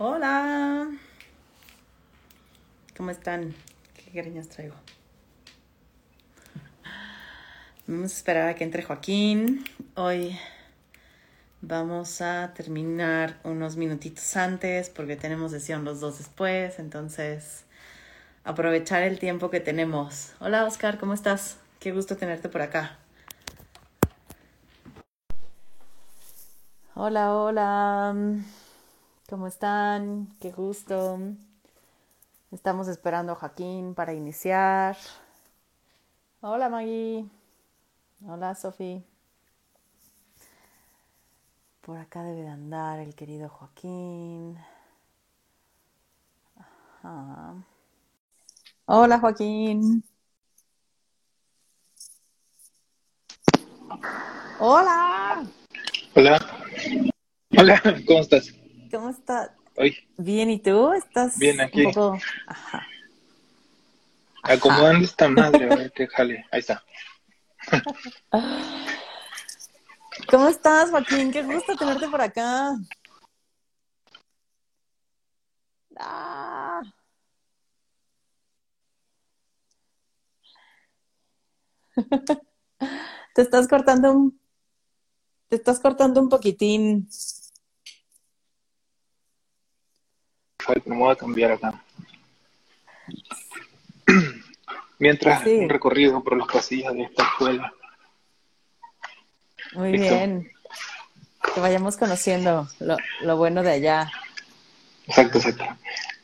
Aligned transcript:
Hola. 0.00 0.88
¿Cómo 2.96 3.10
están? 3.10 3.52
¿Qué 3.94 4.12
cariños 4.12 4.48
traigo? 4.48 4.76
Vamos 7.88 8.12
a 8.12 8.14
esperar 8.14 8.48
a 8.48 8.54
que 8.54 8.62
entre 8.62 8.84
Joaquín. 8.84 9.64
Hoy 9.96 10.38
vamos 11.62 12.20
a 12.20 12.52
terminar 12.54 13.40
unos 13.42 13.74
minutitos 13.74 14.36
antes 14.36 14.88
porque 14.88 15.16
tenemos 15.16 15.50
sesión 15.50 15.84
los 15.84 15.98
dos 15.98 16.18
después. 16.18 16.78
Entonces, 16.78 17.64
aprovechar 18.44 19.02
el 19.02 19.18
tiempo 19.18 19.50
que 19.50 19.58
tenemos. 19.58 20.32
Hola 20.38 20.64
Oscar, 20.64 20.98
¿cómo 20.98 21.12
estás? 21.12 21.56
Qué 21.80 21.90
gusto 21.90 22.16
tenerte 22.16 22.48
por 22.48 22.62
acá. 22.62 22.98
Hola, 26.94 27.34
hola. 27.34 28.14
¿Cómo 29.28 29.46
están? 29.46 30.34
Qué 30.40 30.50
gusto. 30.52 31.18
Estamos 32.50 32.88
esperando 32.88 33.32
a 33.32 33.34
Joaquín 33.34 33.94
para 33.94 34.14
iniciar. 34.14 34.96
Hola 36.40 36.70
Maggie. 36.70 37.26
Hola 38.26 38.54
Sofi. 38.54 39.04
Por 41.82 41.98
acá 41.98 42.22
debe 42.22 42.40
de 42.40 42.48
andar 42.48 43.00
el 43.00 43.14
querido 43.14 43.50
Joaquín. 43.50 44.56
Ajá. 47.02 47.54
Hola 48.86 49.18
Joaquín. 49.18 50.04
Hola. 54.58 55.46
Hola. 56.14 56.38
Hola, 57.58 57.82
¿cómo 58.06 58.20
estás? 58.20 58.57
¿Cómo 58.90 59.10
estás? 59.10 59.50
Bien, 60.16 60.50
¿y 60.50 60.58
tú? 60.58 60.92
¿Estás 60.92 61.38
Bien, 61.38 61.60
aquí. 61.60 61.84
un 61.84 61.92
poco... 61.92 62.18
Ajá. 62.46 62.86
Acomodando 64.42 65.04
esta 65.04 65.28
madre, 65.28 65.70
a 65.70 65.76
ver 65.76 65.92
qué 65.92 66.06
jale. 66.06 66.46
Ahí 66.50 66.60
está. 66.60 66.82
¿Cómo 70.30 70.48
estás, 70.48 70.90
Joaquín? 70.90 71.30
Qué 71.30 71.42
gusto 71.42 71.76
tenerte 71.76 72.08
por 72.08 72.20
acá. 72.20 72.76
Ah. 75.96 76.82
Te 83.34 83.42
estás 83.42 83.68
cortando 83.68 84.12
un... 84.12 84.40
Te 85.48 85.56
estás 85.56 85.80
cortando 85.80 86.20
un 86.20 86.28
poquitín. 86.28 87.08
Fue, 90.68 90.82
me 90.84 90.96
voy 90.96 91.10
a 91.10 91.16
cambiar 91.16 91.52
acá. 91.52 91.82
Mientras 94.98 95.42
Sí. 95.44 95.56
un 95.56 95.68
recorrido 95.70 96.22
por 96.22 96.36
los 96.36 96.46
pasillos 96.46 96.92
de 96.92 97.04
esta 97.04 97.22
escuela. 97.22 97.72
Muy 99.72 99.92
Listo. 99.92 100.14
bien. 100.14 100.50
Que 101.54 101.60
vayamos 101.60 101.96
conociendo 101.96 102.68
lo, 102.80 102.98
lo 103.22 103.36
bueno 103.38 103.62
de 103.62 103.70
allá. 103.72 104.10
Exacto, 105.06 105.38
exacto. 105.38 105.64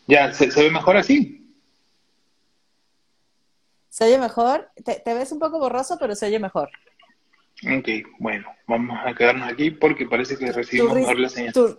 Ya, 0.06 0.31
¿se, 0.34 0.51
se 0.51 0.62
ve 0.64 0.70
mejor 0.70 0.98
así? 0.98 1.41
¿Se 3.89 4.05
oye 4.05 4.19
mejor? 4.19 4.69
Te, 4.84 4.97
te 5.03 5.14
ves 5.14 5.33
un 5.33 5.39
poco 5.39 5.58
borroso, 5.58 5.97
pero 5.98 6.14
se 6.14 6.27
oye 6.27 6.39
mejor. 6.39 6.69
Ok, 7.79 7.89
bueno, 8.19 8.47
vamos 8.67 8.98
a 9.06 9.14
quedarnos 9.14 9.51
aquí 9.51 9.70
porque 9.70 10.05
parece 10.05 10.36
que 10.36 10.53
recibimos 10.53 10.95
mejor 10.97 11.19
la 11.19 11.29
señal. 11.31 11.55
tu- 11.55 11.79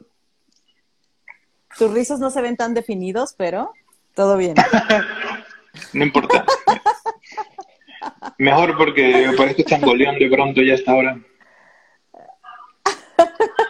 tus 1.78 1.92
rizos 1.94 2.20
no 2.20 2.30
se 2.30 2.42
ven 2.42 2.58
tan 2.58 2.74
definidos, 2.74 3.34
pero 3.38 3.72
todo 4.14 4.38
bien. 4.38 4.56
No 5.92 6.06
importa. 6.06 6.46
Mejor 8.38 8.78
porque 8.78 9.30
parece 9.38 9.66
changoleón 9.66 10.18
de 10.18 10.30
pronto 10.30 10.62
ya 10.62 10.76
hasta 10.76 10.92
ahora. 10.92 11.20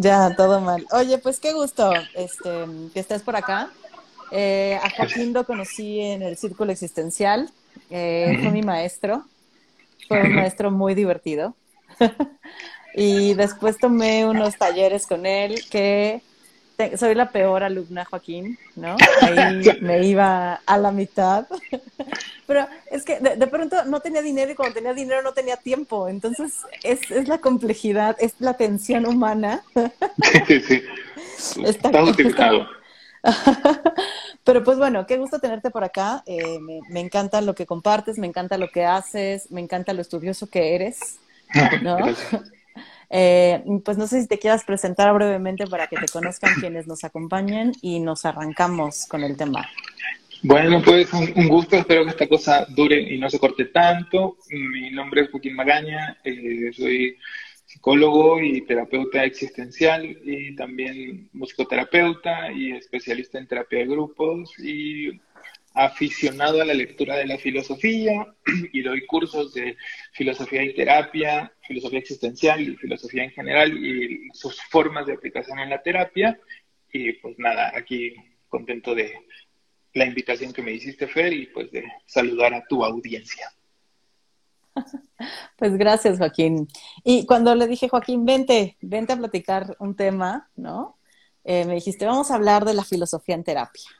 Ya, 0.00 0.32
todo 0.36 0.60
mal. 0.60 0.86
Oye, 0.92 1.18
pues 1.18 1.40
qué 1.40 1.52
gusto 1.52 1.92
este, 2.14 2.66
que 2.94 3.00
estés 3.00 3.20
por 3.22 3.34
acá. 3.34 3.68
Eh, 4.30 4.78
a 4.80 4.90
Joaquín 4.90 5.32
lo 5.32 5.42
conocí 5.42 5.98
en 5.98 6.22
el 6.22 6.36
Círculo 6.36 6.70
Existencial. 6.70 7.50
Eh, 7.90 8.38
fue 8.40 8.52
mi 8.52 8.62
maestro. 8.62 9.24
Fue 10.06 10.22
un 10.22 10.36
maestro 10.36 10.70
muy 10.70 10.94
divertido. 10.94 11.56
y 12.94 13.34
después 13.34 13.76
tomé 13.78 14.24
unos 14.24 14.56
talleres 14.56 15.04
con 15.04 15.26
él 15.26 15.64
que 15.68 16.22
soy 16.96 17.14
la 17.16 17.30
peor 17.30 17.64
alumna, 17.64 18.04
Joaquín, 18.04 18.56
¿no? 18.76 18.96
Ahí 19.22 19.62
me 19.80 20.06
iba 20.06 20.60
a 20.64 20.78
la 20.78 20.92
mitad. 20.92 21.46
Pero 22.46 22.66
es 22.90 23.04
que 23.04 23.18
de, 23.18 23.34
de 23.36 23.46
pronto 23.48 23.84
no 23.84 24.00
tenía 24.00 24.22
dinero 24.22 24.52
y 24.52 24.54
cuando 24.54 24.74
tenía 24.76 24.94
dinero 24.94 25.20
no 25.22 25.32
tenía 25.32 25.56
tiempo. 25.56 26.08
Entonces 26.08 26.52
es, 26.84 27.10
es 27.10 27.26
la 27.26 27.38
complejidad, 27.38 28.16
es 28.20 28.34
la 28.38 28.54
tensión 28.54 29.06
humana. 29.06 29.62
Sí, 30.46 30.60
sí. 30.60 30.82
Está- 31.64 31.88
Está 31.88 32.00
justificado. 32.04 32.66
Pero 34.44 34.62
pues 34.64 34.78
bueno, 34.78 35.06
qué 35.06 35.18
gusto 35.18 35.38
tenerte 35.40 35.70
por 35.70 35.82
acá. 35.84 36.22
Eh, 36.26 36.58
me, 36.60 36.80
me 36.90 37.00
encanta 37.00 37.40
lo 37.40 37.54
que 37.54 37.66
compartes, 37.66 38.18
me 38.18 38.26
encanta 38.26 38.56
lo 38.56 38.68
que 38.70 38.84
haces, 38.84 39.50
me 39.50 39.60
encanta 39.60 39.92
lo 39.92 40.00
estudioso 40.00 40.48
que 40.48 40.74
eres. 40.76 41.18
¿No? 41.82 41.96
Gracias. 41.96 42.42
Eh, 43.10 43.62
pues 43.84 43.96
no 43.96 44.06
sé 44.06 44.20
si 44.20 44.28
te 44.28 44.38
quieras 44.38 44.64
presentar 44.64 45.12
brevemente 45.14 45.66
para 45.66 45.86
que 45.86 45.96
te 45.96 46.06
conozcan 46.06 46.54
quienes 46.60 46.86
nos 46.86 47.04
acompañen 47.04 47.72
y 47.80 48.00
nos 48.00 48.24
arrancamos 48.24 49.06
con 49.06 49.24
el 49.24 49.36
tema. 49.36 49.66
Bueno, 50.42 50.80
pues 50.84 51.12
un, 51.12 51.48
gusto, 51.48 51.76
espero 51.76 52.04
que 52.04 52.10
esta 52.10 52.28
cosa 52.28 52.66
dure 52.68 53.00
y 53.00 53.18
no 53.18 53.28
se 53.28 53.40
corte 53.40 53.66
tanto. 53.66 54.36
Mi 54.50 54.90
nombre 54.90 55.22
es 55.22 55.30
Joaquín 55.30 55.56
Magaña, 55.56 56.18
eh, 56.22 56.70
soy 56.72 57.16
psicólogo 57.64 58.40
y 58.40 58.62
terapeuta 58.62 59.24
existencial 59.24 60.04
y 60.24 60.54
también 60.54 61.28
musicoterapeuta 61.32 62.52
y 62.52 62.72
especialista 62.72 63.38
en 63.38 63.46
terapia 63.46 63.80
de 63.80 63.86
grupos 63.86 64.58
y 64.58 65.20
aficionado 65.78 66.60
a 66.60 66.64
la 66.64 66.74
lectura 66.74 67.16
de 67.16 67.26
la 67.26 67.38
filosofía 67.38 68.26
y 68.72 68.82
doy 68.82 69.06
cursos 69.06 69.54
de 69.54 69.76
filosofía 70.12 70.64
y 70.64 70.74
terapia, 70.74 71.52
filosofía 71.66 72.00
existencial 72.00 72.60
y 72.60 72.76
filosofía 72.76 73.22
en 73.22 73.30
general 73.30 73.78
y 73.78 74.28
sus 74.32 74.60
formas 74.70 75.06
de 75.06 75.12
aplicación 75.12 75.60
en 75.60 75.70
la 75.70 75.80
terapia. 75.80 76.38
Y 76.92 77.12
pues 77.14 77.38
nada, 77.38 77.70
aquí 77.76 78.12
contento 78.48 78.92
de 78.92 79.14
la 79.94 80.04
invitación 80.04 80.52
que 80.52 80.62
me 80.62 80.72
hiciste, 80.72 81.06
Fer, 81.06 81.32
y 81.32 81.46
pues 81.46 81.70
de 81.70 81.84
saludar 82.06 82.54
a 82.54 82.64
tu 82.66 82.84
audiencia. 82.84 83.50
Pues 85.56 85.76
gracias, 85.76 86.18
Joaquín. 86.18 86.68
Y 87.02 87.26
cuando 87.26 87.52
le 87.56 87.66
dije, 87.66 87.88
Joaquín, 87.88 88.24
vente, 88.24 88.76
vente 88.80 89.12
a 89.12 89.16
platicar 89.16 89.76
un 89.80 89.96
tema, 89.96 90.48
¿no? 90.54 90.96
Eh, 91.42 91.64
me 91.64 91.74
dijiste, 91.74 92.06
vamos 92.06 92.30
a 92.30 92.36
hablar 92.36 92.64
de 92.64 92.74
la 92.74 92.84
filosofía 92.84 93.34
en 93.34 93.42
terapia. 93.42 93.97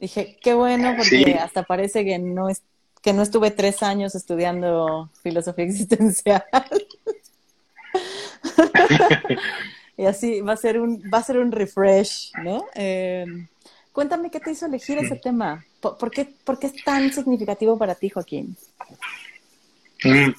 Dije, 0.00 0.38
qué 0.42 0.54
bueno, 0.54 0.94
porque 0.96 1.24
Sí. 1.24 1.32
hasta 1.32 1.62
parece 1.62 2.04
que 2.04 2.18
no 2.18 2.48
es 2.48 2.62
que 3.02 3.12
no 3.14 3.22
estuve 3.22 3.50
tres 3.50 3.82
años 3.82 4.14
estudiando 4.14 5.10
filosofía 5.22 5.64
existencial. 5.66 6.44
y 9.96 10.04
así 10.06 10.40
va 10.40 10.52
a 10.54 10.56
ser 10.56 10.80
un, 10.80 11.02
va 11.12 11.18
a 11.18 11.22
ser 11.22 11.38
un 11.38 11.52
refresh, 11.52 12.32
¿no? 12.42 12.64
Eh, 12.74 13.26
cuéntame 13.92 14.30
qué 14.30 14.40
te 14.40 14.50
hizo 14.52 14.66
elegir 14.66 14.98
ese 14.98 15.16
tema. 15.16 15.64
¿Por, 15.80 15.96
por 15.98 16.10
qué, 16.10 16.26
por 16.44 16.58
qué 16.58 16.66
es 16.68 16.84
tan 16.84 17.12
significativo 17.12 17.78
para 17.78 17.94
ti, 17.94 18.08
Joaquín? 18.10 18.56
Mm, 20.04 20.30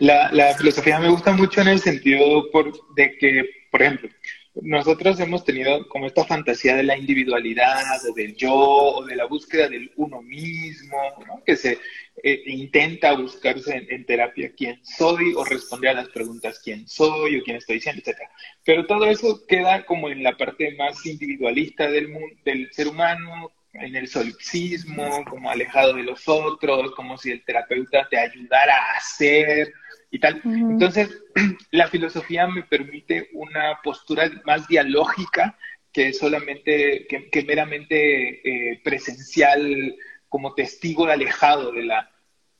La, 0.00 0.30
la 0.32 0.54
filosofía 0.54 0.98
me 0.98 1.10
gusta 1.10 1.32
mucho 1.32 1.60
en 1.60 1.68
el 1.68 1.80
sentido 1.80 2.50
por, 2.50 2.72
de 2.94 3.16
que, 3.18 3.44
por 3.70 3.82
ejemplo, 3.82 4.08
nosotros 4.54 5.20
hemos 5.20 5.44
tenido 5.44 5.86
como 5.88 6.06
esta 6.06 6.24
fantasía 6.24 6.74
de 6.74 6.82
la 6.82 6.96
individualidad, 6.96 8.04
o 8.08 8.12
del 8.14 8.34
yo, 8.34 8.54
o 8.54 9.04
de 9.04 9.16
la 9.16 9.26
búsqueda 9.26 9.68
del 9.68 9.92
uno 9.96 10.20
mismo, 10.22 10.96
¿no? 11.26 11.42
que 11.44 11.56
se 11.56 11.78
eh, 12.22 12.42
intenta 12.46 13.12
buscarse 13.12 13.86
en, 13.88 14.04
terapia 14.04 14.52
quién 14.56 14.80
soy, 14.84 15.34
o 15.34 15.44
responder 15.44 15.90
a 15.90 16.02
las 16.02 16.08
preguntas 16.08 16.60
quién 16.62 16.86
soy, 16.88 17.38
o 17.38 17.42
quién 17.44 17.58
estoy 17.58 17.80
siendo, 17.80 18.02
etc. 18.04 18.18
Pero 18.64 18.86
todo 18.86 19.06
eso 19.06 19.46
queda 19.46 19.86
como 19.86 20.10
en 20.10 20.22
la 20.22 20.36
parte 20.36 20.74
más 20.76 21.06
individualista 21.06 21.88
del, 21.88 22.08
mundo, 22.08 22.36
del 22.44 22.72
ser 22.72 22.88
humano, 22.88 23.52
en 23.72 23.94
el 23.94 24.08
solipsismo, 24.08 25.24
como 25.26 25.48
alejado 25.48 25.94
de 25.94 26.02
los 26.02 26.28
otros, 26.28 26.92
como 26.96 27.16
si 27.16 27.30
el 27.30 27.44
terapeuta 27.44 28.08
te 28.10 28.18
ayudara 28.18 28.74
a 28.76 28.96
hacer 28.96 29.72
y 30.10 30.18
tal. 30.18 30.40
Entonces, 30.44 31.22
la 31.70 31.88
filosofía 31.88 32.46
me 32.46 32.62
permite 32.64 33.28
una 33.32 33.80
postura 33.82 34.30
más 34.44 34.66
dialógica 34.68 35.56
que 35.92 36.12
solamente, 36.12 37.06
que, 37.08 37.30
que 37.30 37.44
meramente 37.44 38.72
eh, 38.72 38.80
presencial, 38.82 39.96
como 40.28 40.54
testigo 40.54 41.06
alejado 41.06 41.72
de 41.72 41.82
la, 41.84 42.10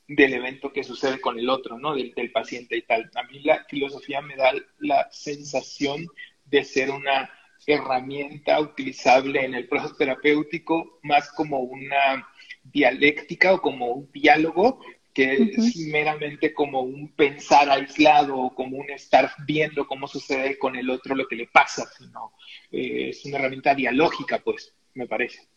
del 0.09 0.35
evento 0.35 0.73
que 0.73 0.83
sucede 0.83 1.21
con 1.21 1.39
el 1.39 1.49
otro, 1.49 1.79
¿no? 1.79 1.95
Del, 1.95 2.13
del 2.15 2.33
paciente 2.33 2.77
y 2.77 2.83
tal. 2.83 3.11
A 3.15 3.23
mí 3.25 3.41
la 3.41 3.65
filosofía 3.69 4.21
me 4.21 4.37
da 4.37 4.53
la 4.79 5.09
sensación 5.13 6.07
de 6.45 6.65
ser 6.65 6.91
una 6.91 7.31
herramienta 7.67 8.59
utilizable 8.61 9.45
en 9.45 9.55
el 9.55 9.69
proceso 9.69 9.95
terapéutico, 9.95 10.99
más 11.03 11.31
como 11.33 11.61
una 11.61 12.27
dialéctica 12.65 13.55
o 13.55 13.61
como 13.61 13.87
un 13.89 14.11
diálogo 14.13 14.81
que 15.13 15.53
es 15.57 15.77
meramente 15.89 16.55
como 16.55 16.83
un 16.83 17.09
pensar 17.09 17.69
aislado 17.69 18.39
o 18.39 18.55
como 18.55 18.79
un 18.79 18.91
estar 18.91 19.31
viendo 19.47 19.87
cómo 19.87 20.07
sucede 20.07 20.59
con 20.59 20.77
el 20.77 20.89
otro 20.89 21.15
lo 21.15 21.27
que 21.27 21.37
le 21.37 21.47
pasa, 21.49 21.89
sino 21.99 22.33
eh, 22.71 23.11
es 23.11 23.25
una 23.25 23.39
herramienta 23.39 23.75
dialógica, 23.75 24.39
pues, 24.39 24.73
me 24.95 25.07
parece. 25.07 25.49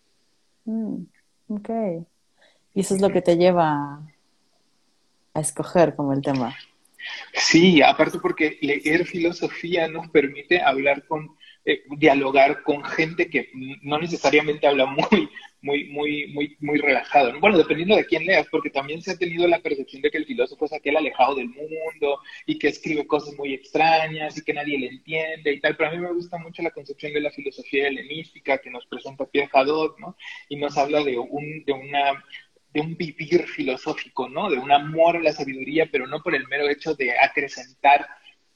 Mm, 0.66 1.04
ok. 1.50 1.70
Y 2.74 2.80
eso 2.80 2.96
es 2.96 3.02
lo 3.02 3.10
que 3.10 3.22
te 3.22 3.38
lleva 3.38 4.02
a 5.34 5.40
escoger 5.40 5.96
como 5.96 6.14
el 6.14 6.22
tema. 6.22 6.56
Sí, 7.34 7.82
aparte 7.82 8.20
porque 8.20 8.58
leer 8.62 9.06
filosofía 9.06 9.88
nos 9.88 10.10
permite 10.10 10.62
hablar 10.62 11.06
con, 11.06 11.36
eh, 11.66 11.84
dialogar 11.98 12.64
con 12.64 12.84
gente 12.84 13.30
que 13.30 13.50
no 13.82 13.98
necesariamente 13.98 14.68
habla 14.68 14.86
muy, 14.86 15.30
muy, 15.62 15.86
muy, 15.86 16.28
muy, 16.28 16.58
muy 16.60 16.78
relajado. 16.78 17.40
Bueno, 17.40 17.58
dependiendo 17.58 17.96
de 17.96 18.06
quién 18.06 18.26
leas, 18.26 18.48
porque 18.52 18.70
también 18.70 19.02
se 19.02 19.12
ha 19.12 19.18
tenido 19.18 19.48
la 19.48 19.60
percepción 19.60 20.02
de 20.02 20.12
que 20.12 20.18
el 20.18 20.26
filósofo 20.26 20.66
es 20.66 20.74
aquel 20.74 20.98
alejado 20.98 21.36
del 21.36 21.48
mundo 21.48 22.20
y 22.46 22.60
que 22.60 22.68
escribe 22.68 23.08
cosas 23.08 23.34
muy 23.36 23.54
extrañas 23.54 24.38
y 24.38 24.44
que 24.44 24.54
nadie 24.54 24.78
le 24.78 24.88
entiende 24.88 25.54
y 25.54 25.62
tal. 25.62 25.78
Pero 25.78 25.90
a 25.90 25.94
mí 25.94 26.00
me 26.00 26.12
gusta 26.12 26.38
mucho 26.38 26.62
la 26.62 26.72
concepción 26.72 27.14
de 27.14 27.22
la 27.22 27.32
filosofía 27.32 27.88
helenística 27.88 28.58
que 28.58 28.70
nos 28.70 28.86
presenta 28.86 29.26
Pierre 29.26 29.50
Hadot, 29.54 29.98
¿no? 30.00 30.18
Y 30.50 30.58
nos 30.58 30.78
habla 30.78 31.02
de, 31.02 31.18
un, 31.18 31.64
de 31.66 31.72
una 31.72 32.24
de 32.74 32.82
un 32.82 32.98
vivir 32.98 33.44
filosófico, 33.44 34.28
¿no? 34.28 34.50
De 34.50 34.58
un 34.58 34.72
amor 34.72 35.16
a 35.16 35.22
la 35.22 35.32
sabiduría, 35.32 35.88
pero 35.92 36.08
no 36.08 36.22
por 36.22 36.36
el 36.36 36.48
mero 36.48 36.68
hecho 36.68 36.96
de 36.96 37.18
acrecentar 37.18 38.06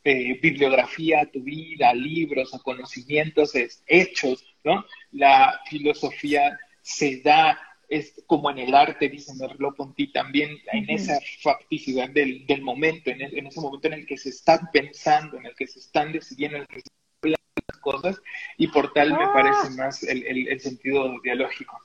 eh, 0.09 0.39
bibliografía 0.41 1.19
a 1.19 1.25
tu 1.25 1.41
vida, 1.41 1.93
libros 1.93 2.53
o 2.53 2.63
conocimientos 2.63 3.51
hechos, 3.85 4.45
¿no? 4.63 4.85
La 5.11 5.59
filosofía 5.69 6.57
se 6.81 7.19
da 7.19 7.59
es 7.89 8.23
como 8.25 8.49
en 8.49 8.59
el 8.59 8.73
arte, 8.73 9.09
dice 9.09 9.33
Merleau-Ponty, 9.33 10.13
también 10.13 10.57
en 10.71 10.89
esa 10.89 11.19
facticidad 11.41 12.09
del, 12.09 12.61
momento, 12.61 13.09
en, 13.09 13.47
ese 13.47 13.59
momento 13.59 13.87
en 13.87 13.95
el 13.95 14.05
que 14.05 14.17
se 14.17 14.29
están 14.29 14.69
pensando, 14.71 15.37
en 15.37 15.47
el 15.47 15.55
que 15.55 15.67
se 15.67 15.79
están 15.79 16.13
decidiendo, 16.13 16.55
en 16.55 16.63
el 16.63 16.67
que 16.69 16.79
se 16.79 17.29
las 17.29 17.77
cosas, 17.81 18.21
y 18.57 18.67
por 18.67 18.93
tal 18.93 19.11
me 19.11 19.27
parece 19.27 19.59
ah. 19.61 19.73
más 19.75 20.03
el, 20.03 20.47
el, 20.47 20.59
sentido 20.61 21.19
dialógico. 21.21 21.77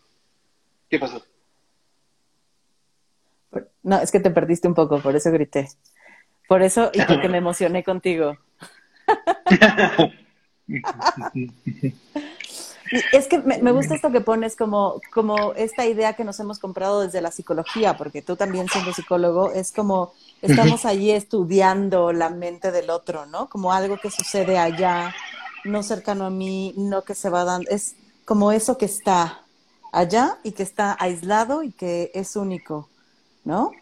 ¿Qué 0.88 1.00
pasó? 1.00 1.24
No, 3.82 4.00
es 4.00 4.12
que 4.12 4.20
te 4.20 4.30
perdiste 4.30 4.68
un 4.68 4.74
poco, 4.74 5.00
por 5.00 5.16
eso 5.16 5.32
grité. 5.32 5.68
Por 6.52 6.60
eso 6.62 6.90
y 6.92 7.00
porque 7.08 7.30
me 7.30 7.38
emocioné 7.38 7.82
contigo. 7.82 8.36
es 13.12 13.26
que 13.26 13.38
me, 13.38 13.72
gusta 13.72 13.94
esto 13.94 14.12
que 14.12 14.20
pones 14.20 14.54
como, 14.54 15.00
como 15.14 15.54
esta 15.54 15.86
idea 15.86 16.12
que 16.12 16.24
nos 16.24 16.38
hemos 16.40 16.58
comprado 16.58 17.00
desde 17.00 17.22
la 17.22 17.30
psicología, 17.30 17.96
porque 17.96 18.20
tú 18.20 18.36
también 18.36 18.68
siendo 18.68 18.92
psicólogo, 18.92 19.50
es 19.50 19.72
como 19.72 20.12
estamos 20.42 20.84
allí 20.84 21.10
estudiando 21.10 22.12
la 22.12 22.28
mente 22.28 22.70
del 22.70 22.90
otro, 22.90 23.24
¿no? 23.24 23.48
Como 23.48 23.72
algo 23.72 23.96
que 23.96 24.10
sucede 24.10 24.58
allá, 24.58 25.14
no 25.64 25.82
cercano 25.82 26.26
a 26.26 26.30
mí, 26.30 26.74
no 26.76 27.02
que 27.02 27.14
se 27.14 27.30
va 27.30 27.44
dando, 27.44 27.70
es 27.70 27.96
como 28.26 28.52
eso 28.52 28.76
que 28.76 28.84
está 28.84 29.40
allá 29.90 30.36
y 30.42 30.52
que 30.52 30.64
está 30.64 30.98
aislado 31.00 31.62
y 31.62 31.72
que 31.72 32.10
es 32.12 32.36
único, 32.36 32.90
¿no? 33.42 33.72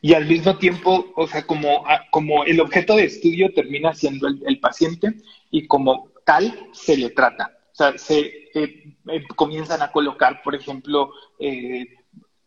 Y 0.00 0.14
al 0.14 0.26
mismo 0.26 0.56
tiempo, 0.58 1.12
o 1.16 1.26
sea, 1.26 1.44
como, 1.46 1.84
como 2.10 2.44
el 2.44 2.60
objeto 2.60 2.96
de 2.96 3.04
estudio 3.04 3.52
termina 3.52 3.94
siendo 3.94 4.28
el 4.28 4.60
paciente 4.60 5.14
y 5.50 5.66
como 5.66 6.10
tal 6.24 6.68
se 6.72 6.96
le 6.96 7.10
trata 7.10 7.58
sea, 7.78 7.96
se 7.96 8.18
eh, 8.54 8.96
eh, 9.06 9.28
comienzan 9.36 9.82
a 9.82 9.92
colocar, 9.92 10.42
por 10.42 10.54
ejemplo, 10.54 11.12
eh, 11.38 11.86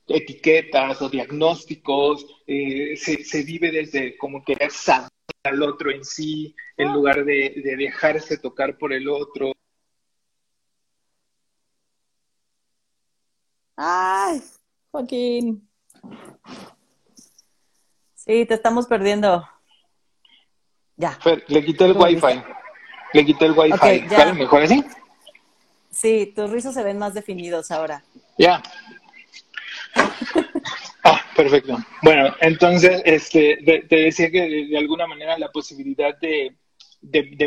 etiquetas 0.07 1.01
o 1.01 1.09
diagnósticos, 1.09 2.25
se, 2.45 3.43
vive 3.43 3.71
desde 3.71 4.17
como 4.17 4.43
querer 4.43 4.71
saber 4.71 5.09
al 5.43 5.63
otro 5.63 5.89
en 5.91 6.03
sí, 6.03 6.53
en 6.75 6.91
lugar 6.93 7.23
de, 7.23 7.61
dejarse 7.77 8.37
tocar 8.37 8.77
por 8.77 8.91
el 8.91 9.07
otro. 9.07 9.53
Ay, 13.77 14.41
Joaquín. 14.91 15.67
Sí, 18.25 18.45
te 18.45 18.53
estamos 18.53 18.85
perdiendo. 18.85 19.47
Ya. 20.95 21.17
le 21.47 21.65
quité 21.65 21.85
el 21.85 21.93
wifi. 21.93 22.39
Le 23.13 23.25
quité 23.25 23.45
el 23.45 23.53
wifi. 23.53 24.05
¿Vale? 24.09 24.33
¿Mejor 24.33 24.61
así? 24.61 24.83
Sí, 25.89 26.31
tus 26.35 26.51
rizos 26.51 26.75
se 26.75 26.83
ven 26.83 26.99
más 26.99 27.15
definidos 27.15 27.71
ahora. 27.71 28.03
Ya. 28.37 28.61
Ah, 31.03 31.19
perfecto. 31.35 31.75
Bueno, 32.03 32.31
entonces, 32.41 33.01
este, 33.05 33.57
te 33.89 33.95
decía 33.95 34.29
que 34.29 34.67
de, 34.69 34.77
alguna 34.77 35.07
manera 35.07 35.35
la 35.39 35.51
posibilidad 35.51 36.15
de, 36.19 36.55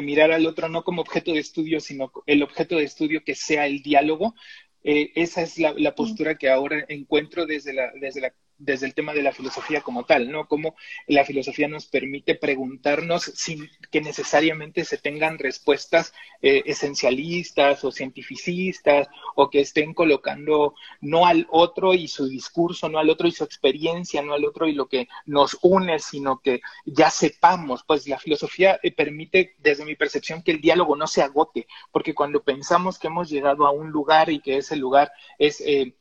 mirar 0.03 0.33
al 0.33 0.45
otro 0.47 0.69
no 0.69 0.83
como 0.83 1.03
objeto 1.03 1.33
de 1.33 1.39
estudio, 1.39 1.79
sino 1.79 2.11
el 2.27 2.43
objeto 2.43 2.75
de 2.75 2.83
estudio 2.83 3.23
que 3.23 3.37
sea 3.37 3.67
el 3.67 3.81
diálogo, 3.81 4.35
eh, 4.83 5.13
esa 5.15 5.43
es 5.43 5.57
la, 5.61 5.73
la, 5.77 5.95
postura 5.95 6.37
que 6.37 6.51
ahora 6.51 6.85
encuentro 6.89 7.47
desde 7.47 7.75
la, 7.75 7.93
desde 8.01 8.23
la 8.23 8.35
desde 8.65 8.87
el 8.87 8.95
tema 8.95 9.13
de 9.13 9.23
la 9.23 9.33
filosofía 9.33 9.83
como 9.83 10.05
tal, 10.05 10.31
¿no? 10.31 10.49
Cómo 10.49 10.75
la 11.07 11.25
filosofía 11.25 11.69
nos 11.69 11.87
permite 11.87 12.35
preguntarnos 12.35 13.23
sin 13.23 13.71
que 13.91 14.01
necesariamente 14.01 14.85
se 14.85 14.99
tengan 14.99 15.39
respuestas 15.39 16.13
eh, 16.41 16.63
esencialistas 16.67 17.85
o 17.85 17.93
cientificistas 17.93 19.09
o 19.37 19.51
que 19.51 19.61
estén 19.61 19.95
colocando 19.95 20.75
no 21.01 21.27
al 21.27 21.47
otro 21.51 21.95
y 21.95 22.09
su 22.09 22.27
discurso, 22.27 22.89
no 22.89 22.99
al 22.99 23.11
otro 23.11 23.29
y 23.29 23.33
su 23.33 23.45
experiencia, 23.45 24.23
no 24.23 24.35
al 24.35 24.45
otro 24.45 24.67
y 24.67 24.73
lo 24.73 24.87
que 24.87 25.09
nos 25.27 25.59
une, 25.63 25.99
sino 25.99 26.41
que 26.41 26.61
ya 26.87 27.11
sepamos, 27.11 27.85
pues 27.87 28.09
la 28.09 28.19
filosofía 28.19 28.81
eh, 28.83 28.93
permite, 28.93 29.55
desde 29.59 29.85
mi 29.85 29.95
percepción, 29.95 30.43
que 30.43 30.53
el 30.53 30.61
diálogo 30.61 30.97
no 30.97 31.07
se 31.07 31.23
agote, 31.23 31.67
porque 31.93 32.15
cuando 32.15 32.43
pensamos 32.43 32.99
que 32.99 33.09
hemos 33.09 33.29
llegado 33.29 33.67
a 33.67 33.71
un 33.71 33.91
lugar 33.91 34.31
y 34.31 34.41
que 34.41 34.59
ese 34.59 34.77
lugar 34.77 35.13
es... 35.39 35.61
Eh, 35.61 35.95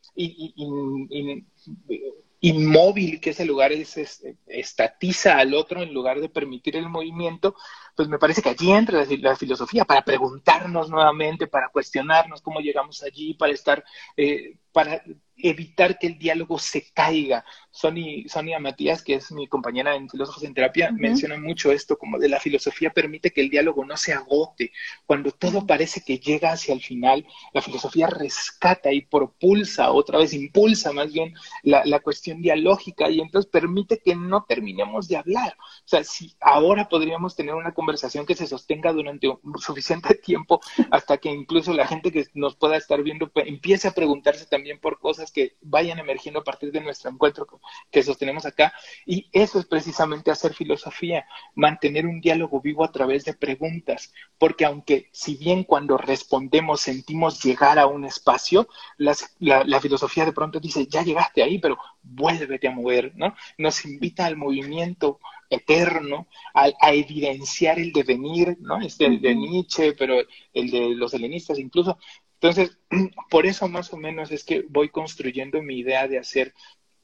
inmóvil 2.44 3.22
que 3.22 3.30
ese 3.30 3.46
lugar 3.46 3.72
es, 3.72 4.22
estatiza 4.48 5.38
al 5.38 5.54
otro 5.54 5.82
en 5.82 5.94
lugar 5.94 6.20
de 6.20 6.28
permitir 6.28 6.76
el 6.76 6.90
movimiento, 6.90 7.56
pues 7.96 8.10
me 8.10 8.20
parece 8.20 8.42
que 8.42 8.50
allí 8.50 8.70
entra 8.70 9.06
la, 9.06 9.36
filosofía 9.38 9.86
para 9.86 10.04
preguntarnos 10.04 10.90
nuevamente, 10.90 11.48
para 11.48 11.70
cuestionarnos 11.70 12.42
cómo 12.42 12.60
llegamos 12.60 13.02
allí, 13.02 13.34
para 13.36 13.54
estar, 13.54 13.86
eh, 14.18 14.58
para 14.74 15.02
evitar 15.38 15.98
que 15.98 16.08
el 16.08 16.18
diálogo 16.18 16.60
se 16.60 16.92
caiga. 16.94 17.46
Sonia 17.72 18.60
Matías, 18.60 19.04
que 19.04 19.16
es 19.16 19.32
mi 19.32 19.48
compañera 19.48 19.96
en 19.96 20.10
Filósofos 20.10 20.44
en 20.44 20.54
Terapia, 20.54 20.92
menciona 20.92 21.38
mucho 21.38 21.72
esto, 21.72 21.98
como 21.98 22.20
de 22.20 22.30
la 22.30 22.40
filosofía 22.40 22.92
permite 22.92 23.32
que 23.32 23.42
el 23.42 23.50
diálogo 23.50 23.84
no 23.84 23.98
se 23.98 24.14
agote. 24.14 24.72
Cuando 25.06 25.32
todo 25.32 25.66
parece 25.66 26.02
que 26.06 26.20
llega 26.20 26.52
hacia 26.52 26.74
el 26.74 26.82
final, 26.82 27.26
la 27.54 27.62
filosofía 27.62 28.08
rescata 28.08 28.94
y 28.94 29.02
propulsa, 29.02 29.92
otra 29.92 30.20
vez 30.20 30.34
impulsa 30.34 30.92
más 30.92 31.12
bien 31.12 31.34
la, 31.64 31.84
la 31.86 32.00
cuestión 32.00 32.42
dialógica 32.42 33.10
y 33.10 33.20
entonces 33.20 33.50
permite 33.50 34.00
que 34.00 34.16
no 34.16 34.46
terminemos 34.48 35.08
de 35.08 35.18
hablar. 35.18 35.58
O 35.60 35.88
sea, 35.88 36.04
si 36.04 36.36
ahora 36.40 36.88
podríamos 36.90 37.36
tener 37.36 37.56
una 37.56 37.74
conversación 37.74 38.26
que 38.26 38.36
se 38.36 38.48
sostenga 38.48 38.94
durante 38.94 39.28
un 39.28 39.58
suficiente 39.60 40.16
tiempo 40.24 40.62
hasta 40.92 41.18
que 41.18 41.30
incluso 41.30 41.74
la 41.74 41.88
gente 41.88 42.12
que 42.12 42.26
nos 42.34 42.56
pueda 42.56 42.78
estar 42.78 43.02
viendo 43.02 43.32
empiece 43.36 43.88
a 43.88 43.92
preguntarse 43.92 44.46
también 44.46 44.80
por 44.80 45.00
cosas 45.00 45.23
que 45.32 45.56
vayan 45.62 46.00
emergiendo 46.00 46.40
a 46.40 46.44
partir 46.44 46.72
de 46.72 46.82
nuestro 46.82 47.10
encuentro 47.10 47.48
que 47.92 48.04
sostenemos 48.04 48.46
acá. 48.46 48.74
Y 49.06 49.30
eso 49.32 49.60
es 49.60 49.66
precisamente 49.66 50.32
hacer 50.32 50.54
filosofía, 50.54 51.26
mantener 51.56 52.06
un 52.06 52.22
diálogo 52.22 52.62
vivo 52.62 52.84
a 52.84 52.92
través 52.92 53.26
de 53.26 53.34
preguntas, 53.34 54.14
porque 54.38 54.66
aunque 54.66 55.10
si 55.12 55.36
bien 55.36 55.64
cuando 55.64 55.98
respondemos 55.98 56.82
sentimos 56.82 57.44
llegar 57.44 57.80
a 57.80 57.88
un 57.88 58.06
espacio, 58.06 58.68
la, 58.98 59.16
la, 59.40 59.80
filosofía 59.80 60.26
de 60.26 60.34
pronto 60.34 60.60
dice, 60.60 60.88
ya 60.88 61.04
llegaste 61.04 61.44
ahí, 61.44 61.60
pero 61.60 61.78
vuélvete 62.02 62.68
a 62.68 62.72
mover, 62.72 63.14
¿no? 63.16 63.36
Nos 63.58 63.86
invita 63.86 64.26
al 64.26 64.38
movimiento 64.38 65.20
eterno, 65.50 66.28
a, 66.54 66.70
a 66.82 66.94
evidenciar 66.94 67.80
el 67.80 67.92
devenir, 67.92 68.58
¿no? 68.60 68.82
Este 68.82 69.06
el 69.06 69.22
de 69.22 69.36
Nietzsche, 69.36 69.94
pero 69.94 70.16
el 70.54 70.72
de 70.72 70.96
los 70.96 71.14
helenistas 71.14 71.60
incluso, 71.60 71.98
entonces, 72.44 72.78
por 73.30 73.46
eso 73.46 73.70
más 73.70 73.94
o 73.94 73.98
menos 73.98 74.30
es 74.32 74.44
que 74.44 74.66
voy 74.70 74.90
construyendo 74.90 75.62
mi 75.62 75.80
idea 75.80 76.10
de 76.10 76.20
hacer 76.20 76.54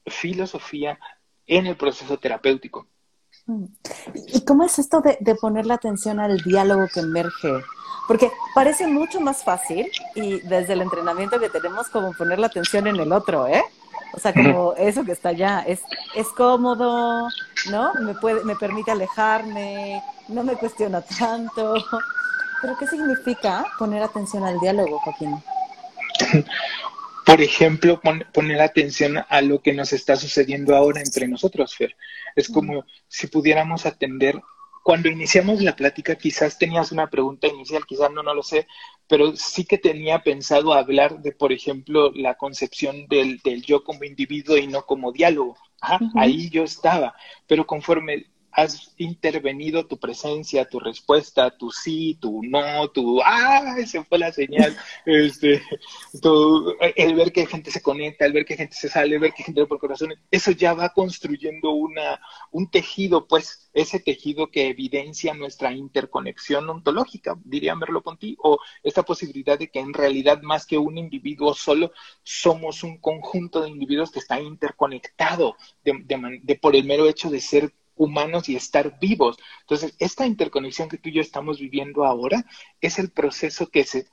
filosofía 0.06 1.00
en 1.48 1.66
el 1.66 1.78
proceso 1.78 2.20
terapéutico. 2.20 2.88
Mm. 3.46 3.66
¿Y 4.34 4.44
cómo 4.44 4.66
es 4.66 4.78
esto 4.80 5.02
de, 5.02 5.36
poner 5.36 5.66
la 5.66 5.76
atención 5.76 6.20
al 6.20 6.40
diálogo 6.40 6.88
que 6.94 7.00
emerge? 7.00 7.54
Porque 8.06 8.30
parece 8.54 8.86
mucho 8.88 9.22
más 9.22 9.44
fácil 9.44 9.90
y 10.14 10.42
desde 10.42 10.74
el 10.74 10.82
entrenamiento 10.82 11.40
que 11.40 11.50
tenemos 11.50 11.88
como 11.88 12.12
poner 12.14 12.40
la 12.40 12.48
atención 12.48 12.88
en 12.88 12.98
el 12.98 13.12
otro, 13.14 13.48
¿eh? 13.48 13.64
O 14.14 14.20
sea, 14.20 14.34
como 14.34 14.74
eso 14.74 15.06
que 15.06 15.12
está 15.12 15.30
allá, 15.30 15.62
es, 15.62 15.82
es 16.16 16.28
cómodo, 16.30 17.30
¿no? 17.70 17.94
Me, 18.02 18.16
puede, 18.16 18.44
me 18.44 18.56
permite 18.56 18.92
alejarme, 18.92 20.02
no 20.28 20.44
me 20.44 20.56
cuestiona 20.56 21.02
tanto. 21.02 21.76
¿Pero 22.62 22.78
qué 22.78 22.88
significa 22.88 23.66
poner 23.78 24.04
atención 24.04 24.44
al 24.44 24.60
diálogo, 24.60 25.00
Joaquín? 25.00 25.36
Por 27.26 27.42
ejemplo, 27.42 28.02
poner 28.34 28.62
atención 28.62 29.24
a 29.28 29.42
lo 29.42 29.62
que 29.62 29.74
nos 29.74 29.94
está 29.94 30.16
sucediendo 30.16 30.76
ahora 30.76 31.00
entre 31.00 31.28
nosotros, 31.28 31.76
Fer. 31.76 31.96
Es 32.36 32.50
como 32.50 32.86
si 33.08 33.28
pudiéramos 33.28 33.86
atender 33.86 34.42
cuando 34.84 35.10
iniciamos 35.10 35.62
la 35.62 35.76
plática, 35.76 36.16
quizás 36.16 36.58
tenías 36.58 36.92
una 36.92 37.10
pregunta 37.10 37.48
inicial, 37.48 37.86
quizás 37.86 38.10
no, 38.12 38.24
no 38.24 38.34
lo 38.34 38.42
sé, 38.42 38.66
pero 39.08 39.36
sí 39.36 39.66
que 39.66 39.78
tenía 39.78 40.24
pensado 40.24 40.74
hablar 40.74 41.20
de, 41.20 41.32
por 41.32 41.52
ejemplo, 41.52 42.12
la 42.16 42.36
concepción 42.36 43.06
del, 43.08 43.40
del 43.44 43.62
yo 43.62 43.84
como 43.84 44.04
individuo 44.04 44.58
y 44.58 44.66
no 44.66 44.88
como 44.88 45.12
diálogo. 45.12 45.58
Ahí 46.16 46.50
yo 46.50 46.64
estaba, 46.64 47.16
pero 47.46 47.68
conforme 47.68 48.26
has 48.62 48.94
intervenido 48.98 49.86
tu 49.86 49.98
presencia, 49.98 50.68
tu 50.68 50.80
respuesta, 50.80 51.56
tu 51.58 51.72
sí, 51.72 52.18
tu 52.20 52.42
no, 52.44 52.90
tu 52.90 53.22
¡ah! 53.24 53.76
Se 53.86 54.04
fue 54.04 54.20
la 54.20 54.32
señal. 54.32 54.76
este, 55.06 55.62
el 56.96 57.16
ver 57.16 57.32
que 57.32 57.46
gente 57.46 57.72
se 57.72 57.82
conecta, 57.82 58.26
el 58.26 58.34
ver 58.34 58.46
que 58.46 58.58
gente 58.58 58.76
se 58.76 58.90
sale, 58.90 59.16
el 59.16 59.22
ver 59.22 59.34
que 59.34 59.44
gente 59.44 59.66
por 59.66 59.80
corazón, 59.80 60.14
eso 60.32 60.52
ya 60.52 60.74
va 60.74 60.90
construyendo 60.90 61.72
una, 61.72 62.20
un 62.52 62.70
tejido, 62.70 63.28
pues, 63.28 63.70
ese 63.74 64.00
tejido 64.00 64.50
que 64.50 64.68
evidencia 64.68 65.34
nuestra 65.34 65.72
interconexión 65.72 66.70
ontológica, 66.70 67.38
diría 67.44 67.76
merlo 67.76 68.02
ti 68.20 68.36
o 68.42 68.60
esta 68.84 69.04
posibilidad 69.04 69.58
de 69.58 69.70
que 69.70 69.80
en 69.80 69.94
realidad 69.94 70.42
más 70.42 70.66
que 70.66 70.78
un 70.78 70.98
individuo 70.98 71.54
solo, 71.54 71.92
somos 72.24 72.84
un 72.84 72.98
conjunto 72.98 73.62
de 73.62 73.70
individuos 73.70 74.12
que 74.12 74.20
está 74.20 74.40
interconectado 74.40 75.56
de 75.84 76.56
por 76.62 76.76
el 76.76 76.86
mero 76.86 77.08
hecho 77.08 77.30
de 77.30 77.40
ser 77.40 77.74
humanos 78.00 78.50
y 78.50 78.56
estar 78.56 78.98
vivos. 79.00 79.38
Entonces, 79.62 79.94
esta 80.00 80.26
interconexión 80.26 80.90
que 80.90 80.98
tú 80.98 81.10
y 81.10 81.14
yo 81.14 81.22
estamos 81.22 81.60
viviendo 81.60 82.06
ahora 82.06 82.46
es 82.82 82.98
el 82.98 83.12
proceso 83.12 83.70
que 83.70 83.84
se 83.84 84.08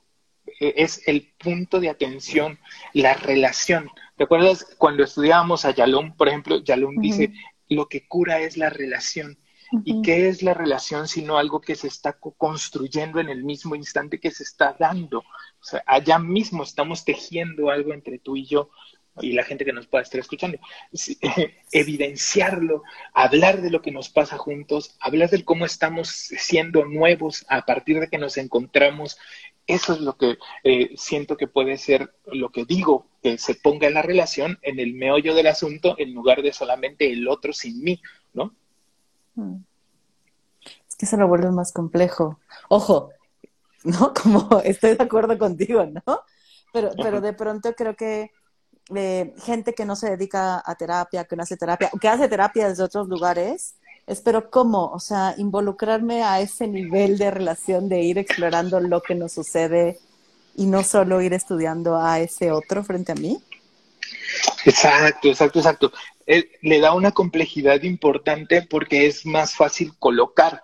e, 0.59 0.73
es 0.77 1.07
el 1.07 1.33
punto 1.37 1.79
de 1.79 1.89
atención, 1.89 2.59
la 2.93 3.13
relación. 3.13 3.89
¿Te 4.17 4.25
acuerdas 4.25 4.65
cuando 4.77 5.03
estudiábamos 5.03 5.65
a 5.65 5.71
Yalom, 5.71 6.15
por 6.15 6.27
ejemplo? 6.27 6.57
Yalom 6.63 6.97
dice, 6.97 7.33
lo 7.69 7.87
que 7.87 8.07
cura 8.07 8.41
es 8.41 8.57
la 8.57 8.69
relación. 8.69 9.37
¿Y 9.83 10.01
qué 10.01 10.29
es 10.29 10.43
la 10.43 10.53
relación 10.53 11.09
sino 11.09 11.37
algo 11.37 11.59
que 11.59 11.75
se 11.75 11.87
está 11.87 12.13
construyendo 12.13 13.19
en 13.19 13.27
el 13.27 13.43
mismo 13.43 13.75
instante 13.75 14.17
que 14.17 14.31
se 14.31 14.43
está 14.43 14.77
dando? 14.79 15.19
O 15.19 15.63
sea, 15.63 15.83
allá 15.85 16.19
mismo 16.19 16.63
estamos 16.63 17.03
tejiendo 17.03 17.69
algo 17.69 17.93
entre 17.93 18.17
tú 18.17 18.37
y 18.37 18.45
yo 18.45 18.69
y 19.21 19.31
la 19.33 19.43
gente 19.43 19.65
que 19.65 19.73
nos 19.73 19.87
pueda 19.87 20.03
estar 20.03 20.19
escuchando, 20.19 20.57
evidenciarlo, 21.71 22.83
hablar 23.13 23.61
de 23.61 23.69
lo 23.69 23.81
que 23.81 23.91
nos 23.91 24.09
pasa 24.09 24.37
juntos, 24.37 24.95
hablar 24.99 25.29
de 25.29 25.43
cómo 25.43 25.65
estamos 25.65 26.09
siendo 26.09 26.85
nuevos 26.85 27.45
a 27.49 27.65
partir 27.65 27.99
de 27.99 28.09
que 28.09 28.17
nos 28.17 28.37
encontramos. 28.37 29.17
Eso 29.65 29.93
es 29.93 29.99
lo 29.99 30.17
que 30.17 30.37
eh, 30.63 30.93
siento 30.95 31.35
que 31.35 31.47
puede 31.47 31.77
ser 31.77 32.13
lo 32.25 32.51
que 32.51 32.65
digo, 32.65 33.07
que 33.21 33.37
se 33.37 33.55
ponga 33.55 33.87
en 33.87 33.95
la 33.95 34.01
relación 34.01 34.59
en 34.61 34.79
el 34.79 34.93
meollo 34.93 35.35
del 35.35 35.47
asunto 35.47 35.95
en 35.97 36.13
lugar 36.13 36.41
de 36.41 36.53
solamente 36.53 37.11
el 37.11 37.27
otro 37.27 37.51
sin 37.51 37.83
mí, 37.83 38.01
¿no? 38.33 38.55
Mm. 39.35 39.57
Es 40.87 40.95
que 40.95 41.05
se 41.05 41.17
lo 41.17 41.27
vuelve 41.27 41.51
más 41.51 41.73
complejo. 41.73 42.39
Ojo, 42.69 43.11
¿no? 43.83 44.13
Como 44.13 44.61
estoy 44.63 44.95
de 44.95 45.03
acuerdo 45.03 45.37
contigo, 45.37 45.85
¿no? 45.85 46.21
Pero, 46.71 46.91
pero 47.01 47.21
de 47.21 47.33
pronto 47.33 47.73
creo 47.73 47.95
que 47.95 48.31
gente 48.89 49.73
que 49.73 49.85
no 49.85 49.95
se 49.95 50.09
dedica 50.09 50.61
a 50.65 50.75
terapia, 50.75 51.25
que 51.25 51.35
no 51.35 51.43
hace 51.43 51.57
terapia, 51.57 51.91
que 51.99 52.07
hace 52.07 52.27
terapia 52.27 52.69
desde 52.69 52.83
otros 52.83 53.07
lugares, 53.07 53.75
espero 54.05 54.49
cómo, 54.49 54.91
o 54.91 54.99
sea, 54.99 55.35
involucrarme 55.37 56.23
a 56.23 56.39
ese 56.39 56.67
nivel 56.67 57.17
de 57.17 57.31
relación 57.31 57.89
de 57.89 58.01
ir 58.01 58.17
explorando 58.17 58.79
lo 58.79 59.01
que 59.01 59.15
nos 59.15 59.33
sucede 59.33 59.99
y 60.55 60.65
no 60.65 60.83
solo 60.83 61.21
ir 61.21 61.33
estudiando 61.33 61.97
a 61.97 62.19
ese 62.19 62.51
otro 62.51 62.83
frente 62.83 63.11
a 63.11 63.15
mí. 63.15 63.41
Exacto, 64.65 65.27
exacto, 65.27 65.59
exacto. 65.59 65.91
le 66.25 66.79
da 66.79 66.93
una 66.93 67.11
complejidad 67.11 67.81
importante 67.83 68.61
porque 68.61 69.07
es 69.07 69.25
más 69.25 69.53
fácil 69.53 69.97
colocar. 69.99 70.63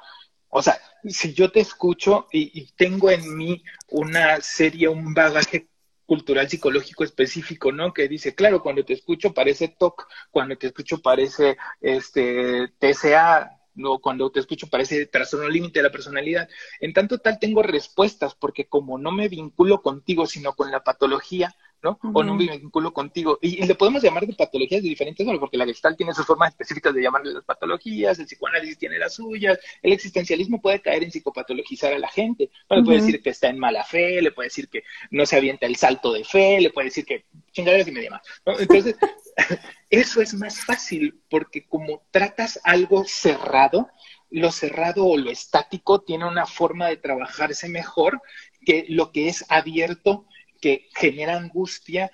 O 0.50 0.62
sea, 0.62 0.80
si 1.04 1.34
yo 1.34 1.52
te 1.52 1.60
escucho 1.60 2.28
y, 2.32 2.58
y 2.60 2.72
tengo 2.78 3.12
en 3.12 3.36
mí 3.36 3.64
una 3.90 4.40
serie, 4.40 4.88
un 4.88 5.14
bagaje 5.14 5.68
cultural 6.06 6.50
psicológico 6.50 7.04
específico, 7.04 7.72
¿no? 7.72 7.94
Que 7.94 8.08
dice, 8.08 8.36
claro, 8.36 8.62
cuando 8.62 8.84
te 8.86 8.94
escucho 8.94 9.34
parece 9.34 9.68
TOC, 9.70 10.08
cuando 10.32 10.58
te 10.58 10.68
escucho 10.68 11.02
parece 11.02 11.58
este 11.82 12.70
TCA, 12.80 13.60
no, 13.76 14.00
cuando 14.00 14.32
te 14.32 14.40
escucho 14.40 14.68
parece 14.68 15.06
trastorno 15.08 15.50
límite 15.50 15.80
de 15.80 15.84
la 15.84 15.92
personalidad. 15.92 16.48
En 16.80 16.94
tanto 16.94 17.18
tal 17.20 17.40
tengo 17.40 17.64
respuestas 17.64 18.36
porque 18.36 18.68
como 18.68 18.98
no 18.98 19.12
me 19.12 19.30
vinculo 19.30 19.82
contigo, 19.82 20.26
sino 20.28 20.54
con 20.54 20.72
la 20.72 20.84
patología, 20.84 21.56
¿no? 21.84 22.00
O 22.14 22.24
no 22.24 22.34
me 22.34 22.48
vinculo 22.58 22.94
contigo. 22.94 23.38
Y, 23.42 23.64
le 23.66 23.76
podemos 23.76 24.02
llamar 24.02 24.26
de 24.26 24.34
patologías 24.34 24.82
de 24.82 24.90
diferentes 24.90 25.26
formas, 25.26 25.42
porque 25.42 25.58
la 25.58 25.66
Gestalt 25.66 25.98
tiene 25.98 26.14
sus 26.14 26.26
formas 26.26 26.52
específicas 26.52 26.94
de 26.94 27.02
llamarle 27.02 27.34
las 27.34 27.44
patologías, 27.44 28.18
el 28.20 28.26
psicoanálisis 28.26 28.78
tiene 28.78 28.98
las 28.98 29.16
suyas, 29.16 29.60
el 29.82 29.92
existencialismo 29.92 30.62
puede 30.62 30.82
caer 30.82 31.04
en 31.04 31.12
psicopatologizar 31.12 31.94
a 31.94 32.00
la 32.00 32.08
gente. 32.08 32.50
Le 32.70 32.84
puede 32.84 33.02
decir 33.02 33.22
que 33.22 33.30
está 33.30 33.50
en 33.50 33.60
mala 33.60 33.84
fe, 33.84 34.22
le 34.22 34.32
puede 34.32 34.48
decir 34.48 34.70
que 34.70 34.84
no 35.12 35.26
se 35.26 35.36
avienta 35.36 35.66
el 35.66 35.76
salto 35.76 36.14
de 36.14 36.24
fe, 36.24 36.62
le 36.62 36.70
puede 36.70 36.86
decir 36.86 37.06
que 37.06 37.26
chingaderas 37.52 37.88
y 37.88 37.92
media 37.92 38.12
más. 38.12 38.22
Entonces, 38.60 38.96
eso 39.90 40.22
es 40.22 40.34
más 40.36 40.64
fácil, 40.64 41.20
porque 41.30 41.68
como 41.68 42.04
tratas 42.12 42.62
algo 42.64 43.04
cerrado, 43.06 43.90
lo 44.30 44.52
cerrado 44.52 45.06
o 45.06 45.18
lo 45.18 45.30
estático 45.30 46.02
tiene 46.02 46.26
una 46.26 46.46
forma 46.46 46.88
de 46.88 46.98
trabajarse 46.98 47.68
mejor 47.68 48.22
que 48.66 48.86
lo 48.88 49.12
que 49.12 49.28
es 49.28 49.46
abierto 49.50 50.26
que 50.64 50.88
genera 50.96 51.36
angustia, 51.36 52.10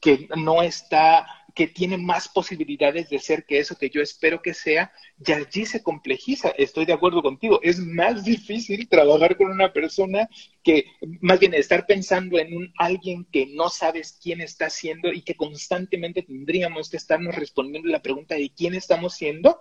que 0.00 0.26
no 0.36 0.60
está, 0.60 1.24
que 1.54 1.68
tiene 1.68 1.96
más 1.96 2.28
posibilidades 2.28 3.08
de 3.08 3.20
ser 3.20 3.46
que 3.46 3.60
eso 3.60 3.78
que 3.78 3.90
yo 3.90 4.02
espero 4.02 4.42
que 4.42 4.54
sea, 4.54 4.90
y 5.24 5.30
allí 5.30 5.64
se 5.66 5.84
complejiza. 5.84 6.48
Estoy 6.58 6.84
de 6.84 6.94
acuerdo 6.94 7.22
contigo. 7.22 7.60
Es 7.62 7.78
más 7.78 8.24
difícil 8.24 8.88
trabajar 8.88 9.36
con 9.36 9.52
una 9.52 9.72
persona 9.72 10.28
que, 10.64 10.86
más 11.20 11.38
bien, 11.38 11.54
estar 11.54 11.86
pensando 11.86 12.40
en 12.40 12.56
un 12.56 12.72
alguien 12.76 13.24
que 13.30 13.46
no 13.46 13.68
sabes 13.68 14.18
quién 14.20 14.40
está 14.40 14.68
siendo 14.68 15.12
y 15.12 15.22
que 15.22 15.36
constantemente 15.36 16.22
tendríamos 16.22 16.90
que 16.90 16.96
estarnos 16.96 17.36
respondiendo 17.36 17.88
la 17.88 18.02
pregunta 18.02 18.34
de 18.34 18.50
quién 18.50 18.74
estamos 18.74 19.14
siendo, 19.14 19.60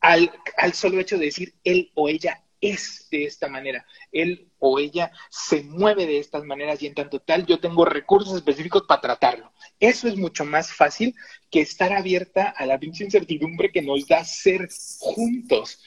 al, 0.00 0.32
al 0.56 0.72
solo 0.72 0.98
hecho 0.98 1.18
de 1.18 1.26
decir 1.26 1.54
él 1.62 1.92
o 1.94 2.08
ella 2.08 2.45
es 2.60 3.08
de 3.10 3.24
esta 3.24 3.48
manera, 3.48 3.86
él 4.12 4.50
o 4.58 4.78
ella 4.78 5.12
se 5.30 5.62
mueve 5.62 6.06
de 6.06 6.18
estas 6.18 6.44
maneras 6.44 6.82
y 6.82 6.86
en 6.86 6.94
tanto 6.94 7.20
tal 7.20 7.46
yo 7.46 7.60
tengo 7.60 7.84
recursos 7.84 8.34
específicos 8.34 8.84
para 8.88 9.00
tratarlo. 9.00 9.52
Eso 9.78 10.08
es 10.08 10.16
mucho 10.16 10.44
más 10.44 10.72
fácil 10.72 11.14
que 11.50 11.60
estar 11.60 11.92
abierta 11.92 12.48
a 12.48 12.66
la 12.66 12.78
pinche 12.78 13.04
incertidumbre 13.04 13.70
que 13.70 13.82
nos 13.82 14.06
da 14.06 14.24
ser 14.24 14.68
juntos. 14.98 15.80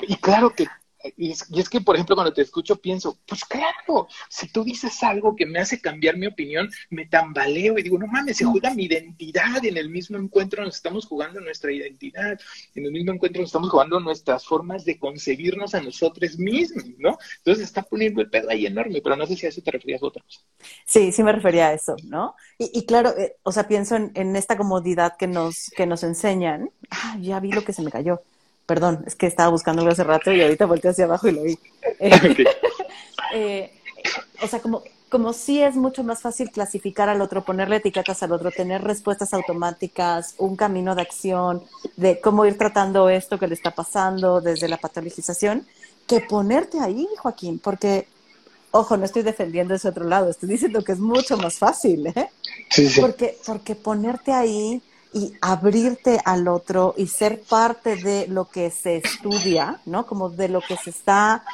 Y 0.00 0.16
claro 0.16 0.54
que 0.54 0.66
y 1.16 1.30
es, 1.30 1.68
que, 1.68 1.80
por 1.80 1.96
ejemplo, 1.96 2.14
cuando 2.14 2.32
te 2.32 2.42
escucho 2.42 2.76
pienso, 2.76 3.18
pues 3.26 3.44
claro, 3.44 4.08
si 4.28 4.48
tú 4.48 4.64
dices 4.64 5.02
algo 5.02 5.34
que 5.34 5.46
me 5.46 5.58
hace 5.58 5.80
cambiar 5.80 6.16
mi 6.16 6.26
opinión, 6.26 6.68
me 6.90 7.06
tambaleo 7.06 7.78
y 7.78 7.82
digo, 7.82 7.98
no 7.98 8.06
mames, 8.06 8.36
se 8.36 8.44
juega 8.44 8.74
mi 8.74 8.84
identidad. 8.84 9.64
En 9.64 9.76
el 9.76 9.88
mismo 9.88 10.18
encuentro 10.18 10.64
nos 10.64 10.76
estamos 10.76 11.06
jugando 11.06 11.40
nuestra 11.40 11.72
identidad. 11.72 12.38
En 12.74 12.84
el 12.84 12.92
mismo 12.92 13.12
encuentro 13.12 13.40
nos 13.40 13.48
estamos 13.48 13.70
jugando 13.70 14.00
nuestras 14.00 14.44
formas 14.44 14.84
de 14.84 14.98
concebirnos 14.98 15.74
a 15.74 15.80
nosotros 15.80 16.38
mismos, 16.38 16.84
¿no? 16.98 17.18
Entonces 17.38 17.64
está 17.64 17.82
poniendo 17.82 18.20
el 18.20 18.30
pedo 18.30 18.50
ahí 18.50 18.66
enorme, 18.66 19.00
pero 19.02 19.16
no 19.16 19.26
sé 19.26 19.36
si 19.36 19.46
a 19.46 19.48
eso 19.48 19.62
te 19.62 19.70
referías 19.70 20.02
a 20.02 20.06
otra 20.06 20.22
cosa. 20.22 20.40
Sí, 20.84 21.12
sí 21.12 21.22
me 21.22 21.32
refería 21.32 21.68
a 21.68 21.72
eso, 21.72 21.96
¿no? 22.04 22.34
Y, 22.58 22.84
claro, 22.84 23.16
eh, 23.16 23.36
o 23.42 23.52
sea, 23.52 23.66
pienso 23.66 23.96
en, 23.96 24.12
en, 24.14 24.36
esta 24.36 24.56
comodidad 24.56 25.16
que 25.16 25.26
nos, 25.26 25.70
que 25.74 25.86
nos 25.86 26.02
enseñan. 26.02 26.70
Ah, 26.90 27.16
ya 27.20 27.40
vi 27.40 27.52
lo 27.52 27.64
que 27.64 27.72
se 27.72 27.82
me 27.82 27.90
cayó 27.90 28.22
Perdón, 28.70 29.02
es 29.04 29.16
que 29.16 29.26
estaba 29.26 29.50
buscando 29.50 29.84
hace 29.88 30.04
rato 30.04 30.30
y 30.30 30.40
ahorita 30.40 30.64
volteé 30.64 30.92
hacia 30.92 31.06
abajo 31.06 31.26
y 31.26 31.32
lo 31.32 31.42
vi. 31.42 31.58
Eh, 33.32 33.70
o 34.42 34.46
sea, 34.46 34.60
como, 34.60 34.82
como 35.08 35.32
sí 35.32 35.60
es 35.60 35.74
mucho 35.74 36.04
más 36.04 36.20
fácil 36.20 36.50
clasificar 36.50 37.08
al 37.08 37.20
otro, 37.20 37.44
ponerle 37.44 37.76
etiquetas 37.76 38.22
al 38.22 38.32
otro, 38.32 38.50
tener 38.52 38.82
respuestas 38.82 39.34
automáticas, 39.34 40.34
un 40.38 40.54
camino 40.54 40.94
de 40.94 41.02
acción, 41.02 41.62
de 41.96 42.20
cómo 42.20 42.46
ir 42.46 42.56
tratando 42.58 43.08
esto 43.08 43.38
que 43.40 43.48
le 43.48 43.54
está 43.54 43.72
pasando 43.72 44.40
desde 44.40 44.68
la 44.68 44.78
patologización, 44.78 45.66
que 46.06 46.20
ponerte 46.20 46.80
ahí, 46.80 47.08
Joaquín, 47.18 47.58
porque, 47.58 48.06
ojo, 48.70 48.96
no 48.96 49.04
estoy 49.04 49.22
defendiendo 49.22 49.74
ese 49.74 49.88
otro 49.88 50.04
lado, 50.04 50.30
estoy 50.30 50.48
diciendo 50.48 50.82
que 50.82 50.92
es 50.92 51.00
mucho 51.00 51.36
más 51.36 51.58
fácil, 51.58 52.06
¿eh? 52.06 52.30
Sí, 52.68 52.88
sí. 52.88 53.00
Porque, 53.00 53.36
porque 53.44 53.74
ponerte 53.74 54.32
ahí 54.32 54.80
y 55.12 55.32
abrirte 55.40 56.20
al 56.24 56.46
otro 56.48 56.94
y 56.96 57.06
ser 57.06 57.42
parte 57.42 57.96
de 57.96 58.28
lo 58.28 58.46
que 58.46 58.70
se 58.70 58.96
estudia, 58.96 59.80
¿no? 59.86 60.06
Como 60.06 60.30
de 60.30 60.48
lo 60.48 60.60
que 60.60 60.76
se 60.76 60.90
está 60.90 61.44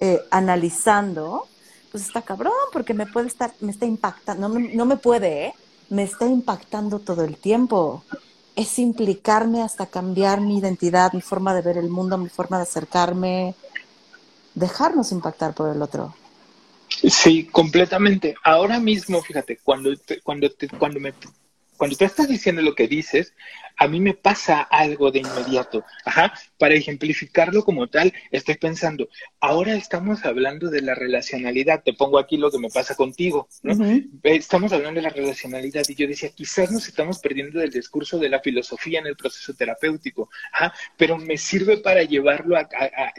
eh, 0.00 0.20
analizando, 0.30 1.46
pues 1.90 2.06
está 2.06 2.22
cabrón, 2.22 2.52
porque 2.72 2.94
me 2.94 3.06
puede 3.06 3.28
estar, 3.28 3.52
me 3.60 3.70
está 3.70 3.84
impactando, 3.84 4.48
no, 4.48 4.58
no 4.58 4.86
me 4.86 4.96
puede, 4.96 5.46
¿eh? 5.46 5.54
Me 5.90 6.04
está 6.04 6.26
impactando 6.26 7.00
todo 7.00 7.22
el 7.22 7.36
tiempo. 7.36 8.02
Es 8.56 8.78
implicarme 8.78 9.62
hasta 9.62 9.86
cambiar 9.86 10.40
mi 10.40 10.58
identidad, 10.58 11.12
mi 11.12 11.20
forma 11.20 11.54
de 11.54 11.62
ver 11.62 11.76
el 11.76 11.90
mundo, 11.90 12.16
mi 12.16 12.30
forma 12.30 12.56
de 12.56 12.62
acercarme. 12.62 13.54
dejarnos 14.54 15.12
impactar 15.12 15.54
por 15.54 15.74
el 15.74 15.82
otro. 15.82 16.14
Sí, 16.88 17.44
completamente. 17.44 18.34
Ahora 18.44 18.78
mismo, 18.78 19.22
fíjate, 19.22 19.58
cuando, 19.62 19.90
cuando, 20.22 20.48
cuando, 20.78 21.00
me, 21.00 21.12
cuando 21.82 21.96
tú 21.96 22.04
estás 22.04 22.28
diciendo 22.28 22.62
lo 22.62 22.76
que 22.76 22.86
dices, 22.86 23.34
a 23.76 23.88
mí 23.88 24.00
me 24.00 24.14
pasa 24.14 24.62
algo 24.62 25.10
de 25.10 25.20
inmediato. 25.20 25.84
Ajá, 26.04 26.32
para 26.58 26.74
ejemplificarlo 26.74 27.64
como 27.64 27.88
tal, 27.88 28.12
estoy 28.30 28.56
pensando, 28.56 29.08
ahora 29.40 29.74
estamos 29.74 30.24
hablando 30.24 30.70
de 30.70 30.82
la 30.82 30.94
relacionalidad, 30.94 31.82
te 31.82 31.92
pongo 31.92 32.18
aquí 32.18 32.36
lo 32.36 32.50
que 32.50 32.58
me 32.58 32.68
pasa 32.68 32.94
contigo, 32.94 33.48
¿no? 33.62 33.74
Estamos 34.22 34.72
hablando 34.72 35.00
de 35.00 35.08
la 35.08 35.14
relacionalidad 35.14 35.84
y 35.88 35.94
yo 35.94 36.06
decía, 36.06 36.30
quizás 36.30 36.70
nos 36.70 36.86
estamos 36.88 37.18
perdiendo 37.18 37.58
del 37.58 37.70
discurso 37.70 38.18
de 38.18 38.28
la 38.28 38.40
filosofía 38.40 39.00
en 39.00 39.06
el 39.06 39.16
proceso 39.16 39.54
terapéutico, 39.54 40.28
ajá, 40.52 40.72
pero 40.96 41.18
me 41.18 41.36
sirve 41.36 41.78
para 41.78 42.02
llevarlo 42.02 42.56
a, 42.56 42.68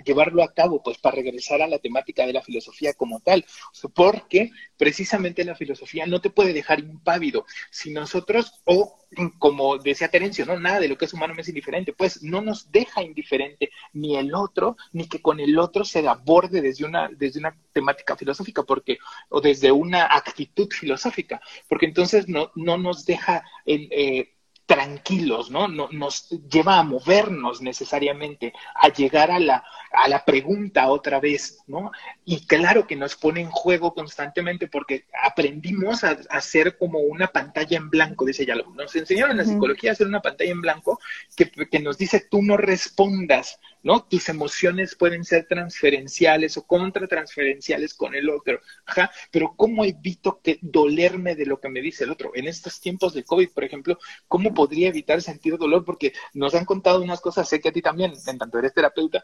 llevarlo 0.06 0.44
a 0.44 0.54
cabo, 0.54 0.82
pues 0.82 0.98
para 0.98 1.16
regresar 1.16 1.62
a 1.62 1.68
la 1.68 1.80
temática 1.80 2.26
de 2.26 2.34
la 2.34 2.42
filosofía 2.42 2.94
como 2.94 3.20
tal, 3.20 3.46
porque 3.94 4.52
precisamente 4.78 5.44
la 5.44 5.56
filosofía 5.56 6.06
no 6.06 6.22
te 6.22 6.30
puede 6.30 6.54
dejar 6.54 6.80
impávido. 6.80 7.46
Si 7.72 7.92
nosotros, 7.92 8.62
o 8.66 9.00
como 9.40 9.78
decía 9.78 10.10
Terencio, 10.10 10.46
no, 10.46 10.53
nada 10.60 10.80
de 10.80 10.88
lo 10.88 10.98
que 10.98 11.06
es 11.06 11.14
humano 11.14 11.34
me 11.34 11.42
es 11.42 11.50
indiferente, 11.50 11.94
pues 11.94 12.24
no 12.24 12.42
nos 12.42 12.72
deja 12.72 13.02
indiferente 13.04 13.70
ni 13.94 14.18
el 14.18 14.34
otro, 14.34 14.78
ni 14.92 15.08
que 15.08 15.22
con 15.22 15.40
el 15.40 15.58
otro 15.58 15.86
se 15.86 16.08
aborde 16.08 16.62
desde 16.62 16.86
una, 16.86 17.10
desde 17.10 17.40
una 17.40 17.56
temática 17.72 18.16
filosófica, 18.16 18.64
porque, 18.64 18.98
o 19.30 19.42
desde 19.42 19.72
una 19.72 20.06
actitud 20.06 20.70
filosófica, 20.72 21.42
porque 21.68 21.86
entonces 21.86 22.28
no, 22.28 22.52
no 22.56 22.78
nos 22.78 23.06
deja 23.06 23.44
en, 23.66 23.88
eh, 23.92 24.34
tranquilos, 24.66 25.52
¿no? 25.52 25.68
Nos 25.68 26.30
lleva 26.50 26.80
a 26.80 26.84
movernos 26.84 27.62
necesariamente, 27.62 28.54
a 28.76 28.90
llegar 28.90 29.30
a 29.30 29.40
la, 29.40 29.64
a 29.92 30.08
la 30.08 30.24
pregunta 30.24 30.88
otra 30.88 31.20
vez, 31.20 31.60
¿no? 31.68 31.92
Y 32.26 32.46
claro 32.46 32.88
que 32.88 32.96
nos 32.96 33.16
pone 33.16 33.42
en 33.42 33.52
juego 33.52 33.94
constantemente 33.94 34.68
porque 34.68 35.06
aprendimos 35.22 36.04
a, 36.04 36.18
hacer 36.30 36.78
como 36.78 37.00
una 37.00 37.28
pantalla 37.28 37.78
en 37.78 37.90
blanco, 37.90 38.26
dice 38.26 38.46
ya 38.46 38.56
Nos 38.56 38.96
enseñaron 38.96 39.32
en 39.32 39.38
la 39.38 39.46
psicología 39.46 39.92
a 39.92 39.94
hacer 39.94 40.08
una 40.08 40.22
pantalla 40.22 40.52
en 40.52 40.62
blanco 40.62 41.00
que, 41.36 41.50
que 41.50 41.80
nos 41.80 41.98
dice 41.98 42.26
tú 42.30 42.42
no 42.42 42.56
respondas, 42.58 43.60
¿no? 43.84 44.04
Tus 44.04 44.30
emociones 44.30 44.96
pueden 44.96 45.24
ser 45.26 45.46
transferenciales 45.48 46.58
o 46.58 46.66
contratransferenciales 46.66 47.94
con 47.94 48.16
el 48.16 48.30
otro, 48.30 48.62
Ajá, 48.86 49.12
pero 49.30 49.54
¿cómo 49.56 49.84
evito 49.86 50.40
que 50.42 50.58
dolerme 50.62 51.36
de 51.36 51.46
lo 51.46 51.60
que 51.60 51.70
me 51.70 51.82
dice 51.82 52.06
el 52.06 52.12
otro? 52.12 52.32
En 52.34 52.48
estos 52.48 52.80
tiempos 52.80 53.14
de 53.14 53.24
COVID, 53.24 53.50
por 53.50 53.64
ejemplo, 53.64 54.00
¿cómo 54.28 54.53
podría 54.54 54.90
evitar 54.90 55.22
sentir 55.22 55.58
dolor? 55.58 55.84
Porque 55.86 56.14
nos 56.34 56.54
han 56.56 56.66
contado 56.66 57.02
unas 57.02 57.22
cosas, 57.22 57.48
sé 57.48 57.60
que 57.60 57.70
a 57.70 57.74
ti 57.74 57.82
también, 57.82 58.14
en 58.28 58.38
tanto 58.38 58.60
eres 58.60 58.74
terapeuta, 58.74 59.24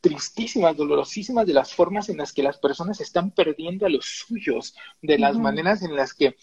tristísimas, 0.00 0.76
dolorosísimas 0.76 1.46
de 1.46 1.52
las 1.52 1.74
formas 1.74 2.08
en 2.08 2.16
las 2.16 2.32
que 2.32 2.42
las 2.42 2.58
personas 2.58 3.00
están 3.00 3.30
perdiendo 3.30 3.86
a 3.86 3.90
los 3.90 4.04
suyos, 4.04 4.74
de 5.02 5.18
las 5.18 5.36
maneras 5.36 5.82
en 5.82 5.94
las 5.94 6.14
que 6.14 6.36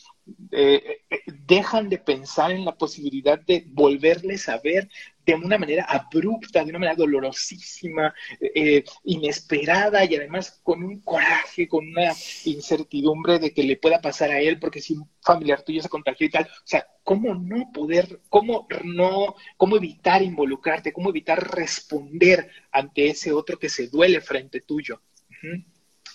eh, 0.52 1.02
eh, 1.10 1.20
dejan 1.48 1.90
de 1.90 1.98
pensar 1.98 2.52
en 2.52 2.66
la 2.66 2.76
posibilidad 2.76 3.40
de 3.40 3.66
volverles 3.68 4.50
a 4.50 4.60
ver 4.60 4.90
de 5.26 5.36
una 5.36 5.58
manera 5.58 5.86
abrupta, 5.86 6.64
de 6.64 6.70
una 6.70 6.80
manera 6.80 6.96
dolorosísima, 6.96 8.14
eh, 8.40 8.84
inesperada 9.04 10.06
y 10.06 10.16
además 10.16 10.60
con 10.64 10.84
un 10.84 11.02
coraje, 11.02 11.68
con 11.68 11.88
una 11.88 12.14
incertidumbre 12.46 13.40
de 13.40 13.54
que 13.54 13.64
le 13.64 13.78
pueda 13.78 14.00
pasar 14.02 14.32
a 14.32 14.40
él 14.40 14.60
porque 14.60 14.82
si 14.82 14.94
un 14.94 15.10
familiar 15.22 15.64
tuyo 15.64 15.82
se 15.82 15.90
contagió 15.90 16.28
y 16.28 16.30
tal. 16.30 16.44
O 16.44 16.68
sea, 16.68 16.88
¿cómo 17.04 17.34
no 17.34 17.72
poder, 17.74 18.22
cómo 18.30 18.68
no, 18.84 19.36
cómo 19.58 19.78
evitar 19.78 20.22
involucrarte, 20.22 20.94
cómo 20.94 21.10
evitar 21.10 21.56
responder 21.56 22.50
ante 22.72 23.10
ese 23.10 23.32
otro 23.32 23.58
que 23.58 23.70
se 23.70 23.88
duele 23.88 24.22
frente 24.22 24.62
tuyo? 24.62 25.02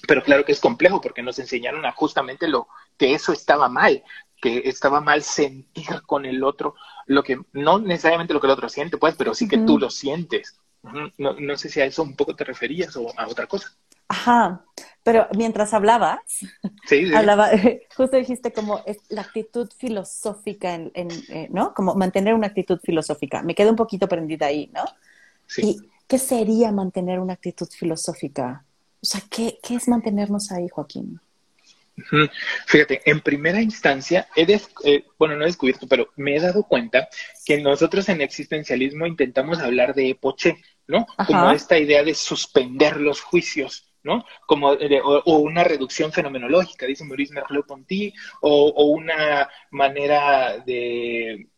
Pero 0.06 0.22
claro 0.22 0.44
que 0.44 0.52
es 0.52 0.60
complejo 0.60 1.00
porque 1.00 1.22
nos 1.22 1.38
enseñaron 1.38 1.84
a 1.84 1.92
justamente 1.92 2.48
lo 2.48 2.68
que 2.96 3.12
eso 3.14 3.32
estaba 3.32 3.68
mal, 3.68 4.02
que 4.40 4.62
estaba 4.68 5.00
mal 5.00 5.22
sentir 5.22 6.02
con 6.06 6.24
el 6.24 6.42
otro 6.42 6.74
lo 7.06 7.22
que, 7.22 7.40
no 7.52 7.78
necesariamente 7.78 8.32
lo 8.32 8.40
que 8.40 8.46
el 8.46 8.52
otro 8.52 8.68
siente, 8.68 8.96
pues, 8.96 9.14
pero 9.16 9.34
sí 9.34 9.48
que 9.48 9.58
tú 9.58 9.78
lo 9.78 9.90
sientes. 9.90 10.60
no, 11.18 11.34
no, 11.34 11.56
sé 11.56 11.68
si 11.68 11.80
a 11.80 11.84
eso 11.84 12.02
un 12.02 12.16
poco 12.16 12.34
te 12.36 12.44
referías 12.44 12.96
o 12.96 13.12
a 13.18 13.26
otra 13.26 13.46
cosa. 13.46 13.68
Ajá, 14.08 14.64
pero 15.02 15.28
mientras 15.36 15.72
hablabas, 15.72 16.18
hablaba, 17.16 17.48
justo 17.96 18.16
dijiste 18.16 18.52
como 18.52 18.80
es 18.84 18.98
la 19.08 19.22
actitud 19.22 19.68
filosófica, 19.76 20.74
en, 20.74 20.92
eh, 21.28 21.48
¿no? 21.50 21.74
Como 21.74 21.94
mantener 21.94 22.34
una 22.34 22.48
actitud 22.48 22.78
filosófica. 22.82 23.42
Me 23.42 23.54
quedo 23.54 23.70
un 23.70 23.76
poquito 23.76 24.08
prendida 24.08 24.46
ahí, 24.46 24.70
¿no? 24.74 24.82
Sí. 25.46 25.62
¿Y 25.64 25.90
qué 26.06 26.18
sería 26.18 26.72
mantener 26.72 27.18
una 27.20 27.34
actitud 27.34 27.68
filosófica? 27.68 28.64
O 29.02 29.06
sea, 29.06 29.20
¿qué, 29.30 29.58
qué 29.62 29.76
es 29.76 29.88
mantenernos 29.88 30.52
ahí, 30.52 30.68
Joaquín? 30.68 31.20
Fíjate, 32.66 33.02
en 33.04 33.20
primera 33.20 33.60
instancia, 33.60 34.28
he 34.36 34.46
eh, 34.84 35.04
bueno, 35.18 35.36
no 35.36 35.44
he 35.44 35.48
descubierto, 35.48 35.86
pero 35.86 36.08
me 36.16 36.36
he 36.36 36.40
dado 36.40 36.64
cuenta 36.64 37.08
que 37.44 37.60
nosotros 37.60 38.08
en 38.08 38.20
existencialismo 38.20 39.06
intentamos 39.06 39.58
hablar 39.60 39.94
de 39.94 40.10
epoche, 40.10 40.56
¿no? 40.86 41.06
Como 41.26 41.50
esta 41.50 41.78
idea 41.78 42.02
de 42.02 42.14
suspender 42.14 42.96
los 42.98 43.20
juicios, 43.20 43.92
¿no? 44.02 44.24
Como 44.46 44.70
o, 44.70 45.38
una 45.38 45.64
reducción 45.64 46.12
fenomenológica, 46.12 46.86
dice 46.86 47.04
Maurice 47.04 47.34
Merleau-Ponty, 47.34 48.12
o, 48.40 48.84
una 48.84 49.48
manera 49.70 50.58
de, 50.58 51.48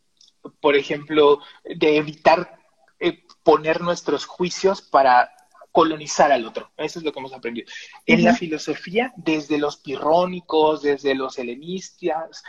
por 0.61 0.77
ejemplo, 0.77 1.41
de 1.65 1.97
evitar 1.97 2.59
eh, 3.01 3.25
poner 3.43 3.81
nuestros 3.81 4.27
juicios 4.27 4.83
para 4.83 5.33
colonizar 5.73 6.31
al 6.31 6.47
otro. 6.47 6.71
Eso 6.77 6.99
es 6.99 7.05
lo 7.05 7.13
que 7.13 7.19
hemos 7.19 7.33
aprendido. 7.33 7.67
En 8.07 8.23
la 8.23 8.35
filosofía, 8.35 9.13
desde 9.17 9.59
los 9.59 9.79
pirrónicos, 9.79 10.83
desde 10.83 11.15
los 11.15 11.39
helenistas, 11.39 12.45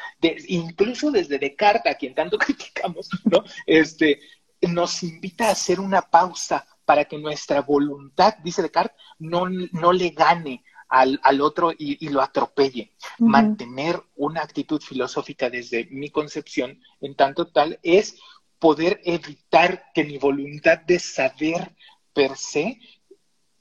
incluso 0.47 1.09
desde 1.09 1.39
Descartes, 1.39 1.91
a 1.91 1.97
quien 1.97 2.13
tanto 2.13 2.37
criticamos, 2.39 3.09
¿no? 3.23 3.43
Este, 3.65 4.19
nos 4.61 5.01
invita 5.03 5.47
a 5.47 5.51
hacer 5.51 5.79
una 5.79 6.01
pausa 6.01 6.67
para 6.85 7.05
que 7.05 7.17
nuestra 7.17 7.61
voluntad, 7.61 8.35
dice 8.43 8.61
Descartes, 8.61 8.97
no, 9.19 9.47
no 9.47 9.93
le 9.93 10.09
gane 10.09 10.63
al, 10.89 11.19
al 11.23 11.41
otro 11.41 11.71
y, 11.75 12.09
lo 12.09 12.21
atropelle. 12.21 12.91
Mantener 13.19 14.01
una 14.15 14.41
actitud 14.41 14.81
filosófica 14.81 15.49
desde 15.49 15.85
mi 15.85 16.09
concepción, 16.09 16.79
en 16.99 17.15
tanto 17.15 17.47
tal, 17.47 17.79
es 17.83 18.19
poder 18.59 19.01
evitar 19.05 19.91
que 19.93 20.03
mi 20.03 20.17
voluntad 20.17 20.79
de 20.79 20.99
saber 20.99 21.73
per 22.13 22.37
se 22.37 22.79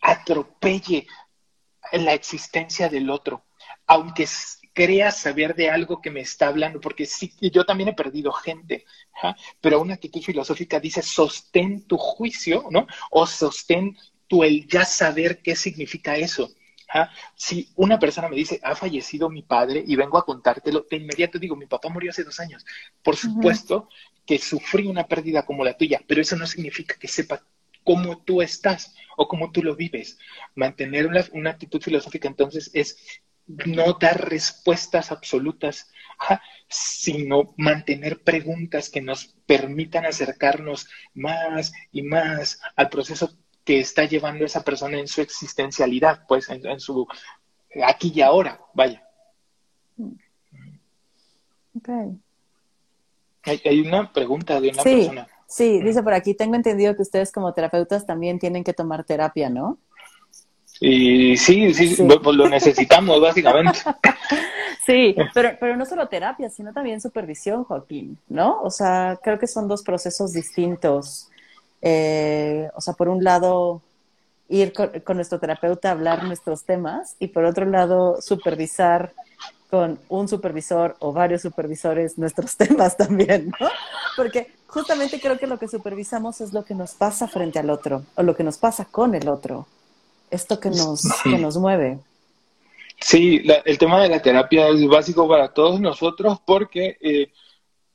atropelle 0.03 1.07
la 1.93 2.13
existencia 2.13 2.89
del 2.89 3.09
otro, 3.09 3.45
aunque 3.87 4.27
crea 4.75 5.11
saber 5.11 5.55
de 5.55 5.71
algo 5.71 6.01
que 6.01 6.11
me 6.11 6.21
está 6.21 6.49
hablando, 6.49 6.81
porque 6.81 7.07
sí, 7.07 7.33
yo 7.41 7.65
también 7.65 7.91
he 7.91 7.95
perdido 7.95 8.33
gente, 8.33 8.85
pero 9.61 9.81
una 9.81 9.95
actitud 9.95 10.23
filosófica 10.23 10.81
dice 10.81 11.03
sostén 11.03 11.87
tu 11.87 11.97
juicio, 11.99 12.67
¿no? 12.71 12.87
O 13.11 13.27
sostén 13.27 13.97
tu 14.27 14.43
el 14.45 14.67
ya 14.67 14.85
saber 14.85 15.43
qué 15.43 15.55
significa 15.57 16.17
eso. 16.17 16.51
Si 17.37 17.71
una 17.77 17.99
persona 17.99 18.29
me 18.29 18.37
dice, 18.37 18.61
ha 18.63 18.75
fallecido 18.75 19.29
mi 19.31 19.43
padre 19.43 19.85
y 19.87 19.95
vengo 19.95 20.19
a 20.19 20.25
contártelo, 20.25 20.87
de 20.91 20.97
inmediato 20.97 21.39
digo, 21.39 21.55
mi 21.55 21.67
papá 21.67 21.89
murió 21.89 22.11
hace 22.11 22.25
dos 22.25 22.41
años. 22.41 22.65
Por 23.03 23.17
supuesto 23.17 23.89
que 24.25 24.39
sufrí 24.39 24.87
una 24.87 25.07
pérdida 25.07 25.45
como 25.45 25.65
la 25.65 25.77
tuya, 25.77 26.01
pero 26.07 26.21
eso 26.23 26.37
no 26.37 26.47
significa 26.47 26.95
que 26.99 27.09
sepa 27.09 27.43
cómo 27.85 28.19
tú 28.19 28.43
estás 28.43 28.95
o 29.17 29.29
cómo 29.29 29.53
tú 29.53 29.63
lo 29.63 29.77
vives. 29.77 30.19
Mantener 30.55 31.07
una, 31.07 31.51
actitud 31.51 31.81
filosófica 31.81 32.29
entonces 32.29 32.71
es 32.75 33.21
no 33.47 33.95
dar 33.95 34.29
respuestas 34.29 35.11
absolutas, 35.11 35.91
sino 36.69 37.55
mantener 37.57 38.23
preguntas 38.23 38.89
que 38.89 39.03
nos 39.03 39.27
permitan 39.47 40.07
acercarnos 40.07 40.89
más 41.15 41.73
y 41.91 42.03
más 42.03 42.61
al 42.77 42.89
proceso 42.89 43.37
que 43.65 43.81
está 43.81 44.05
llevando 44.05 44.45
esa 44.45 44.63
persona 44.63 44.99
en 44.99 45.09
su 45.09 45.21
existencialidad, 45.21 46.25
pues 46.27 46.49
en, 46.49 46.81
su 46.81 47.07
aquí 47.85 48.13
y 48.15 48.23
ahora, 48.23 48.61
vaya. 48.75 49.07
Okay. 51.75 52.19
Hay, 53.45 53.81
una 53.81 54.13
pregunta 54.13 54.61
de 54.61 54.69
una 54.69 54.83
persona. 54.83 55.29
Sí, 55.53 55.83
dice 55.83 56.03
por 56.03 56.15
aquí, 56.15 56.33
tengo 56.33 56.55
entendido 56.55 56.97
que 56.97 57.03
ustedes 57.03 57.31
como 57.31 57.53
terapeutas 57.53 58.07
también 58.07 58.39
tienen 58.39 58.65
que 58.65 58.73
tomar 58.73 59.05
terapia, 59.05 59.51
¿no? 59.51 59.77
Y 60.81 61.37
sí, 61.37 61.75
sí, 61.75 61.95
Pues 62.23 62.37
lo 62.37 62.49
necesitamos 62.49 63.21
básicamente. 63.21 63.81
Sí, 64.87 65.15
pero, 65.35 65.51
pero 65.61 65.77
no 65.77 65.85
solo 65.85 66.09
terapia, 66.09 66.49
sino 66.49 66.73
también 66.73 67.03
supervisión, 67.03 67.65
Joaquín, 67.65 68.17
¿no? 68.31 68.63
O 68.63 68.71
sea, 68.71 69.19
creo 69.23 69.39
que 69.39 69.47
son 69.47 69.69
dos 69.69 69.83
procesos 69.83 70.33
distintos. 70.33 71.29
Eh, 71.83 72.71
o 72.75 72.81
sea, 72.81 72.95
por 72.95 73.11
un 73.11 73.23
lado, 73.23 73.83
ir 74.49 74.73
con, 74.73 74.89
con, 75.01 75.17
nuestro 75.17 75.39
terapeuta 75.39 75.91
a 75.91 75.93
hablar 75.93 76.25
nuestros 76.25 76.65
temas 76.65 77.15
y 77.19 77.29
por 77.29 77.45
otro 77.45 77.67
lado, 77.67 78.23
supervisar 78.23 79.13
con 79.73 79.99
un 80.11 80.29
supervisor 80.29 80.97
o 80.99 81.15
varios 81.15 81.41
supervisores 81.41 82.19
nuestros 82.19 82.57
temas 82.59 82.95
también, 82.95 83.51
¿no? 83.59 83.71
Porque 84.19 84.53
justamente 84.67 85.19
creo 85.19 85.39
que 85.39 85.47
lo 85.47 85.59
que 85.59 85.67
supervisamos 85.67 86.43
es 86.43 86.53
lo 86.53 86.63
que 86.63 86.75
nos 86.75 86.93
pasa 86.93 87.27
frente 87.27 87.59
al 87.59 87.71
otro 87.71 88.05
o 88.15 88.23
lo 88.23 88.37
que 88.37 88.45
nos 88.45 88.59
pasa 88.59 88.85
con 88.85 89.15
el 89.15 89.31
otro. 89.31 89.67
esto 90.31 90.61
que 90.61 90.69
nos, 90.69 91.09
que 91.25 91.39
nos 91.39 91.57
mueve. 91.57 91.99
Sí, 93.01 93.43
el 93.65 93.79
tema 93.79 94.03
de 94.03 94.11
la 94.11 94.21
terapia 94.21 94.69
es 94.69 94.87
básico 94.87 95.27
para 95.27 95.55
todos 95.55 95.81
nosotros 95.81 96.39
porque 96.45 96.99
eh, 97.01 97.33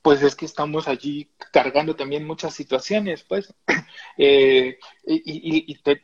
pues 0.02 0.20
es 0.24 0.34
que 0.34 0.46
estamos 0.46 0.88
allí 0.88 1.30
cargando 1.52 1.94
también 1.94 2.26
muchas 2.26 2.54
situaciones, 2.54 3.22
pues, 3.22 3.54
eh, 4.18 4.78
y, 5.06 5.72
y, 5.72 5.74
te, 5.76 6.02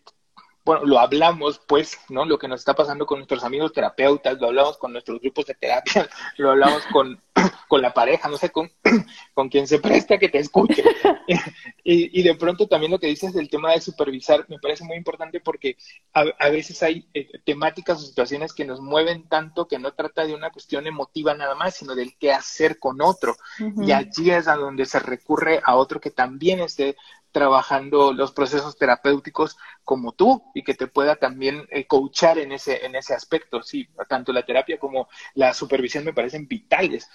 bueno, 0.65 0.85
lo 0.87 0.99
hablamos, 0.99 1.61
pues, 1.67 1.99
¿no? 2.09 2.25
Lo 2.25 2.39
que 2.39 2.49
nos 2.49 2.61
está 2.61 2.75
pasando 2.75 3.05
con 3.05 3.19
nuestros 3.19 3.45
amigos 3.45 3.73
terapeutas, 3.73 4.41
lo 4.41 4.47
hablamos 4.47 4.79
con 4.79 4.93
nuestros 4.93 5.21
grupos 5.21 5.47
de 5.47 5.55
terapia, 5.55 6.09
lo 6.39 6.53
hablamos 6.53 6.85
con, 6.87 7.21
con 7.69 7.83
la 7.83 7.93
pareja, 7.93 8.29
no 8.29 8.39
sé, 8.39 8.51
con, 8.51 8.71
con 9.35 9.49
quien 9.49 9.67
se 9.67 9.79
presta 9.79 10.19
que 10.19 10.31
te 10.31 10.39
escuche. 10.39 10.83
y, 11.85 12.19
y, 12.19 12.23
de 12.23 12.35
pronto 12.35 12.67
también 12.67 12.93
lo 12.93 12.99
que 12.99 13.09
dices 13.09 13.35
del 13.35 13.51
tema 13.51 13.73
de 13.73 13.81
supervisar 13.81 14.47
me 14.49 14.59
parece 14.59 14.85
muy 14.85 14.97
importante 14.97 15.41
porque 15.41 15.77
a, 16.15 16.25
a 16.39 16.49
veces 16.49 16.83
hay 16.83 17.07
eh, 17.13 17.29
temáticas 17.45 17.99
o 17.99 18.07
situaciones 18.07 18.55
que 18.55 18.65
nos 18.65 18.81
mueven 18.81 19.29
tanto 19.29 19.69
que 19.69 19.79
no 19.79 19.93
trata 19.93 20.25
de 20.25 20.35
una 20.35 20.51
cuestión 20.51 20.87
emotiva 20.87 21.35
nada 21.35 21.55
más, 21.55 21.75
sino 21.75 21.95
del 21.95 22.17
qué 22.17 22.33
hacer 22.33 22.79
con 22.79 23.03
otro. 23.03 23.37
Y 23.83 23.93
allí 23.93 24.31
es 24.31 24.49
a 24.49 24.57
donde 24.57 24.87
se 24.87 24.99
recurre 24.99 25.61
a 25.63 25.77
otro 25.77 26.01
que 26.01 26.11
también 26.11 26.61
esté 26.61 26.97
trabajando 27.35 28.13
los 28.13 28.31
procesos 28.31 28.79
terapéuticos 28.79 29.59
como 29.83 30.13
tú 30.13 30.41
y 30.55 30.63
que 30.63 30.75
te 30.75 30.87
pueda 30.87 31.17
también 31.17 31.67
eh, 31.71 31.85
coachar 31.85 32.39
en 32.39 32.53
ese, 32.53 32.87
en 32.87 32.95
ese 32.95 33.13
aspecto. 33.13 33.61
Sí, 33.61 33.89
tanto 34.09 34.33
la 34.33 34.47
terapia 34.47 34.79
como 34.79 35.09
la 35.35 35.53
supervisión 35.53 36.05
me 36.05 36.13
parecen 36.13 36.47
vitales. 36.47 37.11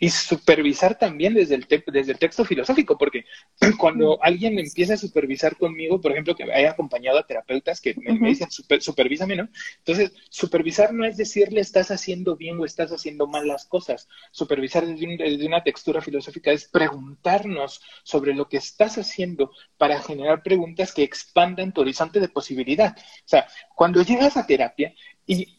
Y 0.00 0.10
supervisar 0.10 0.96
también 0.96 1.34
desde 1.34 1.56
el, 1.56 1.66
desde 1.86 2.12
el 2.12 2.18
texto 2.18 2.44
filosófico, 2.44 2.96
porque 2.96 3.24
cuando 3.78 4.22
alguien 4.22 4.58
empieza 4.58 4.94
a 4.94 4.96
supervisar 4.96 5.56
conmigo, 5.56 6.00
por 6.00 6.12
ejemplo, 6.12 6.36
que 6.36 6.44
haya 6.44 6.70
acompañado 6.70 7.18
a 7.18 7.26
terapeutas 7.26 7.80
que 7.80 7.94
me, 7.96 8.28
dicen, 8.28 8.50
Super, 8.50 8.80
supervísame, 8.80 9.36
¿no? 9.36 9.48
Entonces, 9.78 10.12
supervisar 10.30 10.94
no 10.94 11.04
es 11.04 11.16
decirle 11.16 11.60
estás 11.60 11.90
haciendo 11.90 12.36
bien 12.36 12.58
o 12.60 12.64
estás 12.64 12.92
haciendo 12.92 13.26
mal 13.26 13.48
las 13.48 13.66
cosas. 13.66 14.08
Supervisar 14.30 14.86
desde, 14.86 15.46
una 15.46 15.64
textura 15.64 16.00
filosófica 16.00 16.52
es 16.52 16.68
preguntarnos 16.68 17.80
sobre 18.04 18.34
lo 18.34 18.48
que 18.48 18.58
estás 18.58 18.98
haciendo 18.98 19.50
para 19.76 20.00
generar 20.00 20.42
preguntas 20.42 20.92
que 20.92 21.02
expandan 21.02 21.72
tu 21.72 21.80
horizonte 21.80 22.20
de 22.20 22.28
posibilidad. 22.28 22.96
O 22.96 23.28
sea, 23.28 23.48
cuando 23.74 24.02
llegas 24.02 24.36
a 24.36 24.46
terapia 24.46 24.94
y 25.26 25.57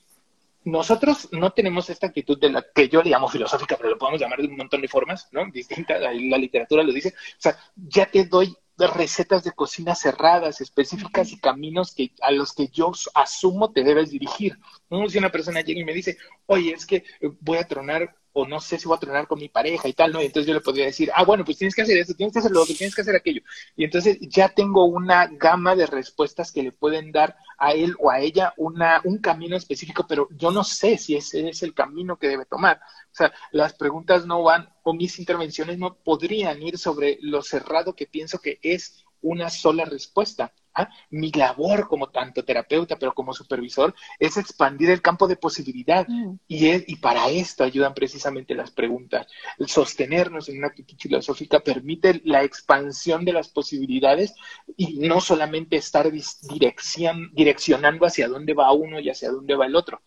nosotros 0.65 1.29
no 1.31 1.51
tenemos 1.51 1.89
esta 1.89 2.07
actitud 2.07 2.37
de 2.39 2.49
la 2.49 2.65
que 2.73 2.89
yo 2.89 3.01
le 3.01 3.09
llamo 3.09 3.29
filosófica, 3.29 3.77
pero 3.77 3.91
lo 3.91 3.97
podemos 3.97 4.19
llamar 4.19 4.39
de 4.41 4.47
un 4.47 4.57
montón 4.57 4.81
de 4.81 4.87
formas, 4.87 5.29
¿no? 5.31 5.49
Distinta, 5.51 5.97
la, 5.97 6.11
literatura 6.11 6.83
lo 6.83 6.91
dice. 6.91 7.09
O 7.09 7.41
sea, 7.41 7.57
ya 7.75 8.05
te 8.05 8.25
doy 8.25 8.55
recetas 8.77 9.43
de 9.43 9.51
cocina 9.51 9.95
cerradas, 9.95 10.61
específicas 10.61 11.31
y 11.31 11.39
caminos 11.39 11.93
que, 11.93 12.13
a 12.21 12.31
los 12.31 12.53
que 12.53 12.67
yo 12.67 12.91
asumo 13.13 13.71
te 13.71 13.83
debes 13.83 14.11
dirigir. 14.11 14.57
¿no? 14.89 15.07
Si 15.09 15.17
una 15.17 15.31
persona 15.31 15.61
llega 15.61 15.81
y 15.81 15.85
me 15.85 15.93
dice, 15.93 16.17
oye, 16.45 16.71
es 16.73 16.85
que 16.85 17.03
voy 17.41 17.57
a 17.57 17.67
tronar 17.67 18.15
o 18.33 18.47
no 18.47 18.59
sé 18.59 18.77
si 18.77 18.87
voy 18.87 18.97
a 18.97 18.99
tronar 18.99 19.27
con 19.27 19.39
mi 19.39 19.49
pareja 19.49 19.87
y 19.87 19.93
tal, 19.93 20.11
¿no? 20.11 20.21
Y 20.21 20.25
entonces 20.25 20.47
yo 20.47 20.53
le 20.53 20.61
podría 20.61 20.85
decir, 20.85 21.11
ah, 21.15 21.23
bueno, 21.23 21.43
pues 21.43 21.57
tienes 21.57 21.75
que 21.75 21.81
hacer 21.81 21.97
esto, 21.97 22.13
tienes 22.13 22.33
que 22.33 22.39
hacer 22.39 22.51
lo 22.51 22.61
otro, 22.61 22.75
tienes 22.75 22.95
que 22.95 23.01
hacer 23.01 23.15
aquello. 23.15 23.41
Y 23.75 23.83
entonces 23.83 24.17
ya 24.21 24.49
tengo 24.49 24.85
una 24.85 25.27
gama 25.27 25.75
de 25.75 25.85
respuestas 25.85 26.51
que 26.51 26.63
le 26.63 26.71
pueden 26.71 27.11
dar 27.11 27.35
a 27.57 27.73
él 27.73 27.95
o 27.99 28.09
a 28.09 28.19
ella 28.19 28.53
una, 28.57 29.01
un 29.03 29.17
camino 29.17 29.55
específico, 29.55 30.05
pero 30.07 30.27
yo 30.31 30.51
no 30.51 30.63
sé 30.63 30.97
si 30.97 31.15
ese 31.15 31.49
es 31.49 31.63
el 31.63 31.73
camino 31.73 32.17
que 32.17 32.27
debe 32.27 32.45
tomar. 32.45 32.79
O 33.11 33.15
sea, 33.15 33.33
las 33.51 33.73
preguntas 33.73 34.25
no 34.25 34.43
van, 34.43 34.69
o 34.83 34.93
mis 34.93 35.19
intervenciones 35.19 35.77
no 35.77 35.95
podrían 35.95 36.61
ir 36.61 36.77
sobre 36.77 37.17
lo 37.21 37.41
cerrado 37.41 37.95
que 37.95 38.07
pienso 38.07 38.39
que 38.39 38.59
es 38.61 39.03
una 39.21 39.49
sola 39.49 39.85
respuesta. 39.85 40.53
¿Ah? 40.73 40.89
Mi 41.09 41.31
labor 41.31 41.87
como 41.87 42.09
tanto 42.09 42.43
terapeuta, 42.43 42.97
pero 42.97 43.13
como 43.13 43.33
supervisor, 43.33 43.93
es 44.19 44.37
expandir 44.37 44.89
el 44.89 45.01
campo 45.01 45.27
de 45.27 45.35
posibilidad. 45.35 46.07
Mm. 46.07 46.39
Y, 46.47 46.91
y 46.91 46.95
para 46.97 47.29
esto 47.29 47.63
ayudan 47.63 47.93
precisamente 47.93 48.55
las 48.55 48.71
preguntas. 48.71 49.27
El 49.57 49.67
sostenernos 49.67 50.49
en 50.49 50.57
una 50.57 50.67
actitud 50.67 50.97
filosófica 50.97 51.59
permite 51.59 52.21
la 52.25 52.43
expansión 52.43 53.25
de 53.25 53.33
las 53.33 53.49
posibilidades 53.49 54.33
y 54.77 54.99
no 54.99 55.21
solamente 55.21 55.77
estar 55.77 56.11
direccionando 56.11 58.05
hacia 58.05 58.27
dónde 58.27 58.53
va 58.53 58.71
uno 58.71 58.99
y 58.99 59.09
hacia 59.09 59.31
dónde 59.31 59.55
va 59.55 59.65
el 59.65 59.75
otro. 59.75 60.01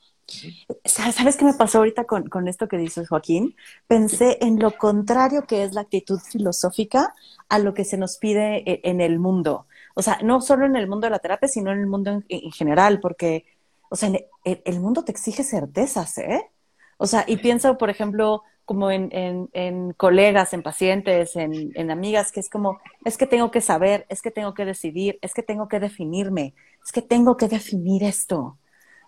¿Sabes 0.84 1.36
qué 1.36 1.44
me 1.44 1.54
pasó 1.54 1.78
ahorita 1.78 2.04
con, 2.04 2.28
con, 2.28 2.48
esto 2.48 2.68
que 2.68 2.78
dices, 2.78 3.08
Joaquín? 3.08 3.54
Pensé 3.86 4.38
en 4.40 4.58
lo 4.58 4.76
contrario 4.76 5.46
que 5.46 5.64
es 5.64 5.74
la 5.74 5.82
actitud 5.82 6.18
filosófica 6.18 7.12
a 7.48 7.58
lo 7.58 7.74
que 7.74 7.84
se 7.84 7.98
nos 7.98 8.18
pide 8.18 8.62
e, 8.70 8.80
en 8.84 9.00
el 9.00 9.18
mundo. 9.18 9.66
O 9.94 10.02
sea, 10.02 10.18
no 10.22 10.40
solo 10.40 10.66
en 10.66 10.76
el 10.76 10.88
mundo 10.88 11.06
de 11.06 11.10
la 11.10 11.18
terapia, 11.18 11.48
sino 11.48 11.72
en 11.72 11.80
el 11.80 11.86
mundo 11.86 12.22
en, 12.28 12.52
general, 12.52 13.00
porque, 13.00 13.44
o 13.90 13.96
sea, 13.96 14.10
el, 14.44 14.80
mundo 14.80 15.04
te 15.04 15.12
exige 15.12 15.44
certezas, 15.44 16.18
¿eh? 16.18 16.50
O 16.98 17.06
sea, 17.06 17.24
y 17.26 17.36
pienso, 17.38 17.78
por 17.78 17.90
ejemplo, 17.90 18.42
como 18.64 18.90
en, 18.90 19.08
en, 19.12 19.48
en 19.52 19.92
colegas, 19.92 20.52
en 20.52 20.62
pacientes, 20.62 21.36
en, 21.36 21.72
en, 21.74 21.90
amigas, 21.90 22.32
que 22.32 22.40
es 22.40 22.48
como, 22.48 22.80
es 23.04 23.16
que 23.18 23.26
tengo 23.26 23.50
que 23.50 23.60
saber, 23.60 24.06
es 24.08 24.22
que 24.22 24.30
tengo 24.30 24.54
que 24.54 24.64
decidir, 24.64 25.18
es 25.20 25.34
que 25.34 25.42
tengo 25.42 25.68
que 25.68 25.80
definirme, 25.80 26.54
es 26.84 26.92
que 26.92 27.02
tengo 27.02 27.36
que 27.36 27.48
definir 27.48 28.04
esto 28.04 28.58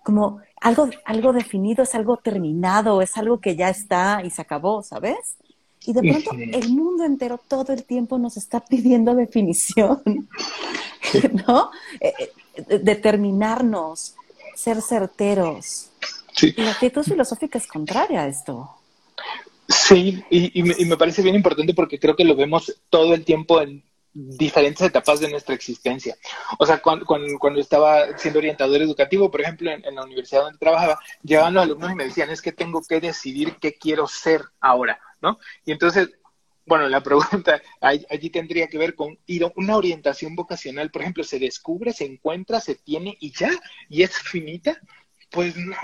como 0.05 0.43
algo, 0.61 0.91
algo 1.07 1.33
definido, 1.33 1.83
es 1.83 1.95
algo 1.97 2.19
terminado, 2.19 3.03
es 3.03 3.17
algo 3.17 3.41
que 3.41 3.57
ya 3.57 3.71
está 3.71 4.21
y 4.23 4.31
se 4.31 4.43
acabó, 4.43 4.83
¿sabes? 4.83 5.39
Y 5.87 5.93
de 5.93 6.01
pronto 6.01 6.31
el 6.33 6.69
mundo 6.71 7.05
entero 7.05 7.41
todo 7.47 7.73
el 7.73 7.85
tiempo 7.85 8.19
nos 8.19 8.37
está 8.37 8.61
pidiendo 8.61 9.15
definición, 9.15 10.03
¿no? 11.47 11.71
Eh, 12.01 12.15
eh, 12.19 12.79
determinarnos, 12.79 14.15
ser 14.55 14.81
certeros. 14.81 15.91
Y 16.41 16.61
la 16.61 16.73
actitud 16.73 17.03
filosófica 17.03 17.59
es 17.59 17.67
contraria 17.67 18.23
a 18.23 18.29
esto. 18.29 18.71
Sí, 19.69 20.23
y, 20.31 20.63
me, 20.63 20.75
y, 20.77 20.85
me, 20.85 20.97
parece 20.97 21.23
bien 21.23 21.35
importante 21.35 21.73
porque 21.73 21.99
creo 21.99 22.15
que 22.15 22.25
lo 22.25 22.37
vemos 22.37 22.83
todo 22.91 23.15
el 23.15 23.25
tiempo 23.25 23.63
en 23.63 23.83
diferentes 24.15 24.87
etapas 24.87 25.19
de 25.21 25.29
nuestra 25.29 25.55
existencia. 25.55 26.17
O 26.59 26.65
sea, 26.65 26.81
cuando, 26.81 27.05
cuando, 27.05 27.61
estaba 27.61 28.17
siendo 28.17 28.39
orientador 28.39 28.81
educativo, 28.81 29.31
por 29.31 29.41
ejemplo, 29.41 29.71
en, 29.71 29.95
la 29.95 30.05
universidad 30.05 30.43
donde 30.43 30.59
trabajaba, 30.59 30.99
llegaban 31.23 31.55
los 31.55 31.65
alumnos 31.65 31.91
y 31.91 31.95
me 31.97 32.05
decían, 32.05 32.31
es 32.31 32.41
que 32.41 32.53
tengo 32.53 32.81
que 32.89 33.01
decidir 33.01 33.57
qué 33.61 33.75
quiero 33.75 34.07
ser 34.07 34.43
ahora, 34.61 35.01
¿no? 35.25 35.39
Y 35.65 35.73
entonces, 35.73 36.11
bueno, 36.67 36.89
la 36.89 37.03
pregunta 37.03 37.61
allí 37.81 38.31
tendría 38.31 38.69
que 38.69 38.79
ver 38.79 38.95
con 38.95 39.19
una 39.57 39.77
orientación 39.77 40.37
vocacional, 40.37 40.91
por 40.91 41.03
ejemplo, 41.03 41.25
se 41.25 41.39
descubre, 41.39 41.93
se 41.93 42.05
encuentra, 42.05 42.61
se 42.61 42.75
tiene 42.77 43.17
y 43.21 43.33
ya, 43.33 43.51
y 43.89 44.03
es 44.03 44.17
finita. 44.19 44.79
Pues 45.31 45.57
no, 45.57 45.77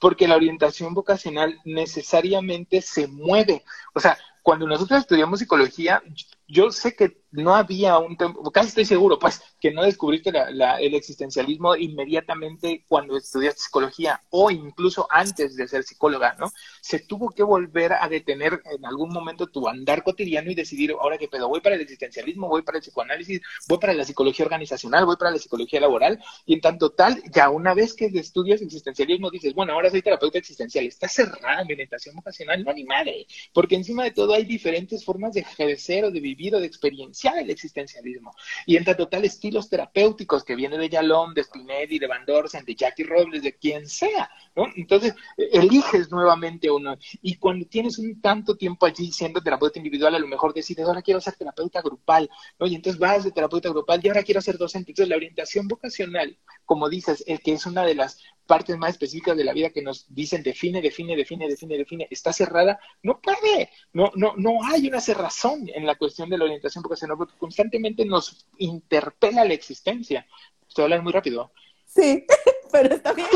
porque 0.00 0.26
la 0.26 0.34
orientación 0.34 0.92
vocacional 0.92 1.60
necesariamente 1.64 2.82
se 2.82 3.06
mueve. 3.06 3.62
O 3.94 4.00
sea, 4.00 4.18
cuando 4.42 4.66
nosotros 4.66 4.98
estudiamos 5.00 5.38
psicología, 5.38 6.02
yo 6.48 6.72
sé 6.72 6.96
que 6.96 7.22
no 7.30 7.54
había 7.54 7.98
un 7.98 8.16
tiempo, 8.16 8.50
casi 8.50 8.68
estoy 8.68 8.86
seguro, 8.86 9.18
pues, 9.18 9.42
que 9.60 9.70
no 9.70 9.82
descubriste 9.82 10.30
el 10.30 10.94
existencialismo 10.94 11.76
inmediatamente 11.76 12.86
cuando 12.88 13.18
estudiaste 13.18 13.60
psicología 13.60 14.22
o 14.30 14.50
incluso 14.50 15.06
antes 15.10 15.54
de 15.56 15.68
ser 15.68 15.82
psicóloga, 15.82 16.36
¿no? 16.38 16.50
Se 16.80 17.00
tuvo 17.00 17.28
que 17.28 17.42
volver 17.42 17.92
a 17.92 18.08
detener 18.08 18.62
en 18.74 18.86
algún 18.86 19.10
momento 19.10 19.48
tu 19.48 19.68
andar 19.68 20.02
cotidiano 20.02 20.50
y 20.50 20.54
decidir, 20.54 20.92
ahora 20.92 21.18
qué 21.18 21.28
pedo, 21.28 21.48
voy 21.48 21.60
para 21.60 21.74
el 21.74 21.82
existencialismo, 21.82 22.48
voy 22.48 22.62
para 22.62 22.78
el 22.78 22.82
psicoanálisis, 22.82 23.42
voy 23.68 23.78
para 23.78 23.92
la 23.92 24.04
psicología 24.04 24.46
organizacional, 24.46 25.04
voy 25.04 25.16
para 25.16 25.32
la 25.32 25.38
psicología 25.38 25.80
laboral, 25.80 26.18
y 26.46 26.54
en 26.54 26.62
tanto 26.62 26.90
tal, 26.92 27.22
ya 27.30 27.50
una 27.50 27.74
vez 27.74 27.92
que 27.92 28.06
estudias 28.06 28.62
existencialismo 28.62 29.30
dices, 29.30 29.52
bueno, 29.52 29.74
ahora 29.74 29.90
soy 29.90 30.00
terapeuta 30.00 30.38
existencial, 30.38 30.86
está 30.86 31.08
cerrada 31.08 31.62
mi 31.64 31.74
orientación 31.74 32.16
vocacional, 32.16 32.64
no 32.64 32.72
ni 32.72 32.84
madre, 32.84 33.26
porque 33.52 33.74
encima 33.74 34.04
de 34.04 34.12
todo 34.12 34.32
hay 34.32 34.44
diferentes 34.44 35.04
formas 35.04 35.34
de 35.34 35.40
ejercer 35.40 36.06
o 36.06 36.10
de 36.10 36.20
vivir 36.20 36.37
o 36.54 36.60
de 36.60 36.66
experienciar 36.66 37.38
el 37.38 37.50
existencialismo. 37.50 38.32
Y 38.66 38.76
en 38.76 38.84
tanto 38.84 39.08
tal 39.08 39.24
estilos 39.24 39.68
terapéuticos 39.68 40.44
que 40.44 40.54
vienen 40.54 40.80
de 40.80 40.88
Yalom, 40.88 41.34
de 41.34 41.42
Spinelli, 41.42 41.98
de 41.98 42.06
Van 42.06 42.24
Dorsen, 42.24 42.64
de 42.64 42.74
Jackie 42.74 43.02
Robles, 43.02 43.42
de 43.42 43.56
quien 43.56 43.88
sea, 43.88 44.30
¿no? 44.54 44.66
Entonces, 44.76 45.14
eliges 45.36 46.10
nuevamente 46.10 46.70
uno. 46.70 46.96
Y 47.22 47.34
cuando 47.36 47.66
tienes 47.66 47.98
un 47.98 48.20
tanto 48.20 48.56
tiempo 48.56 48.86
allí 48.86 49.10
siendo 49.10 49.42
terapeuta 49.42 49.78
individual, 49.78 50.14
a 50.14 50.18
lo 50.18 50.28
mejor 50.28 50.54
decides, 50.54 50.86
ahora 50.86 51.02
quiero 51.02 51.20
ser 51.20 51.34
terapeuta 51.34 51.82
grupal, 51.82 52.30
¿no? 52.58 52.66
Y 52.66 52.74
entonces 52.76 52.98
vas 53.00 53.24
de 53.24 53.32
terapeuta 53.32 53.68
grupal 53.68 54.00
y 54.02 54.08
ahora 54.08 54.22
quiero 54.22 54.40
ser 54.40 54.56
docente. 54.56 54.92
Entonces, 54.92 55.10
la 55.10 55.16
orientación 55.16 55.66
vocacional, 55.66 56.38
como 56.64 56.88
dices, 56.88 57.24
el 57.26 57.40
que 57.40 57.54
es 57.54 57.66
una 57.66 57.84
de 57.84 57.96
las 57.96 58.18
partes 58.48 58.76
más 58.78 58.92
específicas 58.92 59.36
de 59.36 59.44
la 59.44 59.52
vida 59.52 59.70
que 59.70 59.82
nos 59.82 60.06
dicen 60.12 60.42
define, 60.42 60.80
define, 60.80 61.14
define, 61.14 61.46
define, 61.46 61.76
define, 61.76 62.08
está 62.10 62.32
cerrada, 62.32 62.80
no 63.02 63.20
puede, 63.20 63.70
no, 63.92 64.10
no, 64.16 64.34
no 64.36 64.64
hay 64.64 64.88
una 64.88 65.00
cerrazón 65.00 65.68
en 65.72 65.86
la 65.86 65.96
cuestión 65.96 66.27
de 66.30 66.38
la 66.38 66.44
orientación 66.44 66.82
vocacional 66.82 67.16
porque 67.16 67.36
constantemente 67.38 68.04
nos 68.04 68.46
interpela 68.58 69.44
la 69.44 69.54
existencia. 69.54 70.26
Estoy 70.68 70.84
hablando 70.84 71.04
muy 71.04 71.12
rápido. 71.12 71.50
Sí, 71.86 72.26
pero 72.72 72.94
está 72.94 73.12
bien. 73.12 73.28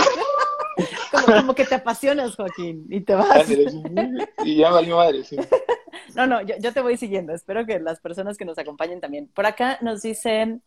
Como, 1.26 1.54
que 1.54 1.64
te 1.64 1.74
apasionas, 1.74 2.34
Joaquín, 2.34 2.86
y 2.88 3.00
te 3.00 3.14
vas. 3.14 3.46
Y 4.44 4.56
ya 4.56 4.70
valió 4.70 4.96
madre, 4.96 5.24
sí. 5.24 5.36
No, 6.14 6.26
no, 6.26 6.42
yo, 6.42 6.54
yo 6.58 6.72
te 6.72 6.80
voy 6.80 6.96
siguiendo. 6.96 7.32
Espero 7.32 7.64
que 7.64 7.78
las 7.78 8.00
personas 8.00 8.36
que 8.36 8.44
nos 8.44 8.58
acompañen 8.58 9.00
también. 9.00 9.28
Por 9.28 9.46
acá 9.46 9.78
nos 9.80 10.02
dicen, 10.02 10.62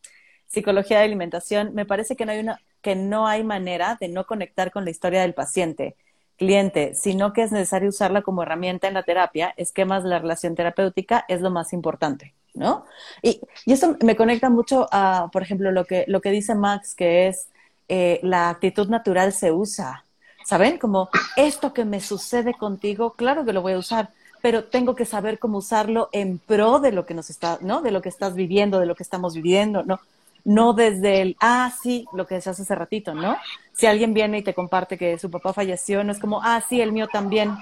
psicología 0.47 0.99
de 0.99 1.05
alimentación, 1.05 1.73
me 1.73 1.85
parece 1.85 2.15
que 2.15 2.25
no 2.25 2.31
hay 2.31 2.39
una, 2.39 2.59
que 2.81 2.95
no 2.95 3.27
hay 3.27 3.43
manera 3.43 3.97
de 3.99 4.07
no 4.07 4.25
conectar 4.25 4.71
con 4.71 4.85
la 4.85 4.91
historia 4.91 5.21
del 5.21 5.33
paciente, 5.33 5.95
cliente, 6.37 6.93
sino 6.95 7.33
que 7.33 7.43
es 7.43 7.51
necesario 7.51 7.89
usarla 7.89 8.21
como 8.21 8.43
herramienta 8.43 8.87
en 8.87 8.93
la 8.93 9.03
terapia, 9.03 9.53
esquemas 9.57 10.03
de 10.03 10.09
la 10.09 10.19
relación 10.19 10.55
terapéutica 10.55 11.25
es 11.27 11.41
lo 11.41 11.49
más 11.49 11.73
importante, 11.73 12.33
¿no? 12.53 12.85
Y, 13.21 13.41
y 13.65 13.73
eso 13.73 13.95
me 14.03 14.15
conecta 14.15 14.49
mucho 14.49 14.87
a, 14.91 15.29
por 15.31 15.41
ejemplo, 15.41 15.71
lo 15.71 15.85
que, 15.85 16.05
lo 16.07 16.21
que 16.21 16.31
dice 16.31 16.55
Max, 16.55 16.95
que 16.95 17.27
es 17.27 17.47
eh, 17.87 18.19
la 18.23 18.49
actitud 18.49 18.89
natural 18.89 19.31
se 19.31 19.51
usa, 19.51 20.03
¿saben? 20.43 20.77
Como 20.77 21.09
esto 21.35 21.73
que 21.73 21.85
me 21.85 22.01
sucede 22.01 22.53
contigo, 22.53 23.13
claro 23.13 23.45
que 23.45 23.53
lo 23.53 23.61
voy 23.61 23.73
a 23.73 23.77
usar, 23.77 24.09
pero 24.41 24.65
tengo 24.65 24.95
que 24.95 25.05
saber 25.05 25.39
cómo 25.39 25.59
usarlo 25.59 26.09
en 26.11 26.37
pro 26.39 26.79
de 26.79 26.91
lo 26.91 27.05
que 27.05 27.13
nos 27.13 27.29
está, 27.29 27.57
¿no? 27.61 27.81
De 27.81 27.91
lo 27.91 28.01
que 28.01 28.09
estás 28.09 28.35
viviendo, 28.35 28.79
de 28.79 28.85
lo 28.85 28.95
que 28.95 29.03
estamos 29.03 29.35
viviendo, 29.35 29.83
¿no? 29.83 29.99
No 30.45 30.73
desde 30.73 31.21
el, 31.21 31.35
ah, 31.41 31.73
sí, 31.83 32.05
lo 32.13 32.25
que 32.25 32.35
decías 32.35 32.59
hace 32.59 32.75
ratito, 32.75 33.13
¿no? 33.13 33.35
Si 33.73 33.85
alguien 33.87 34.13
viene 34.13 34.37
y 34.37 34.43
te 34.43 34.53
comparte 34.53 34.97
que 34.97 35.19
su 35.19 35.29
papá 35.29 35.51
falleció, 35.53 36.03
no 36.03 36.11
es 36.13 36.19
como, 36.19 36.41
ah, 36.41 36.63
sí, 36.67 36.79
el 36.81 36.93
mío 36.93 37.07
también. 37.11 37.57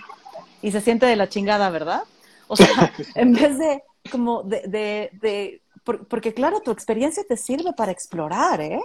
Y 0.62 0.72
se 0.72 0.82
siente 0.82 1.06
de 1.06 1.16
la 1.16 1.30
chingada, 1.30 1.70
¿verdad? 1.72 2.04
O 2.48 2.56
sea, 2.56 2.68
en 3.16 3.34
vez 3.34 3.58
de, 3.58 3.84
como, 4.12 4.44
de, 4.44 4.62
de, 4.68 5.10
de 5.22 5.62
porque 5.84 6.34
claro, 6.34 6.62
tu 6.62 6.72
experiencia 6.72 7.24
te 7.28 7.38
sirve 7.38 7.74
para 7.74 7.92
explorar, 7.92 8.62
¿eh? 8.62 8.82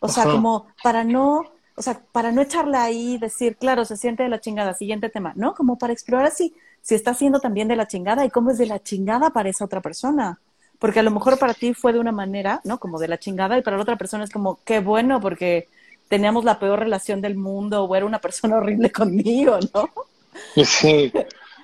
O 0.00 0.08
sea, 0.08 0.24
como 0.24 0.66
para 0.82 1.04
no, 1.04 1.44
o 1.76 1.82
sea, 1.82 2.02
para 2.12 2.32
no 2.32 2.42
echarla 2.42 2.84
ahí 2.84 3.14
y 3.14 3.18
decir, 3.18 3.56
claro, 3.56 3.84
se 3.84 3.96
siente 3.96 4.22
de 4.22 4.28
la 4.28 4.40
chingada, 4.40 4.74
siguiente 4.74 5.08
tema, 5.10 5.32
¿no? 5.36 5.54
Como 5.54 5.78
para 5.78 5.92
explorar 5.92 6.30
si, 6.30 6.54
si 6.80 6.94
está 6.94 7.14
siendo 7.14 7.40
también 7.40 7.68
de 7.68 7.76
la 7.76 7.86
chingada 7.86 8.24
y 8.24 8.30
cómo 8.30 8.50
es 8.50 8.58
de 8.58 8.66
la 8.66 8.82
chingada 8.82 9.30
para 9.30 9.48
esa 9.50 9.64
otra 9.64 9.80
persona. 9.80 10.40
Porque 10.80 10.98
a 10.98 11.04
lo 11.04 11.12
mejor 11.12 11.38
para 11.38 11.54
ti 11.54 11.74
fue 11.74 11.92
de 11.92 12.00
una 12.00 12.10
manera, 12.10 12.60
¿no? 12.64 12.80
Como 12.80 12.98
de 12.98 13.06
la 13.06 13.18
chingada 13.18 13.56
y 13.56 13.62
para 13.62 13.76
la 13.76 13.82
otra 13.84 13.96
persona 13.96 14.24
es 14.24 14.30
como, 14.30 14.58
qué 14.64 14.80
bueno, 14.80 15.20
porque 15.20 15.68
teníamos 16.08 16.44
la 16.44 16.58
peor 16.58 16.80
relación 16.80 17.20
del 17.20 17.36
mundo 17.36 17.84
o 17.84 17.94
era 17.94 18.04
una 18.04 18.20
persona 18.20 18.56
horrible 18.56 18.90
conmigo, 18.92 19.58
¿no? 19.72 19.88
Sí. 20.64 21.12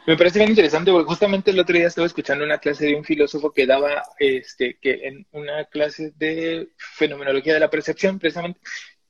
Me 0.06 0.16
parece 0.16 0.38
bien 0.38 0.50
interesante 0.50 0.92
porque 0.92 1.08
justamente 1.08 1.50
el 1.50 1.58
otro 1.58 1.76
día 1.76 1.88
estaba 1.88 2.06
escuchando 2.06 2.44
una 2.44 2.58
clase 2.58 2.86
de 2.86 2.94
un 2.94 3.02
filósofo 3.02 3.52
que 3.52 3.66
daba, 3.66 4.04
este, 4.20 4.78
que 4.80 5.08
en 5.08 5.26
una 5.32 5.64
clase 5.64 6.12
de 6.14 6.68
fenomenología 6.76 7.54
de 7.54 7.60
la 7.60 7.70
percepción, 7.70 8.20
precisamente, 8.20 8.60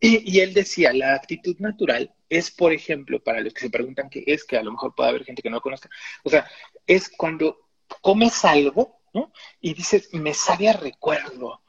y, 0.00 0.40
él 0.40 0.54
decía, 0.54 0.92
la 0.92 1.14
actitud 1.14 1.56
natural 1.58 2.14
es, 2.28 2.50
por 2.50 2.72
ejemplo, 2.72 3.22
para 3.22 3.40
los 3.40 3.52
que 3.52 3.62
se 3.62 3.70
preguntan 3.70 4.10
qué 4.10 4.24
es, 4.26 4.44
que 4.44 4.56
a 4.56 4.62
lo 4.62 4.72
mejor 4.72 4.94
puede 4.94 5.08
haber 5.10 5.24
gente 5.24 5.42
que 5.42 5.50
no 5.50 5.56
lo 5.56 5.62
conozca, 5.62 5.88
o 6.22 6.30
sea, 6.30 6.46
es 6.86 7.10
cuando 7.10 7.58
comes 8.00 8.44
algo, 8.44 9.00
Y 9.60 9.74
dices, 9.74 10.08
me 10.12 10.34
sabe 10.34 10.68
a 10.68 10.72
recuerdo, 10.72 11.60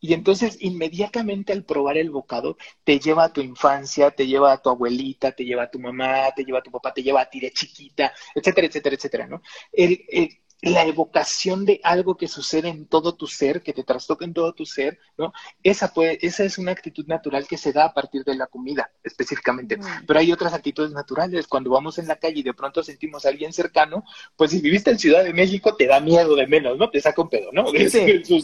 y 0.00 0.14
entonces 0.14 0.56
inmediatamente 0.60 1.52
al 1.52 1.64
probar 1.64 1.98
el 1.98 2.10
bocado 2.10 2.56
te 2.84 2.98
lleva 2.98 3.24
a 3.24 3.32
tu 3.32 3.42
infancia, 3.42 4.10
te 4.10 4.26
lleva 4.26 4.52
a 4.52 4.62
tu 4.62 4.70
abuelita, 4.70 5.32
te 5.32 5.44
lleva 5.44 5.64
a 5.64 5.70
tu 5.70 5.78
mamá, 5.78 6.32
te 6.34 6.42
lleva 6.42 6.60
a 6.60 6.62
tu 6.62 6.70
papá, 6.70 6.92
te 6.94 7.02
lleva 7.02 7.20
a 7.20 7.28
ti 7.28 7.38
de 7.38 7.52
chiquita, 7.52 8.12
etcétera, 8.34 8.66
etcétera, 8.66 8.96
etcétera, 8.96 9.26
¿no? 9.26 9.42
El, 9.70 10.02
el, 10.08 10.30
la 10.62 10.84
evocación 10.84 11.64
de 11.64 11.80
algo 11.82 12.16
que 12.16 12.28
sucede 12.28 12.68
en 12.68 12.86
todo 12.86 13.14
tu 13.14 13.26
ser, 13.26 13.62
que 13.62 13.72
te 13.72 13.84
trastoca 13.84 14.24
en 14.24 14.34
todo 14.34 14.52
tu 14.52 14.66
ser, 14.66 14.98
¿no? 15.16 15.32
Esa, 15.62 15.92
puede, 15.92 16.18
esa 16.26 16.44
es 16.44 16.58
una 16.58 16.72
actitud 16.72 17.06
natural 17.06 17.46
que 17.46 17.56
se 17.56 17.72
da 17.72 17.86
a 17.86 17.94
partir 17.94 18.24
de 18.24 18.34
la 18.34 18.46
comida, 18.46 18.90
específicamente. 19.02 19.78
Pero 20.06 20.18
hay 20.18 20.32
otras 20.32 20.52
actitudes 20.52 20.92
naturales. 20.92 21.46
Cuando 21.46 21.70
vamos 21.70 21.98
en 21.98 22.08
la 22.08 22.16
calle 22.16 22.40
y 22.40 22.42
de 22.42 22.54
pronto 22.54 22.82
sentimos 22.82 23.24
a 23.24 23.30
alguien 23.30 23.52
cercano, 23.52 24.04
pues 24.36 24.50
si 24.50 24.60
viviste 24.60 24.90
en 24.90 24.98
Ciudad 24.98 25.24
de 25.24 25.32
México, 25.32 25.76
te 25.76 25.86
da 25.86 26.00
miedo 26.00 26.36
de 26.36 26.46
menos, 26.46 26.76
¿no? 26.78 26.90
Te 26.90 27.00
saca 27.00 27.22
un 27.22 27.28
pedo, 27.28 27.50
¿no? 27.52 27.66
Sí, 27.70 27.88
sí, 28.24 28.42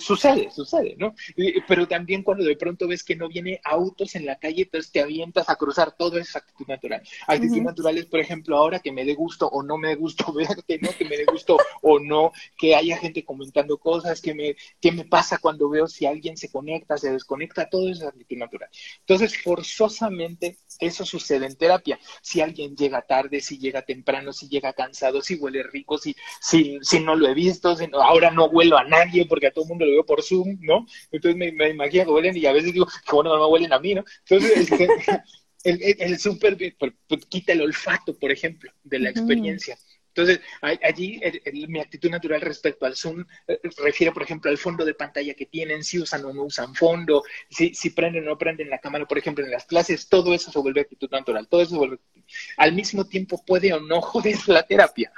sucede, 0.00 0.50
sucede, 0.50 0.96
¿no? 0.98 1.14
Pero 1.66 1.86
también 1.88 2.22
cuando 2.22 2.44
de 2.44 2.56
pronto 2.56 2.88
ves 2.88 3.02
que 3.02 3.16
no 3.16 3.28
viene 3.28 3.60
autos 3.64 4.14
en 4.14 4.26
la 4.26 4.36
calle, 4.38 4.62
entonces 4.62 4.90
te 4.90 5.00
avientas 5.00 5.48
a 5.48 5.56
cruzar, 5.56 5.96
todo 5.96 6.18
es 6.18 6.34
actitud 6.34 6.66
natural. 6.66 7.02
Actitud 7.26 7.62
natural 7.62 7.98
es, 7.98 8.06
por 8.06 8.20
ejemplo, 8.20 8.56
ahora 8.56 8.78
que 8.78 8.92
me 8.92 9.04
dé 9.04 9.14
gusto 9.14 9.48
o 9.48 9.62
no 9.62 9.76
me 9.78 9.88
dé 9.88 9.94
gusto 9.96 10.32
verte, 10.32 10.78
¿no? 10.80 10.90
Que 10.96 11.04
me 11.04 11.16
dé 11.16 11.24
gusto 11.24 11.56
o 11.82 11.98
no, 11.98 12.32
que 12.58 12.74
haya 12.74 12.98
gente 12.98 13.24
comentando 13.24 13.78
cosas, 13.78 14.20
que 14.20 14.34
me, 14.34 14.56
qué 14.80 14.92
me 14.92 15.04
pasa 15.04 15.38
cuando 15.38 15.68
veo 15.68 15.86
si 15.86 16.06
alguien 16.06 16.36
se 16.36 16.50
conecta, 16.50 16.96
se 16.96 17.12
desconecta, 17.12 17.68
todo 17.68 17.88
eso 17.88 18.02
es 18.02 18.08
actitud 18.08 18.36
natural. 18.36 18.68
Entonces, 19.00 19.36
forzosamente 19.42 20.58
eso 20.78 21.04
sucede 21.04 21.46
en 21.46 21.56
terapia. 21.56 21.98
Si 22.22 22.40
alguien 22.40 22.76
llega 22.76 23.02
tarde, 23.02 23.40
si 23.40 23.58
llega 23.58 23.82
temprano, 23.82 24.32
si 24.32 24.48
llega 24.48 24.72
cansado, 24.72 25.22
si 25.22 25.36
huele 25.36 25.62
rico, 25.62 25.98
si, 25.98 26.14
si, 26.40 26.78
si 26.82 27.00
no 27.00 27.14
lo 27.14 27.28
he 27.28 27.34
visto, 27.34 27.76
si 27.76 27.88
ahora 27.92 28.30
no 28.30 28.46
huelo 28.46 28.76
a 28.76 28.84
nadie 28.84 29.26
porque 29.26 29.48
a 29.48 29.52
todo 29.52 29.64
el 29.64 29.68
mundo 29.70 29.86
lo 29.86 29.92
veo 29.92 30.06
por 30.06 30.22
Zoom, 30.22 30.58
¿no? 30.60 30.86
Entonces 31.10 31.36
me, 31.36 31.52
me 31.52 31.70
imagino 31.70 32.04
que 32.04 32.10
huelen 32.10 32.36
y 32.36 32.46
a 32.46 32.52
veces 32.52 32.72
digo, 32.72 32.86
que 32.86 33.14
bueno, 33.14 33.36
no 33.36 33.48
huelen 33.48 33.72
a 33.72 33.78
mí, 33.78 33.94
¿no? 33.94 34.04
Entonces, 34.28 34.70
este, 34.70 34.88
el, 35.64 35.96
el, 35.98 36.18
súper 36.18 36.56
quita 37.28 37.52
el 37.52 37.62
olfato, 37.62 38.18
por 38.18 38.30
ejemplo, 38.30 38.70
de 38.82 38.98
la 38.98 39.10
experiencia. 39.10 39.76
Entonces, 40.16 40.40
allí 40.60 41.20
mi 41.66 41.80
actitud 41.80 42.08
natural 42.08 42.40
respecto 42.40 42.86
al 42.86 42.94
Zoom 42.94 43.24
eh, 43.48 43.58
refiere, 43.78 44.12
por 44.12 44.22
ejemplo, 44.22 44.48
al 44.48 44.58
fondo 44.58 44.84
de 44.84 44.94
pantalla 44.94 45.34
que 45.34 45.46
tienen, 45.46 45.82
si 45.82 45.98
usan 45.98 46.24
o 46.24 46.32
no 46.32 46.44
usan 46.44 46.72
fondo, 46.72 47.24
si, 47.50 47.74
si 47.74 47.90
prenden 47.90 48.22
o 48.28 48.30
no 48.30 48.38
prenden 48.38 48.70
la 48.70 48.78
cámara, 48.78 49.06
por 49.06 49.18
ejemplo, 49.18 49.44
en 49.44 49.50
las 49.50 49.64
clases, 49.64 50.08
todo 50.08 50.32
eso 50.32 50.52
se 50.52 50.58
vuelve 50.60 50.82
actitud 50.82 51.10
natural, 51.10 51.48
todo 51.48 51.62
eso 51.62 51.72
se 51.72 51.78
vuelve... 51.78 51.98
Al 52.58 52.72
mismo 52.72 53.06
tiempo 53.08 53.44
puede 53.44 53.72
o 53.72 53.80
no 53.80 54.00
joder 54.02 54.36
la 54.46 54.64
terapia, 54.64 55.12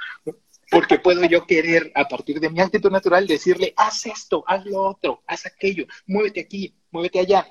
porque 0.71 0.97
puedo 0.97 1.23
yo 1.25 1.45
querer, 1.45 1.91
a 1.93 2.07
partir 2.07 2.39
de 2.39 2.49
mi 2.49 2.59
actitud 2.59 2.89
natural, 2.89 3.27
decirle, 3.27 3.73
haz 3.77 4.07
esto, 4.07 4.43
haz 4.47 4.65
lo 4.65 4.81
otro, 4.81 5.21
haz 5.27 5.45
aquello, 5.45 5.85
muévete 6.07 6.39
aquí, 6.39 6.75
muévete 6.89 7.19
allá, 7.19 7.47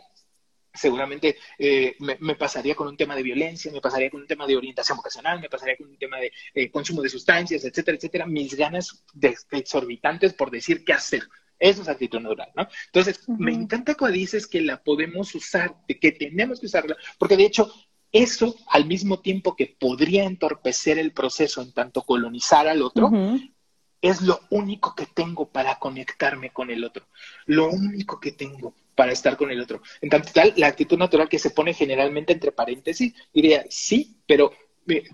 seguramente 0.77 1.37
eh, 1.59 1.97
me, 1.99 2.35
pasaría 2.35 2.75
con 2.75 2.89
un 2.89 2.97
tema 2.97 3.15
de 3.15 3.23
violencia, 3.23 3.71
me 3.73 3.81
pasaría 3.81 4.11
con 4.11 4.21
un 4.21 4.27
tema 4.27 4.47
de 4.47 4.57
orientación 4.57 4.97
vocacional, 4.97 5.41
me 5.41 5.49
pasaría 5.49 5.77
con 5.77 5.89
un 5.89 5.99
tema 5.99 6.19
de 6.19 6.33
eh, 6.55 6.71
consumo 6.71 7.03
de 7.03 7.09
sustancias, 7.09 7.65
etcétera, 7.65 7.97
etcétera, 7.97 8.27
mis 8.27 8.55
ganas 8.55 9.05
de, 9.15 9.37
exorbitantes 9.53 10.35
por 10.35 10.51
decir 10.51 10.85
qué 10.85 10.93
hacer. 10.93 11.23
Eso 11.59 11.83
es 11.83 11.89
actitud 11.89 12.21
natural, 12.21 12.51
¿no? 12.55 12.69
Entonces, 12.87 13.21
me 13.29 13.53
encanta 13.53 13.95
cuando 13.95 14.19
dices 14.19 14.47
que 14.47 14.61
la 14.61 14.83
podemos 14.83 15.35
usar, 15.35 15.75
que 15.89 16.13
tenemos 16.13 16.61
que 16.61 16.67
usarla, 16.67 16.97
porque 17.19 17.37
de 17.37 17.47
hecho, 17.47 17.73
eso 18.13 18.57
al 18.69 18.85
mismo 18.85 19.21
tiempo 19.21 19.57
que 19.57 19.75
podría 19.79 20.25
entorpecer 20.25 20.99
el 20.99 21.13
proceso 21.13 21.63
en 21.63 21.73
tanto 21.73 22.03
colonizar 22.03 22.69
al 22.69 22.83
otro, 22.83 23.11
es 24.09 24.23
lo 24.23 24.41
único 24.51 24.95
que 24.95 25.07
tengo 25.07 25.49
para 25.49 25.79
conectarme 25.79 26.51
con 26.51 26.71
el 26.71 26.85
otro, 26.85 27.07
lo 27.47 27.69
único 27.69 28.21
que 28.21 28.33
tengo 28.33 28.75
para 28.95 29.13
estar 29.13 29.37
con 29.37 29.51
el 29.51 29.61
otro. 29.61 29.83
En 30.01 30.09
tanto 30.09 30.31
tal, 30.33 30.55
la 30.57 30.69
actitud 30.69 30.99
natural 30.99 31.29
que 31.29 31.39
se 31.39 31.51
pone 31.51 31.75
generalmente 31.75 32.33
entre 32.33 32.51
paréntesis, 32.51 33.15
diría, 33.33 33.65
sí, 33.69 34.17
pero 34.27 34.53
eh, 34.89 35.05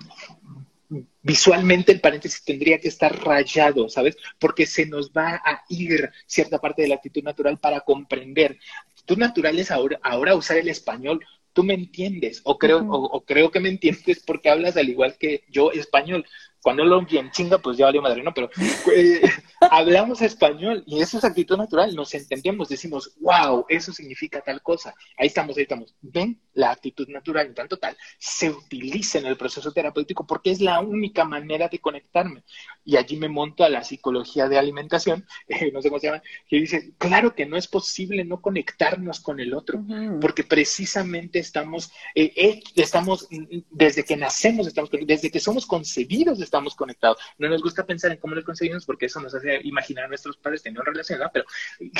visualmente 1.23 1.93
el 1.93 2.01
paréntesis 2.01 2.45
tendría 2.45 2.79
que 2.79 2.89
estar 2.89 3.15
rayado, 3.25 3.89
¿sabes? 3.89 4.17
Porque 4.39 4.67
se 4.67 4.87
nos 4.87 5.11
va 5.11 5.41
a 5.45 5.65
ir 5.69 6.11
cierta 6.27 6.59
parte 6.59 6.83
de 6.83 6.89
la 6.89 6.95
actitud 6.97 7.23
natural 7.23 7.59
para 7.59 7.81
comprender. 7.81 8.59
Actitud 8.91 9.19
natural 9.19 9.59
es 9.59 9.71
ahora, 9.71 9.99
ahora 10.03 10.37
usar 10.37 10.59
el 10.59 10.69
español. 10.69 11.25
Tú 11.53 11.65
me 11.65 11.75
entiendes, 11.75 12.41
o 12.45 12.57
creo, 12.59 12.87
o 12.89 13.25
creo 13.25 13.51
que 13.51 13.61
me 13.61 13.69
entiendes 13.69 14.23
porque 14.25 14.49
hablas 14.49 14.77
al 14.77 14.89
igual 14.89 15.17
que 15.19 15.45
yo 15.51 15.71
español 15.71 16.25
cuando 16.63 16.85
lo 16.85 17.03
bien 17.03 17.31
chinga, 17.31 17.59
pues 17.59 17.77
ya 17.77 17.87
valió 17.87 18.01
madre, 18.01 18.23
¿no? 18.23 18.33
Pero 18.33 18.49
eh, 18.95 19.21
hablamos 19.71 20.23
español 20.23 20.85
y 20.87 21.01
eso 21.01 21.19
es 21.19 21.25
actitud 21.25 21.57
natural, 21.57 21.95
nos 21.95 22.15
entendemos, 22.15 22.69
decimos, 22.69 23.15
wow, 23.21 23.67
eso 23.69 23.93
significa 23.93 24.41
tal 24.41 24.63
cosa. 24.63 24.95
Ahí 25.19 25.27
estamos, 25.27 25.57
ahí 25.57 25.65
estamos. 25.65 25.95
Ven, 26.01 26.41
la 26.55 26.71
actitud 26.71 27.09
natural, 27.09 27.47
en 27.47 27.55
tanto 27.55 27.79
tal, 27.79 27.97
se 28.19 28.51
utiliza 28.51 29.19
en 29.19 29.27
el 29.27 29.37
proceso 29.37 29.73
terapéutico 29.73 30.27
porque 30.27 30.51
es 30.51 30.61
la 30.61 30.81
única 30.81 31.25
manera 31.25 31.69
de 31.69 31.81
conectarme. 31.81 32.45
Y 32.85 32.97
allí 32.97 33.17
me 33.17 33.29
monto 33.29 33.65
a 33.65 33.69
la 33.69 33.83
psicología 33.83 34.49
de 34.49 34.59
alimentación, 34.59 35.27
eh, 35.49 35.71
no 35.73 35.83
sé 35.83 35.89
cómo 35.89 35.99
se 35.99 36.07
llama, 36.09 36.23
que 36.49 36.57
dice, 36.57 36.93
claro 36.99 37.35
que 37.35 37.47
no 37.47 37.57
es 37.57 37.67
posible 37.67 38.25
no 38.25 38.41
conectarnos 38.41 39.21
con 39.21 39.41
el 39.41 39.55
otro, 39.55 39.85
porque 40.21 40.45
precisamente 40.45 41.41
estamos, 41.41 41.91
eh, 42.15 42.63
estamos, 42.77 43.29
desde 43.71 44.05
que 44.05 44.17
nacemos, 44.17 44.67
estamos, 44.67 44.91
desde 45.07 45.31
que 45.31 45.41
somos 45.41 45.67
concebidos, 45.67 46.39
estamos 46.53 46.75
conectados. 46.75 47.17
No 47.39 47.49
nos 47.49 47.63
gusta 47.63 47.87
pensar 47.87 48.13
en 48.13 48.19
cómo 48.19 48.35
lo 48.35 48.45
concebimos 48.45 48.85
porque 48.85 49.07
eso 49.07 49.21
nos 49.21 49.35
hace 49.35 49.61
imaginar 49.65 50.05
a 50.05 50.09
nuestros 50.09 50.37
padres 50.37 50.63
teniendo 50.63 50.83
relación, 50.83 51.19
¿no? 51.19 51.31
pero 51.33 51.47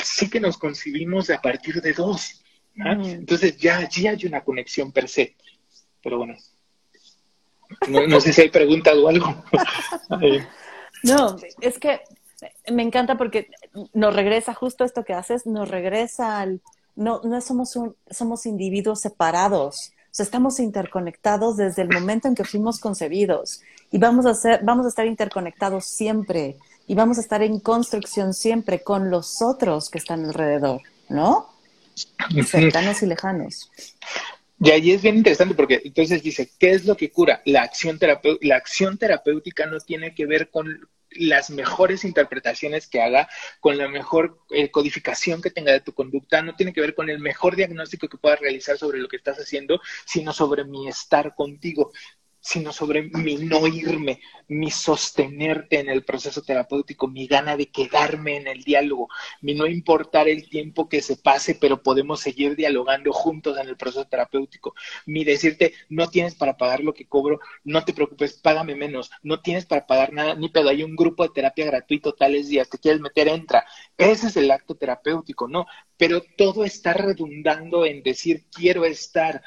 sí 0.03 0.29
que 0.29 0.39
nos 0.39 0.57
concibimos 0.57 1.31
a 1.31 1.41
partir 1.41 1.81
de 1.81 1.93
dos. 1.93 2.43
Entonces 2.75 3.57
ya 3.57 3.77
allí 3.77 4.07
hay 4.07 4.25
una 4.25 4.43
conexión 4.43 4.91
per 4.91 5.09
se. 5.09 5.35
Pero 6.03 6.17
bueno, 6.17 6.35
no, 7.87 8.21
sé 8.21 8.31
si 8.31 8.41
hay 8.41 8.49
preguntas 8.49 8.95
o 8.95 9.07
algo. 9.07 9.43
no, 11.03 11.35
es 11.61 11.79
que 11.79 12.01
me 12.71 12.83
encanta 12.83 13.17
porque 13.17 13.49
nos 13.93 14.15
regresa 14.15 14.53
justo 14.53 14.83
esto 14.83 15.03
que 15.03 15.13
haces, 15.13 15.47
nos 15.47 15.67
regresa 15.67 16.39
al... 16.39 16.61
No, 16.95 17.21
no 17.23 17.41
somos, 17.41 17.75
un, 17.75 17.95
somos 18.07 18.45
individuos 18.45 19.01
separados, 19.01 19.93
sea, 20.15 20.23
estamos 20.23 20.59
interconectados 20.59 21.57
desde 21.57 21.81
el 21.81 21.89
momento 21.89 22.27
en 22.27 22.35
que 22.35 22.43
fuimos 22.43 22.79
concebidos 22.79 23.61
y 23.91 23.97
vamos 23.97 24.25
a, 24.25 24.33
ser, 24.33 24.61
vamos 24.63 24.85
a 24.85 24.89
estar 24.89 25.05
interconectados 25.07 25.85
siempre. 25.85 26.57
y 26.85 26.95
vamos 26.95 27.17
a 27.17 27.21
estar 27.21 27.41
en 27.41 27.59
construcción 27.59 28.33
siempre 28.33 28.83
con 28.83 29.09
los 29.09 29.41
otros 29.41 29.89
que 29.89 29.97
están 29.97 30.25
alrededor, 30.25 30.81
¿no? 31.09 31.49
Cercanos 32.45 33.01
y 33.01 33.05
lejanos. 33.05 33.71
Y 34.59 34.71
ahí 34.71 34.91
es 34.91 35.01
bien 35.01 35.17
interesante 35.17 35.55
porque 35.55 35.81
entonces 35.83 36.21
dice, 36.21 36.49
¿qué 36.59 36.71
es 36.71 36.85
lo 36.85 36.95
que 36.95 37.11
cura? 37.11 37.41
La 37.45 37.63
acción, 37.63 37.99
la 38.41 38.55
acción 38.55 38.97
terapéutica 38.97 39.65
no 39.65 39.79
tiene 39.79 40.13
que 40.13 40.25
ver 40.25 40.49
con 40.49 40.87
las 41.15 41.49
mejores 41.49 42.03
interpretaciones 42.03 42.87
que 42.87 43.01
haga, 43.01 43.29
con 43.59 43.77
la 43.77 43.87
mejor 43.87 44.39
eh, 44.49 44.71
codificación 44.71 45.41
que 45.41 45.51
tenga 45.51 45.71
de 45.71 45.81
tu 45.81 45.93
conducta, 45.93 46.41
no 46.41 46.55
tiene 46.55 46.73
que 46.73 46.81
ver 46.81 46.95
con 46.95 47.09
el 47.09 47.19
mejor 47.19 47.55
diagnóstico 47.55 48.07
que 48.07 48.17
puedas 48.17 48.39
realizar 48.39 48.77
sobre 48.77 48.99
lo 48.99 49.07
que 49.07 49.17
estás 49.17 49.37
haciendo, 49.37 49.81
sino 50.05 50.33
sobre 50.33 50.63
mi 50.63 50.87
estar 50.87 51.35
contigo 51.35 51.91
sino 52.43 52.73
sobre 52.73 53.03
mi 53.03 53.37
no 53.37 53.65
irme, 53.67 54.19
mi 54.49 54.69
sostenerte 54.69 55.79
en 55.79 55.89
el 55.89 56.03
proceso 56.03 56.41
terapéutico, 56.41 57.07
mi 57.07 57.25
gana 57.25 57.55
de 57.55 57.67
quedarme 57.67 58.35
en 58.35 58.47
el 58.47 58.63
diálogo, 58.63 59.07
mi 59.39 59.53
no 59.53 59.65
importar 59.65 60.27
el 60.27 60.49
tiempo 60.49 60.89
que 60.89 61.01
se 61.01 61.15
pase, 61.15 61.55
pero 61.55 61.81
podemos 61.81 62.19
seguir 62.19 62.57
dialogando 62.57 63.13
juntos 63.13 63.57
en 63.57 63.69
el 63.69 63.77
proceso 63.77 64.05
terapéutico, 64.05 64.75
mi 65.05 65.23
decirte, 65.23 65.73
no 65.87 66.09
tienes 66.09 66.35
para 66.35 66.57
pagar 66.57 66.81
lo 66.81 66.93
que 66.93 67.07
cobro, 67.07 67.39
no 67.63 67.85
te 67.85 67.93
preocupes, 67.93 68.33
págame 68.33 68.75
menos, 68.75 69.09
no 69.21 69.39
tienes 69.41 69.65
para 69.65 69.87
pagar 69.87 70.11
nada, 70.11 70.35
ni 70.35 70.49
pedo, 70.49 70.67
hay 70.67 70.83
un 70.83 70.97
grupo 70.97 71.23
de 71.23 71.29
terapia 71.29 71.65
gratuito 71.65 72.13
tales 72.13 72.49
días, 72.49 72.69
te 72.69 72.77
quieres 72.77 72.99
meter, 72.99 73.29
entra. 73.29 73.65
Ese 73.97 74.27
es 74.27 74.35
el 74.35 74.51
acto 74.51 74.75
terapéutico, 74.75 75.47
¿no? 75.47 75.65
Pero 75.95 76.21
todo 76.37 76.65
está 76.65 76.91
redundando 76.91 77.85
en 77.85 78.03
decir, 78.03 78.47
quiero 78.51 78.83
estar, 78.83 79.41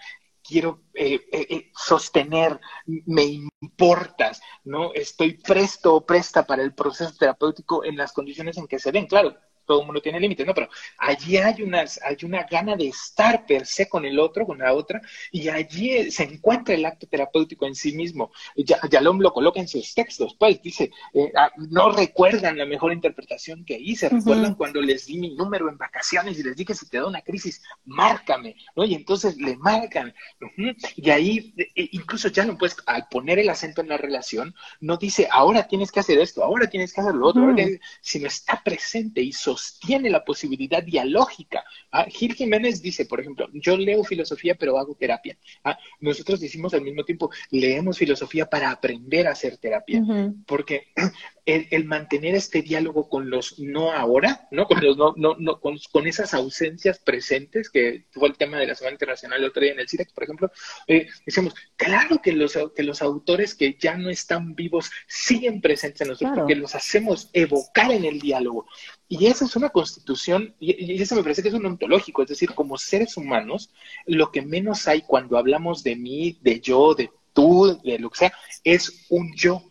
quiero 0.46 0.82
eh, 0.94 1.20
eh, 1.32 1.46
eh, 1.50 1.70
sostener, 1.74 2.60
me 2.86 3.24
importas, 3.60 4.40
¿no? 4.64 4.92
Estoy 4.94 5.34
presto 5.38 5.94
o 5.94 6.06
presta 6.06 6.46
para 6.46 6.62
el 6.62 6.74
proceso 6.74 7.12
terapéutico 7.18 7.84
en 7.84 7.96
las 7.96 8.12
condiciones 8.12 8.56
en 8.56 8.66
que 8.66 8.78
se 8.78 8.92
den. 8.92 9.06
Claro, 9.06 9.36
todo 9.66 9.80
el 9.80 9.86
mundo 9.86 10.00
tiene 10.00 10.20
límites, 10.20 10.46
¿no? 10.46 10.54
Pero 10.54 10.68
allí 10.98 11.36
hay, 11.36 11.62
unas, 11.62 12.00
hay 12.02 12.16
una 12.22 12.44
gana 12.44 12.76
de 12.76 12.88
estar 12.88 13.44
per 13.46 13.66
se 13.66 13.88
con 13.88 14.04
el 14.04 14.18
otro, 14.18 14.46
con 14.46 14.58
la 14.58 14.72
otra, 14.72 15.00
y 15.30 15.48
allí 15.48 16.10
se 16.10 16.24
encuentra 16.24 16.74
el 16.74 16.84
acto 16.84 17.06
terapéutico 17.06 17.66
en 17.66 17.74
sí 17.74 17.92
mismo. 17.92 18.32
Ya, 18.56 18.78
Yalom 18.88 19.20
lo 19.20 19.32
coloca 19.32 19.60
en 19.60 19.68
sus 19.68 19.94
textos, 19.94 20.36
pues 20.38 20.62
dice, 20.62 20.90
eh, 21.14 21.32
ah, 21.36 21.50
no 21.56 21.90
recuerdan 21.90 22.56
la 22.56 22.66
mejor 22.66 22.92
interpretación 22.92 23.64
que 23.64 23.78
hice, 23.78 24.08
recuerdan 24.08 24.54
cuando 24.54 24.80
les 24.80 25.06
di 25.06 25.18
mi 25.18 25.34
número 25.34 25.68
en 25.68 25.76
vacaciones 25.76 26.38
y 26.38 26.42
les 26.42 26.56
dije, 26.56 26.74
si 26.74 26.88
te 26.88 26.98
da 26.98 27.06
una 27.06 27.22
crisis, 27.22 27.62
márcame, 27.84 28.56
¿no? 28.74 28.84
Y 28.84 28.94
entonces 28.94 29.36
le 29.36 29.56
marcan. 29.56 30.14
Y 30.96 31.10
ahí, 31.10 31.54
e, 31.56 31.70
e, 31.74 31.88
incluso 31.92 32.28
ya 32.28 32.44
no 32.44 32.56
pues, 32.56 32.76
al 32.86 33.08
poner 33.08 33.38
el 33.38 33.48
acento 33.48 33.80
en 33.80 33.88
la 33.88 33.96
relación, 33.96 34.54
no 34.80 34.96
dice, 34.96 35.28
ahora 35.30 35.66
tienes 35.66 35.90
que 35.90 36.00
hacer 36.00 36.18
esto, 36.18 36.44
ahora 36.44 36.68
tienes 36.68 36.92
que 36.92 37.00
hacer 37.00 37.14
lo 37.14 37.26
otro, 37.28 37.54
sino 38.00 38.26
está 38.26 38.62
presente 38.62 39.20
y 39.20 39.32
tiene 39.80 40.10
la 40.10 40.24
posibilidad 40.24 40.82
dialógica. 40.82 41.64
¿ah? 41.90 42.06
Gil 42.08 42.34
Jiménez 42.34 42.82
dice, 42.82 43.06
por 43.06 43.20
ejemplo, 43.20 43.48
yo 43.52 43.76
leo 43.76 44.04
filosofía 44.04 44.54
pero 44.54 44.78
hago 44.78 44.94
terapia. 44.94 45.36
¿ah? 45.64 45.78
Nosotros 46.00 46.40
decimos 46.40 46.74
al 46.74 46.82
mismo 46.82 47.04
tiempo, 47.04 47.30
leemos 47.50 47.98
filosofía 47.98 48.46
para 48.46 48.70
aprender 48.70 49.26
a 49.26 49.32
hacer 49.32 49.58
terapia, 49.58 50.02
porque 50.46 50.88
el, 51.46 51.84
mantener 51.84 52.34
este 52.34 52.62
diálogo 52.62 53.08
con 53.08 53.30
los 53.30 53.58
no 53.58 53.92
ahora, 53.92 54.48
¿no? 54.50 54.66
Con, 54.66 54.82
los 54.82 54.96
no, 54.96 55.14
no, 55.16 55.36
no 55.38 55.60
con, 55.60 56.06
esas 56.06 56.34
ausencias 56.34 56.98
presentes, 56.98 57.70
que 57.70 58.06
fue 58.10 58.28
el 58.28 58.36
tema 58.36 58.58
de 58.58 58.66
la 58.66 58.74
Semana 58.74 58.94
Internacional 58.94 59.40
el 59.40 59.48
otro 59.48 59.62
día 59.62 59.72
en 59.72 59.80
el 59.80 59.88
CIREX, 59.88 60.12
por 60.12 60.24
ejemplo, 60.24 60.50
eh, 60.86 61.08
decimos, 61.24 61.54
claro 61.76 62.20
que 62.22 62.32
los, 62.32 62.58
que 62.74 62.82
los 62.82 63.02
autores 63.02 63.54
que 63.54 63.76
ya 63.78 63.96
no 63.96 64.10
están 64.10 64.54
vivos 64.54 64.90
siguen 65.06 65.60
presentes 65.60 66.02
en 66.02 66.08
nosotros, 66.08 66.38
porque 66.38 66.56
los 66.56 66.74
hacemos 66.74 67.30
evocar 67.32 67.90
en 67.92 68.04
el 68.04 68.18
diálogo. 68.18 68.66
Y 69.08 69.26
esa 69.26 69.44
es 69.44 69.54
una 69.54 69.68
constitución, 69.68 70.54
y, 70.58 71.00
eso 71.00 71.14
me 71.14 71.22
parece 71.22 71.42
que 71.42 71.48
es 71.48 71.54
un 71.54 71.66
ontológico, 71.66 72.22
es 72.22 72.28
decir, 72.28 72.52
como 72.54 72.76
seres 72.76 73.16
humanos, 73.16 73.70
lo 74.04 74.32
que 74.32 74.42
menos 74.42 74.88
hay 74.88 75.02
cuando 75.02 75.38
hablamos 75.38 75.84
de 75.84 75.94
mí, 75.94 76.38
de 76.42 76.60
yo, 76.60 76.94
de 76.94 77.10
tú, 77.32 77.78
de 77.84 77.98
lo 77.98 78.10
que 78.10 78.18
sea, 78.18 78.32
es 78.64 79.06
un 79.08 79.32
yo. 79.36 79.62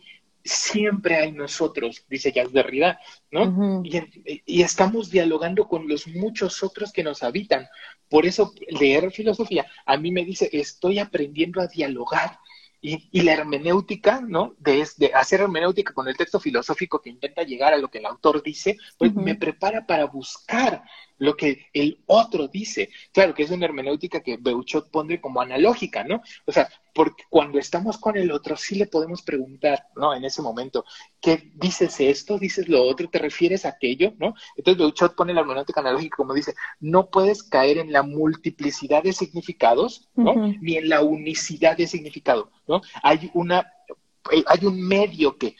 Siempre 0.42 1.16
hay 1.16 1.32
nosotros, 1.32 2.04
dice 2.08 2.32
Jacques 2.32 2.52
Derrida, 2.52 3.00
¿no? 3.32 3.82
y, 3.84 4.00
y, 4.46 4.62
estamos 4.62 5.10
dialogando 5.10 5.66
con 5.66 5.88
los 5.88 6.06
muchos 6.06 6.62
otros 6.62 6.92
que 6.92 7.02
nos 7.02 7.24
habitan. 7.24 7.66
Por 8.08 8.26
eso 8.26 8.54
leer 8.68 9.10
filosofía 9.10 9.66
a 9.84 9.96
mí 9.96 10.12
me 10.12 10.24
dice, 10.24 10.48
estoy 10.52 11.00
aprendiendo 11.00 11.60
a 11.60 11.66
dialogar 11.66 12.38
y, 12.86 13.22
la 13.22 13.32
hermenéutica, 13.32 14.20
¿no? 14.20 14.54
De, 14.58 14.82
hacer 15.14 15.40
hermenéutica 15.40 15.92
con 15.92 16.06
el 16.06 16.16
texto 16.16 16.38
filosófico 16.38 17.00
que 17.00 17.10
intenta 17.10 17.42
llegar 17.42 17.74
a 17.74 17.78
lo 17.78 17.88
que 17.88 17.98
el 17.98 18.06
autor 18.06 18.42
dice, 18.42 18.76
pues 18.96 19.12
me 19.14 19.34
prepara 19.34 19.86
para 19.86 20.06
buscar 20.06 20.84
lo 21.18 21.36
que 21.36 21.66
el 21.72 22.02
otro 22.06 22.48
dice. 22.48 22.90
Claro 23.12 23.34
que 23.34 23.42
es 23.42 23.50
una 23.50 23.66
hermenéutica 23.66 24.20
que 24.20 24.36
Beuchot 24.36 24.90
pone 24.90 25.20
como 25.20 25.40
analógica, 25.40 26.04
¿no? 26.04 26.22
O 26.44 26.52
sea, 26.52 26.68
porque 26.94 27.24
cuando 27.28 27.58
estamos 27.58 27.98
con 27.98 28.16
el 28.16 28.30
otro 28.30 28.56
sí 28.56 28.74
le 28.74 28.86
podemos 28.86 29.22
preguntar, 29.22 29.86
¿no? 29.96 30.14
En 30.14 30.24
ese 30.24 30.42
momento, 30.42 30.84
¿qué 31.20 31.50
dices 31.54 32.00
esto? 32.00 32.38
¿Dices 32.38 32.68
lo 32.68 32.82
otro? 32.82 33.08
¿Te 33.08 33.18
refieres 33.18 33.64
a 33.64 33.70
aquello? 33.70 34.14
¿No? 34.18 34.34
Entonces 34.56 34.78
Beuchot 34.78 35.14
pone 35.14 35.34
la 35.34 35.40
hermenéutica 35.40 35.80
analógica 35.80 36.16
como 36.16 36.34
dice, 36.34 36.54
no 36.80 37.10
puedes 37.10 37.42
caer 37.42 37.78
en 37.78 37.92
la 37.92 38.02
multiplicidad 38.02 39.02
de 39.02 39.12
significados, 39.12 40.08
¿no? 40.14 40.34
Ni 40.60 40.76
en 40.76 40.88
la 40.88 41.02
unicidad 41.02 41.76
de 41.76 41.86
significado, 41.86 42.50
¿no? 42.66 42.80
Hay 43.02 43.30
una 43.34 43.72
eh, 44.32 44.44
hay 44.46 44.66
un 44.66 44.80
medio 44.80 45.36
que 45.36 45.56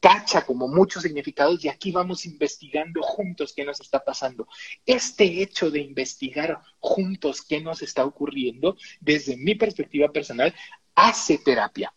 cacha 0.00 0.44
como 0.46 0.68
muchos 0.68 1.02
significados 1.02 1.64
y 1.64 1.68
aquí 1.68 1.92
vamos 1.92 2.24
investigando 2.26 3.02
juntos 3.02 3.52
qué 3.54 3.64
nos 3.64 3.80
está 3.80 4.04
pasando. 4.04 4.48
Este 4.86 5.42
hecho 5.42 5.70
de 5.70 5.80
investigar 5.80 6.60
juntos 6.78 7.42
qué 7.42 7.60
nos 7.60 7.82
está 7.82 8.04
ocurriendo, 8.04 8.76
desde 9.00 9.36
mi 9.36 9.54
perspectiva 9.54 10.08
personal, 10.08 10.54
hace 10.94 11.38
terapia. 11.38 11.92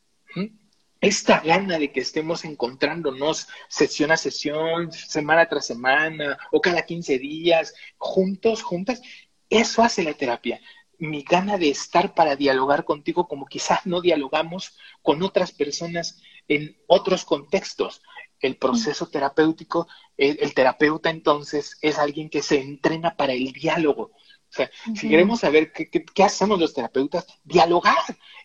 Esta 1.00 1.40
gana 1.40 1.80
de 1.80 1.92
que 1.92 2.02
estemos 2.02 2.46
encontrándonos 2.46 3.48
sesión 3.68 4.12
a 4.12 4.18
sesión, 4.18 4.92
semana 4.92 5.48
tras 5.50 5.66
semana 5.66 6.38
o 6.52 6.62
cada 6.62 6.84
15 6.84 7.18
días, 7.18 7.74
juntos, 7.98 8.62
juntas, 8.62 9.02
eso 9.50 9.84
hace 9.84 10.04
la 10.04 10.14
terapia 10.14 10.62
mi 11.02 11.24
gana 11.24 11.58
de 11.58 11.70
estar 11.70 12.14
para 12.14 12.36
dialogar 12.36 12.86
contigo 12.86 13.28
como 13.28 13.48
quizás 13.48 13.88
no 13.88 14.02
dialogamos 14.02 14.78
con 15.02 15.24
otras 15.24 15.52
personas 15.52 16.22
en 16.48 16.78
otros 16.86 17.26
contextos. 17.26 18.04
El 18.40 18.58
proceso 18.58 19.08
terapéutico, 19.08 19.88
el, 20.16 20.54
terapeuta 20.54 21.10
entonces 21.10 21.80
es 21.82 21.98
alguien 21.98 22.30
que 22.30 22.44
se 22.44 22.62
entrena 22.62 23.16
para 23.18 23.34
el 23.34 23.52
diálogo. 23.52 24.12
O 24.52 24.54
sea, 24.54 24.70
si 24.94 25.08
queremos 25.08 25.40
saber 25.40 25.72
qué, 25.72 25.90
qué, 25.90 26.24
hacemos 26.24 26.60
los 26.60 26.74
terapeutas, 26.74 27.26
dialogar, 27.46 27.96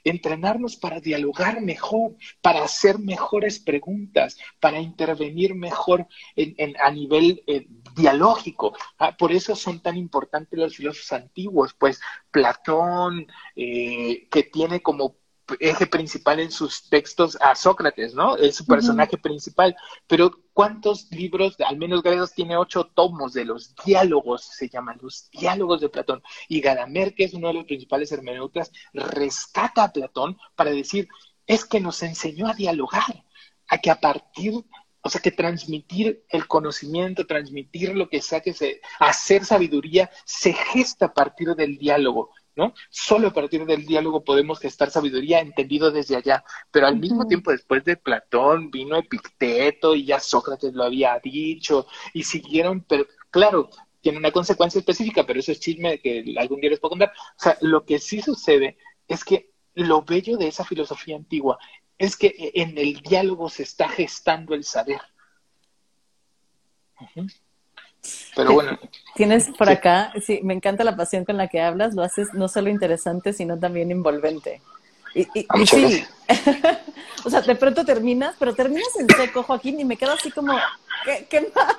entrenarnos 0.04 0.76
para 0.76 1.00
dialogar 1.00 1.60
mejor, 1.60 2.14
para 2.40 2.62
hacer 2.62 3.00
mejores 3.00 3.58
preguntas, 3.58 4.38
para 4.60 4.78
intervenir 4.78 5.56
mejor 5.56 6.06
en, 6.36 6.76
a 6.80 6.92
nivel 6.92 7.42
eh, 7.48 7.66
dialógico. 7.96 8.76
Ah, 8.98 9.16
por 9.16 9.32
eso 9.32 9.56
son 9.56 9.80
tan 9.80 9.96
importantes 9.96 10.56
los 10.56 10.76
filósofos 10.76 11.12
antiguos, 11.12 11.74
pues 11.74 12.00
Platón, 12.30 13.26
eh, 13.56 14.28
que 14.30 14.44
tiene 14.44 14.82
como 14.82 15.16
eje 15.60 15.86
principal 15.86 16.40
en 16.40 16.50
sus 16.50 16.88
textos 16.88 17.36
a 17.40 17.54
Sócrates, 17.54 18.14
¿no? 18.14 18.36
Es 18.36 18.56
su 18.56 18.66
personaje 18.66 19.16
principal. 19.16 19.76
Pero 20.06 20.30
¿cuántos 20.52 21.10
libros, 21.10 21.56
al 21.60 21.76
menos 21.76 22.02
Gredos 22.02 22.32
tiene 22.32 22.56
ocho 22.56 22.84
tomos 22.84 23.32
de 23.32 23.44
los 23.44 23.74
diálogos, 23.84 24.42
se 24.44 24.68
llaman 24.68 24.98
los 25.00 25.30
diálogos 25.30 25.80
de 25.80 25.88
Platón? 25.88 26.22
Y 26.48 26.60
Gadamer, 26.60 27.14
que 27.14 27.24
es 27.24 27.34
uno 27.34 27.48
de 27.48 27.54
los 27.54 27.64
principales 27.64 28.10
hermeneutas, 28.12 28.72
rescata 28.92 29.84
a 29.84 29.92
Platón 29.92 30.36
para 30.54 30.70
decir, 30.70 31.08
es 31.46 31.64
que 31.64 31.80
nos 31.80 32.02
enseñó 32.02 32.48
a 32.48 32.54
dialogar, 32.54 33.24
a 33.68 33.78
que 33.78 33.90
a 33.90 34.00
partir 34.00 34.64
o 35.06 35.08
sea, 35.08 35.20
que 35.20 35.30
transmitir 35.30 36.24
el 36.30 36.48
conocimiento, 36.48 37.28
transmitir 37.28 37.94
lo 37.94 38.08
que 38.08 38.20
sea 38.20 38.40
que 38.40 38.52
se, 38.52 38.80
hacer 38.98 39.44
sabiduría, 39.44 40.10
se 40.24 40.52
gesta 40.52 41.06
a 41.06 41.14
partir 41.14 41.54
del 41.54 41.78
diálogo. 41.78 42.30
¿No? 42.56 42.74
Solo 42.88 43.28
a 43.28 43.32
partir 43.32 43.64
del 43.66 43.86
diálogo 43.86 44.24
podemos 44.24 44.58
gestar 44.58 44.90
sabiduría 44.90 45.40
entendido 45.40 45.90
desde 45.90 46.16
allá, 46.16 46.42
pero 46.70 46.86
al 46.86 46.98
mismo 46.98 47.26
tiempo 47.26 47.50
después 47.52 47.84
de 47.84 47.96
Platón 47.96 48.70
vino 48.70 48.96
Epicteto 48.96 49.94
y 49.94 50.06
ya 50.06 50.18
Sócrates 50.18 50.72
lo 50.72 50.84
había 50.84 51.20
dicho 51.22 51.86
y 52.14 52.24
siguieron, 52.24 52.80
pero 52.80 53.06
claro, 53.30 53.68
tiene 54.00 54.18
una 54.18 54.32
consecuencia 54.32 54.78
específica, 54.78 55.24
pero 55.26 55.40
eso 55.40 55.52
es 55.52 55.60
chisme 55.60 56.00
que 56.00 56.34
algún 56.38 56.60
día 56.60 56.70
les 56.70 56.80
puedo 56.80 56.90
contar. 56.90 57.12
O 57.12 57.42
sea, 57.42 57.58
lo 57.60 57.84
que 57.84 57.98
sí 57.98 58.22
sucede 58.22 58.78
es 59.06 59.24
que 59.24 59.50
lo 59.74 60.02
bello 60.02 60.36
de 60.38 60.48
esa 60.48 60.64
filosofía 60.64 61.16
antigua 61.16 61.58
es 61.98 62.16
que 62.16 62.52
en 62.54 62.78
el 62.78 63.00
diálogo 63.00 63.48
se 63.50 63.64
está 63.64 63.88
gestando 63.88 64.54
el 64.54 64.64
saber. 64.64 65.00
Pero 68.34 68.52
bueno. 68.52 68.78
Tienes 69.14 69.48
por 69.56 69.68
acá, 69.68 70.12
sí, 70.24 70.40
me 70.42 70.54
encanta 70.54 70.84
la 70.84 70.96
pasión 70.96 71.24
con 71.24 71.36
la 71.36 71.48
que 71.48 71.60
hablas, 71.60 71.94
lo 71.94 72.02
haces 72.02 72.34
no 72.34 72.48
solo 72.48 72.68
interesante, 72.68 73.32
sino 73.32 73.58
también 73.58 73.90
envolvente. 73.90 74.60
Y, 75.14 75.24
sí, 75.66 76.04
o 77.24 77.30
sea, 77.30 77.40
de 77.40 77.56
pronto 77.56 77.86
terminas, 77.86 78.36
pero 78.38 78.54
terminas 78.54 78.94
en 78.98 79.08
seco, 79.08 79.42
Joaquín, 79.42 79.80
y 79.80 79.84
me 79.86 79.96
quedo 79.96 80.12
así 80.12 80.30
como, 80.30 80.52
¿qué, 81.06 81.26
qué 81.30 81.50
más? 81.54 81.74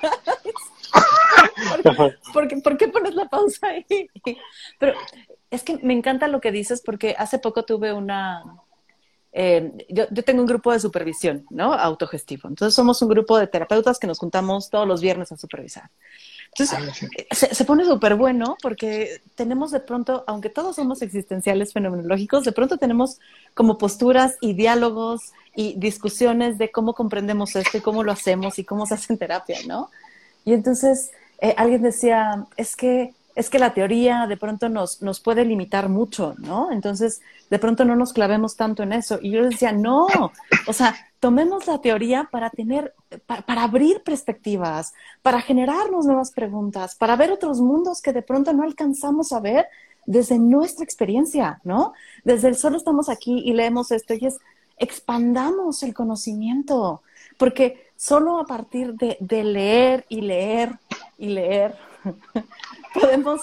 ¿Por, 2.32 2.48
qué, 2.48 2.56
¿Por 2.56 2.76
qué 2.76 2.88
pones 2.88 3.14
la 3.14 3.28
pausa 3.28 3.68
ahí? 3.68 4.10
Pero 4.78 4.94
es 5.50 5.62
que 5.62 5.78
me 5.78 5.92
encanta 5.92 6.28
lo 6.28 6.40
que 6.40 6.52
dices 6.52 6.82
porque 6.84 7.14
hace 7.18 7.38
poco 7.38 7.64
tuve 7.64 7.92
una, 7.92 8.42
eh, 9.40 9.86
yo, 9.88 10.06
yo, 10.10 10.24
tengo 10.24 10.40
un 10.40 10.48
grupo 10.48 10.72
de 10.72 10.80
supervisión, 10.80 11.46
¿no? 11.50 11.72
Autogestivo. 11.72 12.48
Entonces 12.48 12.74
somos 12.74 13.00
un 13.02 13.08
grupo 13.08 13.38
de 13.38 13.46
terapeutas 13.46 14.00
que 14.00 14.08
nos 14.08 14.18
juntamos 14.18 14.68
todos 14.68 14.84
los 14.84 15.00
viernes 15.00 15.30
a 15.30 15.36
supervisar. 15.36 15.90
Entonces 16.48 16.76
ah, 16.76 17.06
se, 17.30 17.54
se, 17.54 17.64
pone 17.64 17.84
súper 17.84 18.16
bueno 18.16 18.56
porque 18.60 19.22
tenemos 19.36 19.70
de 19.70 19.78
pronto, 19.78 20.24
aunque 20.26 20.48
todos 20.48 20.74
somos 20.74 21.02
existenciales 21.02 21.72
fenomenológicos, 21.72 22.42
de 22.42 22.50
pronto 22.50 22.78
tenemos 22.78 23.20
como 23.54 23.78
posturas 23.78 24.38
y 24.40 24.54
diálogos 24.54 25.32
y 25.54 25.74
discusiones 25.78 26.58
de 26.58 26.72
cómo 26.72 26.94
comprendemos 26.94 27.54
esto 27.54 27.78
y 27.78 27.80
cómo 27.80 28.02
lo 28.02 28.10
hacemos 28.10 28.58
y 28.58 28.64
cómo 28.64 28.86
se 28.86 28.94
hace 28.94 29.12
en 29.12 29.20
terapia, 29.20 29.58
¿no? 29.68 29.88
Y 30.44 30.52
entonces 30.52 31.12
eh, 31.40 31.54
alguien 31.56 31.82
decía, 31.82 32.44
es 32.56 32.74
que 32.74 33.14
es 33.38 33.50
que 33.50 33.60
la 33.60 33.72
teoría 33.72 34.26
de 34.26 34.36
pronto 34.36 34.68
nos, 34.68 35.00
nos 35.00 35.20
puede 35.20 35.44
limitar 35.44 35.88
mucho, 35.88 36.34
¿no? 36.38 36.72
Entonces, 36.72 37.20
de 37.50 37.60
pronto 37.60 37.84
no 37.84 37.94
nos 37.94 38.12
clavemos 38.12 38.56
tanto 38.56 38.82
en 38.82 38.92
eso. 38.92 39.20
Y 39.22 39.30
yo 39.30 39.44
decía, 39.44 39.70
no, 39.70 40.08
o 40.66 40.72
sea, 40.72 40.96
tomemos 41.20 41.68
la 41.68 41.80
teoría 41.80 42.28
para 42.32 42.50
tener, 42.50 42.94
para, 43.26 43.62
abrir 43.62 44.02
perspectivas, 44.02 44.92
para 45.22 45.40
generarnos 45.40 46.04
nuevas 46.04 46.32
preguntas, 46.32 46.96
para 46.96 47.14
ver 47.14 47.30
otros 47.30 47.60
mundos 47.60 48.02
que 48.02 48.12
de 48.12 48.22
pronto 48.22 48.52
no 48.52 48.64
alcanzamos 48.64 49.32
a 49.32 49.38
ver 49.38 49.66
desde 50.04 50.36
nuestra 50.40 50.82
experiencia, 50.82 51.60
¿no? 51.62 51.92
Desde 52.24 52.48
el 52.48 52.56
solo 52.56 52.76
estamos 52.76 53.08
aquí 53.08 53.38
y 53.44 53.52
leemos 53.52 53.92
esto 53.92 54.14
y 54.14 54.26
es, 54.26 54.38
expandamos 54.78 55.84
el 55.84 55.94
conocimiento, 55.94 57.02
porque 57.36 57.86
solo 57.94 58.40
a 58.40 58.46
partir 58.46 58.94
de, 58.94 59.16
de 59.20 59.44
leer 59.44 60.06
y 60.08 60.22
leer 60.22 60.76
y 61.18 61.28
leer 61.28 61.76
podemos 63.00 63.40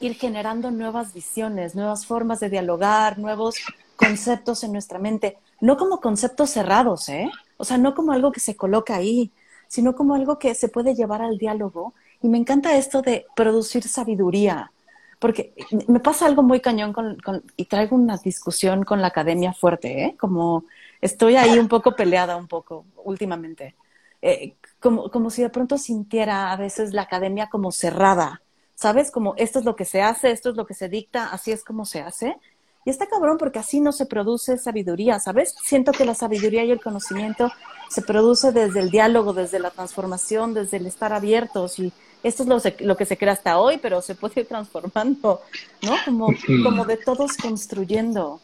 ir 0.00 0.14
generando 0.14 0.70
nuevas 0.70 1.14
visiones, 1.14 1.74
nuevas 1.74 2.06
formas 2.06 2.40
de 2.40 2.50
dialogar, 2.50 3.18
nuevos 3.18 3.56
conceptos 3.96 4.64
en 4.64 4.72
nuestra 4.72 4.98
mente, 4.98 5.38
no 5.60 5.76
como 5.76 6.00
conceptos 6.00 6.50
cerrados, 6.50 7.08
¿eh? 7.08 7.30
O 7.56 7.64
sea, 7.64 7.78
no 7.78 7.94
como 7.94 8.12
algo 8.12 8.32
que 8.32 8.40
se 8.40 8.56
coloca 8.56 8.96
ahí, 8.96 9.30
sino 9.68 9.94
como 9.94 10.14
algo 10.14 10.38
que 10.38 10.54
se 10.54 10.68
puede 10.68 10.94
llevar 10.94 11.22
al 11.22 11.38
diálogo. 11.38 11.94
Y 12.22 12.28
me 12.28 12.38
encanta 12.38 12.76
esto 12.76 13.02
de 13.02 13.26
producir 13.36 13.84
sabiduría, 13.84 14.72
porque 15.18 15.54
me 15.88 16.00
pasa 16.00 16.26
algo 16.26 16.42
muy 16.42 16.60
cañón 16.60 16.92
con, 16.92 17.18
y 17.56 17.64
traigo 17.66 17.96
una 17.96 18.16
discusión 18.18 18.84
con 18.84 19.00
la 19.00 19.08
academia 19.08 19.52
fuerte, 19.52 20.04
¿eh? 20.04 20.16
Como 20.18 20.64
estoy 21.00 21.36
ahí 21.36 21.58
un 21.58 21.68
poco 21.68 21.94
peleada, 21.94 22.36
un 22.36 22.48
poco 22.48 22.84
últimamente. 23.04 23.74
Eh, 24.20 24.54
como, 24.84 25.10
como 25.10 25.30
si 25.30 25.40
de 25.40 25.48
pronto 25.48 25.78
sintiera 25.78 26.52
a 26.52 26.56
veces 26.58 26.92
la 26.92 27.00
academia 27.00 27.48
como 27.48 27.72
cerrada, 27.72 28.42
¿sabes? 28.74 29.10
Como 29.10 29.32
esto 29.38 29.58
es 29.58 29.64
lo 29.64 29.76
que 29.76 29.86
se 29.86 30.02
hace, 30.02 30.30
esto 30.30 30.50
es 30.50 30.56
lo 30.56 30.66
que 30.66 30.74
se 30.74 30.90
dicta, 30.90 31.30
así 31.32 31.52
es 31.52 31.64
como 31.64 31.86
se 31.86 32.02
hace. 32.02 32.36
Y 32.84 32.90
está 32.90 33.06
cabrón 33.06 33.38
porque 33.38 33.58
así 33.58 33.80
no 33.80 33.92
se 33.92 34.04
produce 34.04 34.58
sabiduría, 34.58 35.18
¿sabes? 35.20 35.54
Siento 35.64 35.92
que 35.92 36.04
la 36.04 36.14
sabiduría 36.14 36.66
y 36.66 36.70
el 36.70 36.82
conocimiento 36.82 37.50
se 37.88 38.02
produce 38.02 38.52
desde 38.52 38.80
el 38.80 38.90
diálogo, 38.90 39.32
desde 39.32 39.58
la 39.58 39.70
transformación, 39.70 40.52
desde 40.52 40.76
el 40.76 40.84
estar 40.84 41.14
abiertos 41.14 41.78
y 41.78 41.90
esto 42.22 42.42
es 42.42 42.48
lo, 42.50 42.60
lo 42.80 42.96
que 42.98 43.06
se 43.06 43.16
crea 43.16 43.32
hasta 43.32 43.58
hoy, 43.58 43.78
pero 43.78 44.02
se 44.02 44.14
puede 44.14 44.42
ir 44.42 44.48
transformando, 44.48 45.40
¿no? 45.80 45.94
Como, 46.04 46.28
como 46.62 46.84
de 46.84 46.98
todos 46.98 47.38
construyendo. 47.38 48.42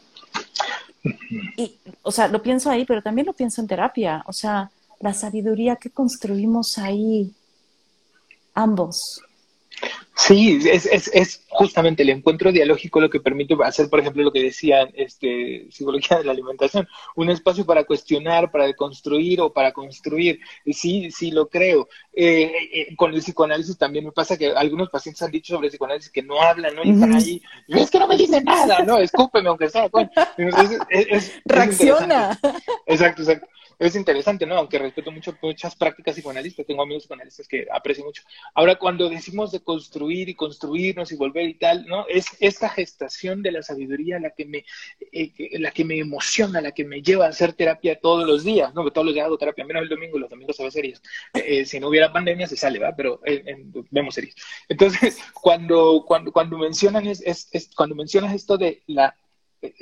Y, 1.58 1.76
o 2.00 2.10
sea, 2.10 2.28
lo 2.28 2.42
pienso 2.42 2.70
ahí, 2.70 2.86
pero 2.86 3.02
también 3.02 3.26
lo 3.26 3.34
pienso 3.34 3.60
en 3.60 3.66
terapia. 3.66 4.24
O 4.26 4.32
sea, 4.32 4.70
la 5.00 5.14
sabiduría 5.14 5.76
que 5.76 5.90
construimos 5.90 6.78
ahí, 6.78 7.34
ambos. 8.54 9.22
Sí, 10.20 10.60
es, 10.66 10.84
es, 10.84 11.10
es, 11.14 11.46
justamente 11.48 12.02
el 12.02 12.10
encuentro 12.10 12.52
dialógico 12.52 13.00
lo 13.00 13.08
que 13.08 13.20
permite 13.20 13.56
hacer, 13.64 13.88
por 13.88 14.00
ejemplo, 14.00 14.22
lo 14.22 14.30
que 14.30 14.42
decía 14.42 14.86
este, 14.92 15.66
psicología 15.70 16.18
de 16.18 16.24
la 16.24 16.32
alimentación, 16.32 16.86
un 17.16 17.30
espacio 17.30 17.64
para 17.64 17.84
cuestionar, 17.84 18.50
para 18.50 18.66
deconstruir 18.66 19.40
o 19.40 19.50
para 19.50 19.72
construir. 19.72 20.38
Sí, 20.72 21.10
sí 21.10 21.30
lo 21.30 21.48
creo. 21.48 21.88
Eh, 22.12 22.52
eh, 22.70 22.96
con 22.96 23.14
el 23.14 23.20
psicoanálisis 23.20 23.78
también 23.78 24.04
me 24.04 24.12
pasa 24.12 24.36
que 24.36 24.48
algunos 24.48 24.90
pacientes 24.90 25.22
han 25.22 25.30
dicho 25.30 25.54
sobre 25.54 25.68
el 25.68 25.70
psicoanálisis 25.70 26.12
que 26.12 26.22
no 26.22 26.40
hablan, 26.42 26.74
¿no? 26.74 26.82
Están 26.82 27.14
ahí, 27.14 27.40
es 27.68 27.90
que 27.90 27.98
no 27.98 28.06
me 28.06 28.18
dicen 28.18 28.44
nada, 28.44 28.80
¿no? 28.82 28.98
Escúpeme 28.98 29.48
aunque 29.48 29.70
sea. 29.70 29.88
Reacciona. 31.46 32.38
Exacto, 32.86 33.22
exacto 33.22 33.48
es 33.80 33.96
interesante, 33.96 34.44
¿no? 34.44 34.56
Aunque 34.56 34.78
respeto 34.78 35.10
mucho 35.10 35.34
muchas 35.40 35.74
prácticas 35.74 36.14
psicoanalistas, 36.14 36.66
tengo 36.66 36.82
amigos 36.82 37.04
psicoanalistas 37.04 37.48
que 37.48 37.66
aprecio 37.72 38.04
mucho. 38.04 38.22
Ahora, 38.54 38.76
cuando 38.76 39.08
decimos 39.08 39.52
de 39.52 39.60
construir 39.60 40.09
y 40.10 40.34
construirnos 40.34 41.12
y 41.12 41.16
volver 41.16 41.48
y 41.48 41.54
tal, 41.54 41.86
¿no? 41.86 42.06
Es 42.08 42.26
esta 42.40 42.68
gestación 42.68 43.42
de 43.42 43.52
la 43.52 43.62
sabiduría 43.62 44.18
la 44.18 44.30
que 44.30 44.44
me, 44.46 44.64
eh, 45.12 45.32
la 45.58 45.70
que 45.70 45.84
me 45.84 45.98
emociona, 45.98 46.60
la 46.60 46.72
que 46.72 46.84
me 46.84 47.02
lleva 47.02 47.26
a 47.26 47.30
hacer 47.30 47.52
terapia 47.52 47.98
todos 48.00 48.26
los 48.26 48.44
días, 48.44 48.74
¿no? 48.74 48.84
Que 48.84 48.90
todos 48.90 49.06
los 49.06 49.14
días 49.14 49.26
hago 49.26 49.38
terapia, 49.38 49.64
menos 49.64 49.82
el 49.82 49.88
domingo, 49.88 50.18
los 50.18 50.30
domingos 50.30 50.56
se 50.56 50.64
ve 50.64 50.70
series. 50.70 51.02
Eh, 51.34 51.44
eh, 51.46 51.64
si 51.64 51.80
no 51.80 51.88
hubiera 51.88 52.12
pandemia 52.12 52.46
se 52.46 52.56
sale, 52.56 52.78
¿va? 52.78 52.94
Pero 52.96 53.20
vemos 53.90 54.14
series. 54.14 54.34
Entonces, 54.68 55.18
cuando, 55.34 56.04
cuando, 56.06 56.32
cuando 56.32 56.58
mencionan 56.58 57.06
es, 57.06 57.22
es, 57.22 57.70
cuando 57.76 57.94
mencionas 57.94 58.34
esto 58.34 58.56
de 58.56 58.82
la 58.86 59.14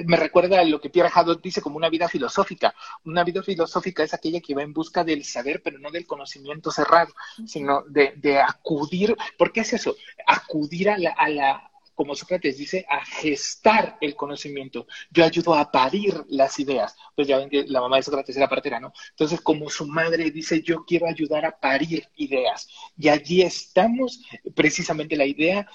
me 0.05 0.17
recuerda 0.17 0.61
a 0.61 0.65
lo 0.65 0.81
que 0.81 0.91
Pierre 0.91 1.11
Hadot 1.13 1.43
dice 1.43 1.61
como 1.61 1.77
una 1.77 1.89
vida 1.89 2.09
filosófica. 2.09 2.75
Una 3.05 3.25
vida 3.25 3.43
filosófica 3.43 4.03
es 4.03 4.15
aquella 4.15 4.41
que 4.41 4.55
va 4.55 4.63
en 4.63 4.73
busca 4.73 5.05
del 5.05 5.25
saber, 5.25 5.63
pero 5.63 5.79
no 5.79 5.91
del 5.91 6.07
conocimiento 6.07 6.71
cerrado, 6.71 7.13
sino 7.47 7.83
de, 7.89 8.15
de 8.17 8.41
acudir. 8.41 9.17
¿Por 9.37 9.53
qué 9.53 9.61
es 9.61 9.73
eso? 9.73 9.97
Acudir 10.27 10.91
a 10.91 10.99
la, 10.99 11.11
a 11.11 11.29
la, 11.29 11.71
como 11.95 12.15
Sócrates 12.15 12.59
dice, 12.59 12.87
a 12.89 13.05
gestar 13.05 13.99
el 14.01 14.15
conocimiento. 14.15 14.87
Yo 15.11 15.25
ayudo 15.25 15.55
a 15.55 15.71
parir 15.71 16.25
las 16.29 16.59
ideas. 16.59 16.97
Pues 17.15 17.29
ya 17.29 17.39
ven 17.39 17.51
que 17.51 17.65
la 17.67 17.81
mamá 17.81 17.97
de 17.97 18.03
Sócrates 18.03 18.37
era 18.37 18.49
partera, 18.49 18.81
¿no? 18.81 18.93
Entonces, 19.11 19.41
como 19.41 19.69
su 19.69 19.87
madre 19.87 20.31
dice, 20.31 20.63
yo 20.63 20.85
quiero 20.85 21.07
ayudar 21.07 21.45
a 21.45 21.59
parir 21.59 22.09
ideas. 22.17 22.69
Y 22.97 23.09
allí 23.09 23.43
estamos, 23.43 24.23
precisamente 24.55 25.17
la 25.17 25.27
idea 25.27 25.69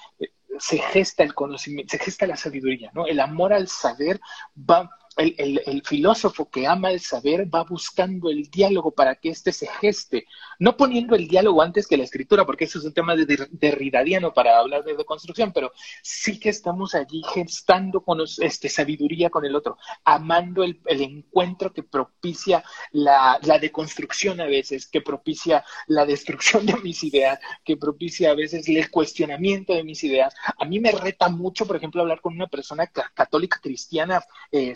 se 0.58 0.78
gesta 0.78 1.22
el 1.22 1.34
conocimiento, 1.34 1.90
se 1.90 1.98
gesta 1.98 2.26
la 2.26 2.36
sabiduría, 2.36 2.90
¿no? 2.94 3.06
El 3.06 3.20
amor 3.20 3.52
al 3.52 3.68
saber 3.68 4.20
va 4.58 4.90
el, 5.16 5.82
filósofo 5.84 6.48
que 6.48 6.66
ama 6.66 6.90
el 6.90 7.00
saber 7.00 7.52
va 7.52 7.64
buscando 7.64 8.30
el 8.30 8.50
diálogo 8.50 8.92
para 8.92 9.14
que 9.16 9.30
éste 9.30 9.52
se 9.52 9.66
geste, 9.66 10.26
no 10.58 10.76
poniendo 10.76 11.14
el 11.14 11.28
diálogo 11.28 11.62
antes 11.62 11.86
que 11.86 11.96
la 11.96 12.04
escritura, 12.04 12.44
porque 12.44 12.64
eso 12.64 12.78
es 12.78 12.84
un 12.84 12.92
tema 12.92 13.14
de 13.14 13.48
derridadiano 13.50 14.32
para 14.32 14.58
hablar 14.58 14.84
de 14.84 14.96
deconstrucción, 14.96 15.52
pero 15.52 15.72
sí 16.02 16.38
que 16.38 16.48
estamos 16.48 16.94
allí 16.94 17.22
gestando 17.32 18.02
con 18.02 18.20
este, 18.38 18.68
sabiduría 18.68 19.30
con 19.30 19.44
el 19.44 19.54
otro, 19.54 19.78
amando 20.04 20.62
el, 20.64 20.80
encuentro 20.86 21.72
que 21.72 21.82
propicia 21.82 22.64
la, 22.92 23.38
la, 23.42 23.58
deconstrucción 23.58 24.40
a 24.40 24.46
veces, 24.46 24.86
que 24.86 25.00
propicia 25.00 25.64
la 25.86 26.06
destrucción 26.06 26.66
de 26.66 26.76
mis 26.76 27.04
ideas, 27.04 27.38
que 27.64 27.76
propicia 27.76 28.30
a 28.30 28.34
veces 28.34 28.68
el 28.68 28.90
cuestionamiento 28.90 29.74
de 29.74 29.84
mis 29.84 30.02
ideas. 30.04 30.34
A 30.58 30.64
mí 30.64 30.80
me 30.80 30.92
reta 30.92 31.28
mucho, 31.28 31.66
por 31.66 31.76
ejemplo, 31.76 32.02
hablar 32.02 32.20
con 32.20 32.34
una 32.34 32.46
persona 32.46 32.86
católica 32.86 33.58
cristiana 33.62 34.24
eh, 34.50 34.74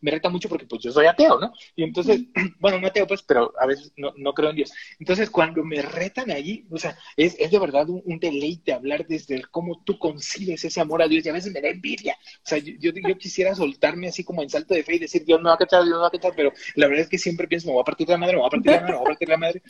me 0.00 0.10
reta 0.10 0.28
mucho 0.28 0.48
porque 0.48 0.66
pues 0.66 0.82
yo 0.82 0.92
soy 0.92 1.06
ateo, 1.06 1.38
¿no? 1.38 1.52
Y 1.76 1.84
entonces, 1.84 2.20
bueno, 2.60 2.80
no 2.80 2.86
ateo 2.86 3.06
pues, 3.06 3.22
pero 3.22 3.52
a 3.58 3.66
veces 3.66 3.92
no, 3.96 4.12
no 4.16 4.32
creo 4.32 4.50
en 4.50 4.56
Dios. 4.56 4.72
Entonces, 4.98 5.30
cuando 5.30 5.64
me 5.64 5.82
retan 5.82 6.30
allí, 6.30 6.66
o 6.70 6.78
sea, 6.78 6.96
es, 7.16 7.36
es 7.38 7.50
de 7.50 7.58
verdad 7.58 7.88
un, 7.88 8.20
deleite 8.20 8.72
hablar 8.72 9.06
desde 9.06 9.34
el 9.34 9.48
cómo 9.48 9.82
tú 9.84 9.98
concibes 9.98 10.64
ese 10.64 10.80
amor 10.80 11.02
a 11.02 11.08
Dios 11.08 11.24
y 11.24 11.28
a 11.30 11.32
veces 11.32 11.52
me 11.52 11.60
da 11.60 11.68
envidia. 11.68 12.16
O 12.36 12.48
sea, 12.48 12.58
yo, 12.58 12.74
yo, 12.78 13.18
quisiera 13.18 13.54
soltarme 13.54 14.08
así 14.08 14.24
como 14.24 14.42
en 14.42 14.50
salto 14.50 14.74
de 14.74 14.82
fe 14.82 14.96
y 14.96 14.98
decir, 14.98 15.24
Dios 15.24 15.40
me 15.40 15.48
va 15.48 15.54
a 15.54 15.58
cachar, 15.58 15.84
Dios 15.84 15.94
me 15.94 16.00
va 16.00 16.08
a 16.08 16.10
cachar, 16.10 16.32
pero 16.36 16.52
la 16.74 16.86
verdad 16.86 17.04
es 17.04 17.08
que 17.08 17.18
siempre 17.18 17.48
pienso, 17.48 17.68
me 17.68 17.72
voy 17.72 17.82
a 17.82 17.84
partir 17.84 18.08
la 18.08 18.18
madre, 18.18 18.34
me 18.34 18.40
voy 18.40 18.48
a 18.48 18.50
partir 18.50 18.72
la 18.72 18.80
madre, 18.80 18.92
me 18.92 18.98
voy 18.98 19.04
a 19.04 19.08
partir 19.08 19.28
la 19.28 19.36
madre. 19.36 19.62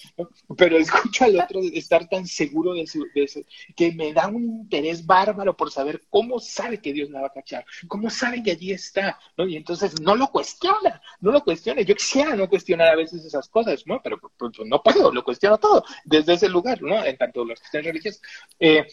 Pero 0.57 0.77
escucho 0.79 1.25
al 1.25 1.41
otro 1.41 1.61
estar 1.73 2.09
tan 2.09 2.27
seguro 2.27 2.75
de, 2.75 2.87
su, 2.87 3.07
de 3.15 3.25
eso, 3.25 3.41
que 3.77 3.93
me 3.93 4.13
da 4.13 4.27
un 4.27 4.43
interés 4.43 5.07
bárbaro 5.07 5.57
por 5.57 5.71
saber 5.71 6.03
cómo 6.11 6.41
sabe 6.41 6.81
que 6.81 6.93
Dios 6.93 7.09
me 7.11 7.21
va 7.21 7.29
a 7.29 7.33
cachar, 7.33 7.65
cómo 7.87 8.11
sabe 8.11 8.43
que 8.43 8.53
allí 8.53 8.73
está, 8.73 9.19
¿no? 9.37 9.47
Y 9.47 9.57
entonces 9.57 9.70
entonces 9.71 10.01
no 10.01 10.17
lo 10.17 10.27
cuestiona, 10.29 11.01
no 11.21 11.31
lo 11.31 11.45
cuestiona. 11.45 11.83
Yo 11.83 11.95
quisiera 11.95 12.35
no 12.35 12.49
cuestionar 12.49 12.89
a 12.89 12.97
veces 12.97 13.25
esas 13.25 13.49
cosas, 13.49 13.87
¿no? 13.87 14.01
Pero 14.03 14.19
pues, 14.19 14.33
pues, 14.37 14.69
no 14.69 14.83
puedo, 14.83 15.13
lo 15.13 15.23
cuestiono 15.23 15.59
todo 15.59 15.85
desde 16.05 16.35
ese 16.35 16.49
lugar, 16.49 16.83
¿no? 16.83 17.05
En 17.05 17.17
tanto 17.17 17.45
los 17.45 17.61
cristianos 17.61 17.87
religiosos. 17.87 18.21
Eh, 18.59 18.85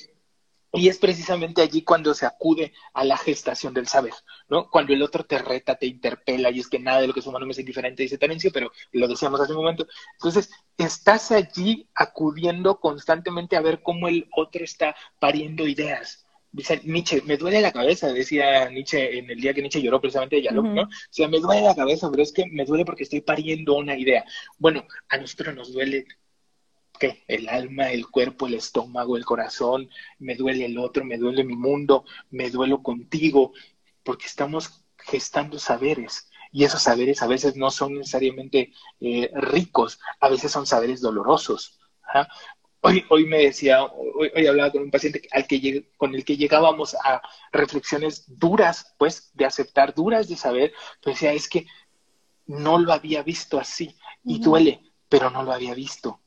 y 0.73 0.89
es 0.89 0.99
precisamente 0.99 1.63
allí 1.63 1.81
cuando 1.81 2.13
se 2.13 2.27
acude 2.27 2.73
a 2.93 3.03
la 3.03 3.17
gestación 3.17 3.73
del 3.73 3.87
saber, 3.87 4.13
¿no? 4.49 4.69
Cuando 4.69 4.93
el 4.93 5.01
otro 5.01 5.25
te 5.25 5.39
reta, 5.39 5.75
te 5.75 5.87
interpela, 5.87 6.51
y 6.51 6.59
es 6.59 6.67
que 6.67 6.77
nada 6.77 7.01
de 7.01 7.07
lo 7.07 7.13
que 7.13 7.21
es 7.21 7.25
humano 7.25 7.47
me 7.47 7.53
es 7.53 7.59
indiferente, 7.59 8.03
dice 8.03 8.19
Terencio, 8.19 8.51
pero 8.53 8.71
lo 8.91 9.07
decíamos 9.07 9.41
hace 9.41 9.53
un 9.53 9.59
momento. 9.59 9.87
Entonces, 10.13 10.51
estás 10.77 11.31
allí 11.31 11.89
acudiendo 11.95 12.79
constantemente 12.79 13.55
a 13.55 13.61
ver 13.61 13.81
cómo 13.81 14.07
el 14.07 14.29
otro 14.35 14.63
está 14.63 14.95
pariendo 15.19 15.65
ideas, 15.65 16.26
dice 16.57 16.81
Nietzsche, 16.83 17.21
me 17.25 17.37
duele 17.37 17.61
la 17.61 17.71
cabeza, 17.71 18.11
decía 18.11 18.69
Nietzsche 18.69 19.19
en 19.19 19.29
el 19.29 19.39
día 19.39 19.53
que 19.53 19.61
Nietzsche 19.61 19.81
lloró 19.81 20.01
precisamente 20.01 20.37
de 20.37 20.41
Yalom, 20.41 20.73
¿no? 20.73 20.81
O 20.83 20.89
sea, 21.11 21.27
me 21.27 21.39
duele 21.39 21.61
la 21.61 21.75
cabeza, 21.75 22.09
pero 22.09 22.23
es 22.23 22.33
que 22.33 22.47
me 22.47 22.65
duele 22.65 22.83
porque 22.83 23.03
estoy 23.03 23.21
pariendo 23.21 23.75
una 23.75 23.95
idea. 23.95 24.25
Bueno, 24.57 24.83
a 25.07 25.17
nosotros 25.17 25.55
nos 25.55 25.71
duele 25.71 26.05
¿qué? 26.99 27.23
El 27.27 27.47
alma, 27.47 27.91
el 27.91 28.07
cuerpo, 28.07 28.47
el 28.47 28.55
estómago, 28.55 29.17
el 29.17 29.25
corazón, 29.25 29.87
me 30.17 30.35
duele 30.35 30.65
el 30.65 30.79
otro, 30.79 31.05
me 31.05 31.17
duele 31.17 31.43
mi 31.43 31.55
mundo, 31.55 32.05
me 32.31 32.49
duelo 32.49 32.81
contigo, 32.81 33.53
porque 34.03 34.25
estamos 34.25 34.83
gestando 34.97 35.59
saberes. 35.59 36.27
Y 36.51 36.63
esos 36.63 36.81
saberes 36.81 37.21
a 37.21 37.27
veces 37.27 37.55
no 37.55 37.69
son 37.69 37.93
necesariamente 37.93 38.71
eh, 38.99 39.29
ricos, 39.35 39.99
a 40.19 40.29
veces 40.29 40.51
son 40.51 40.65
saberes 40.65 41.01
dolorosos. 41.01 41.77
Hoy, 42.87 43.05
hoy 43.09 43.25
me 43.25 43.39
decía, 43.39 43.83
hoy, 43.83 44.31
hoy, 44.35 44.47
hablaba 44.47 44.71
con 44.71 44.81
un 44.81 44.91
paciente 44.91 45.21
al 45.31 45.45
que, 45.45 45.91
con 45.97 46.15
el 46.15 46.23
que 46.23 46.37
llegábamos 46.37 46.95
a 47.03 47.21
reflexiones 47.51 48.23
duras, 48.27 48.95
pues, 48.97 49.31
de 49.33 49.45
aceptar, 49.45 49.93
duras 49.93 50.27
de 50.27 50.35
saber, 50.35 50.73
pues 51.01 51.15
decía, 51.15 51.33
es 51.33 51.49
que 51.49 51.65
no 52.45 52.79
lo 52.79 52.93
había 52.93 53.23
visto 53.23 53.59
así 53.59 53.95
y 54.23 54.39
duele, 54.39 54.81
pero 55.09 55.29
no 55.29 55.43
lo 55.43 55.51
había 55.51 55.73
visto. 55.73 56.21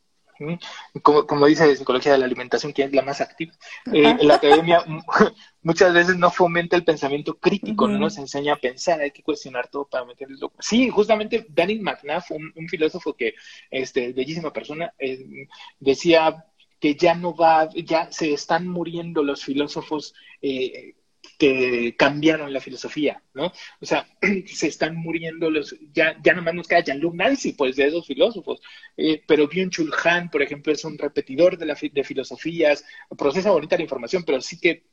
Como, 1.02 1.26
como 1.26 1.46
dice 1.46 1.76
Psicología 1.76 2.12
de 2.12 2.18
la 2.18 2.24
Alimentación, 2.24 2.72
que 2.72 2.84
es 2.84 2.92
la 2.92 3.02
más 3.02 3.20
activa. 3.20 3.52
Eh, 3.92 4.16
la 4.22 4.36
academia 4.36 4.82
muchas 5.62 5.92
veces 5.92 6.16
no 6.16 6.30
fomenta 6.30 6.76
el 6.76 6.84
pensamiento 6.84 7.38
crítico, 7.38 7.86
no 7.86 7.98
nos 7.98 8.16
enseña 8.16 8.54
a 8.54 8.56
pensar, 8.56 9.00
hay 9.00 9.10
que 9.10 9.22
cuestionar 9.22 9.68
todo 9.68 9.86
para 9.86 10.06
meterlo. 10.06 10.52
Sí, 10.58 10.88
justamente 10.88 11.46
Danny 11.50 11.80
McNabb, 11.80 12.24
un, 12.30 12.52
un, 12.56 12.68
filósofo 12.68 13.14
que, 13.14 13.34
este, 13.70 14.12
bellísima 14.14 14.50
persona, 14.50 14.94
eh, 14.98 15.46
decía 15.78 16.46
que 16.80 16.94
ya 16.94 17.14
no 17.14 17.34
va, 17.34 17.68
ya 17.74 18.10
se 18.10 18.32
están 18.32 18.66
muriendo 18.66 19.22
los 19.22 19.44
filósofos 19.44 20.14
eh, 20.42 20.94
que 21.38 21.94
cambiaron 21.96 22.52
la 22.52 22.60
filosofía, 22.60 23.22
¿no? 23.34 23.46
O 23.80 23.86
sea, 23.86 24.06
se 24.46 24.66
están 24.66 24.96
muriendo 24.96 25.50
los, 25.50 25.74
ya, 25.92 26.16
ya 26.22 26.34
nomás 26.34 26.54
nos 26.54 26.68
queda 26.68 26.84
Jean-Luc 26.84 27.14
Nancy, 27.14 27.52
pues, 27.54 27.76
de 27.76 27.86
esos 27.86 28.06
filósofos, 28.06 28.60
eh, 28.96 29.22
pero 29.26 29.48
Byung-Chul 29.48 29.90
Han, 30.04 30.30
por 30.30 30.42
ejemplo, 30.42 30.72
es 30.72 30.84
un 30.84 30.98
repetidor 30.98 31.56
de, 31.56 31.66
la, 31.66 31.74
de 31.80 32.04
filosofías, 32.04 32.84
procesa 33.16 33.50
bonita 33.50 33.76
la 33.76 33.82
información, 33.82 34.22
pero 34.24 34.40
sí 34.40 34.60
que 34.60 34.84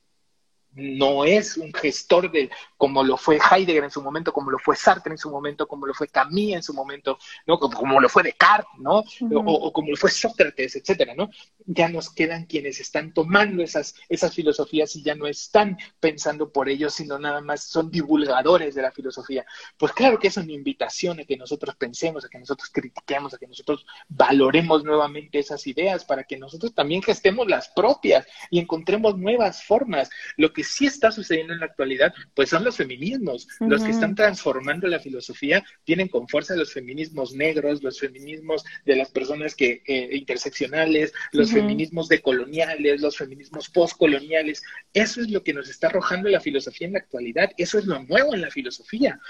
no 0.74 1.24
es 1.24 1.56
un 1.56 1.72
gestor 1.72 2.30
de 2.30 2.50
como 2.76 3.02
lo 3.02 3.16
fue 3.16 3.38
Heidegger 3.38 3.84
en 3.84 3.90
su 3.90 4.00
momento, 4.00 4.32
como 4.32 4.50
lo 4.50 4.58
fue 4.58 4.76
Sartre 4.76 5.12
en 5.12 5.18
su 5.18 5.30
momento, 5.30 5.66
como 5.66 5.86
lo 5.86 5.94
fue 5.94 6.08
Camus 6.08 6.52
en 6.52 6.62
su 6.62 6.72
momento, 6.72 7.18
¿no? 7.46 7.58
Como, 7.58 7.76
como 7.76 8.00
lo 8.00 8.08
fue 8.08 8.22
Descartes, 8.22 8.68
¿no? 8.78 9.02
o, 9.34 9.72
como 9.72 9.90
lo 9.90 9.96
fue 9.96 10.10
Sócrates, 10.10 10.76
etcétera, 10.76 11.14
¿no? 11.14 11.30
Ya 11.66 11.88
nos 11.88 12.10
quedan 12.10 12.46
quienes 12.46 12.80
están 12.80 13.12
tomando 13.12 13.62
esas, 13.62 13.94
esas 14.08 14.34
filosofías 14.34 14.94
y 14.96 15.02
ya 15.02 15.14
no 15.14 15.26
están 15.26 15.76
pensando 16.00 16.52
por 16.52 16.68
ellos, 16.68 16.94
sino 16.94 17.18
nada 17.18 17.40
más 17.40 17.64
son 17.64 17.90
divulgadores 17.90 18.74
de 18.74 18.82
la 18.82 18.92
filosofía. 18.92 19.44
Pues 19.76 19.92
claro 19.92 20.18
que 20.18 20.28
es 20.28 20.36
una 20.36 20.52
invitación 20.52 21.20
a 21.20 21.24
que 21.24 21.36
nosotros 21.36 21.74
pensemos, 21.76 22.24
a 22.24 22.28
que 22.28 22.38
nosotros 22.38 22.70
critiquemos, 22.72 23.34
a 23.34 23.38
que 23.38 23.48
nosotros 23.48 23.84
valoremos 24.08 24.84
nuevamente 24.84 25.40
esas 25.40 25.66
ideas 25.66 26.04
para 26.04 26.24
que 26.24 26.38
nosotros 26.38 26.74
también 26.74 27.02
gestemos 27.02 27.48
las 27.48 27.68
propias 27.68 28.26
y 28.50 28.60
encontremos 28.60 29.18
nuevas 29.18 29.64
formas. 29.64 30.10
Lo 30.36 30.52
que 30.52 30.57
sí 30.64 30.86
está 30.86 31.10
sucediendo 31.10 31.52
en 31.52 31.60
la 31.60 31.66
actualidad, 31.66 32.12
pues 32.34 32.50
son 32.50 32.64
los 32.64 32.76
feminismos, 32.76 33.48
los 33.60 33.82
que 33.82 33.90
están 33.90 34.14
transformando 34.14 34.86
la 34.88 35.00
filosofía, 35.00 35.64
tienen 35.84 36.08
con 36.08 36.28
fuerza 36.28 36.56
los 36.56 36.72
feminismos 36.72 37.34
negros, 37.34 37.82
los 37.82 37.98
feminismos 37.98 38.64
de 38.84 38.96
las 38.96 39.10
personas 39.10 39.54
que 39.54 39.82
eh, 39.86 40.08
interseccionales, 40.12 41.12
los 41.32 41.52
feminismos 41.52 42.08
decoloniales, 42.08 43.00
los 43.00 43.16
feminismos 43.16 43.68
postcoloniales. 43.68 44.62
Eso 44.92 45.20
es 45.20 45.30
lo 45.30 45.42
que 45.42 45.54
nos 45.54 45.68
está 45.68 45.88
arrojando 45.88 46.28
la 46.28 46.40
filosofía 46.40 46.86
en 46.86 46.94
la 46.94 47.00
actualidad, 47.00 47.50
eso 47.56 47.78
es 47.78 47.86
lo 47.86 48.02
nuevo 48.04 48.34
en 48.34 48.40
la 48.40 48.50
filosofía, 48.50 49.20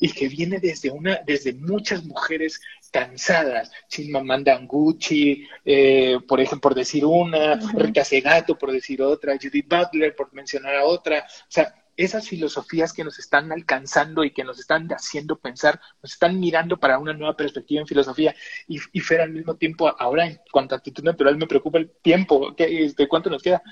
y 0.00 0.12
que 0.12 0.28
viene 0.28 0.58
desde 0.58 0.90
una, 0.90 1.20
desde 1.26 1.52
muchas 1.52 2.04
mujeres 2.04 2.60
cansadas, 2.90 3.72
Chimamanda 3.88 4.58
Ngozi, 4.60 5.48
eh, 5.64 6.18
por 6.28 6.40
ejemplo, 6.40 6.70
por 6.70 6.74
decir 6.76 7.04
una, 7.04 7.56
Rita 7.74 8.04
Segato, 8.04 8.56
por 8.56 8.70
decir 8.70 9.02
otra, 9.02 9.36
Judith 9.36 9.66
Butler, 9.68 10.14
por 10.14 10.32
mencionar 10.32 10.43
a 10.64 10.84
otra, 10.84 11.20
o 11.20 11.50
sea, 11.50 11.74
esas 11.96 12.28
filosofías 12.28 12.92
que 12.92 13.04
nos 13.04 13.18
están 13.18 13.52
alcanzando 13.52 14.24
y 14.24 14.32
que 14.32 14.44
nos 14.44 14.58
están 14.58 14.88
haciendo 14.88 15.36
pensar, 15.36 15.80
nos 16.02 16.12
están 16.12 16.38
mirando 16.40 16.76
para 16.76 16.98
una 16.98 17.12
nueva 17.12 17.36
perspectiva 17.36 17.80
en 17.80 17.86
filosofía. 17.86 18.34
Y, 18.66 18.80
y 18.92 19.00
Fer, 19.00 19.20
al 19.20 19.30
mismo 19.30 19.54
tiempo, 19.54 19.94
ahora 19.98 20.26
en 20.26 20.40
cuanto 20.50 20.74
a 20.74 20.78
actitud 20.78 21.04
natural, 21.04 21.36
me 21.36 21.46
preocupa 21.46 21.78
el 21.78 21.90
tiempo. 22.02 22.54
¿Qué, 22.56 22.84
este, 22.84 23.06
¿Cuánto 23.08 23.30
nos 23.30 23.42
queda? 23.42 23.62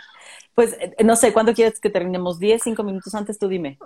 Pues 0.55 0.77
eh, 0.81 0.95
no 1.05 1.17
sé, 1.17 1.33
¿cuándo 1.33 1.53
quieres 1.53 1.81
que 1.81 1.91
terminemos? 1.91 2.39
¿10, 2.39 2.61
5 2.63 2.83
minutos 2.85 3.15
antes? 3.15 3.39
Tú 3.39 3.49
dime. 3.49 3.79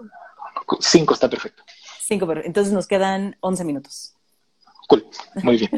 5 0.81 1.15
está 1.15 1.31
perfecto. 1.31 1.63
5, 2.01 2.27
pero 2.27 2.45
entonces 2.45 2.73
nos 2.73 2.87
quedan 2.87 3.37
11 3.41 3.65
minutos. 3.65 4.15
Cool, 4.87 5.07
muy 5.43 5.57
bien. 5.57 5.71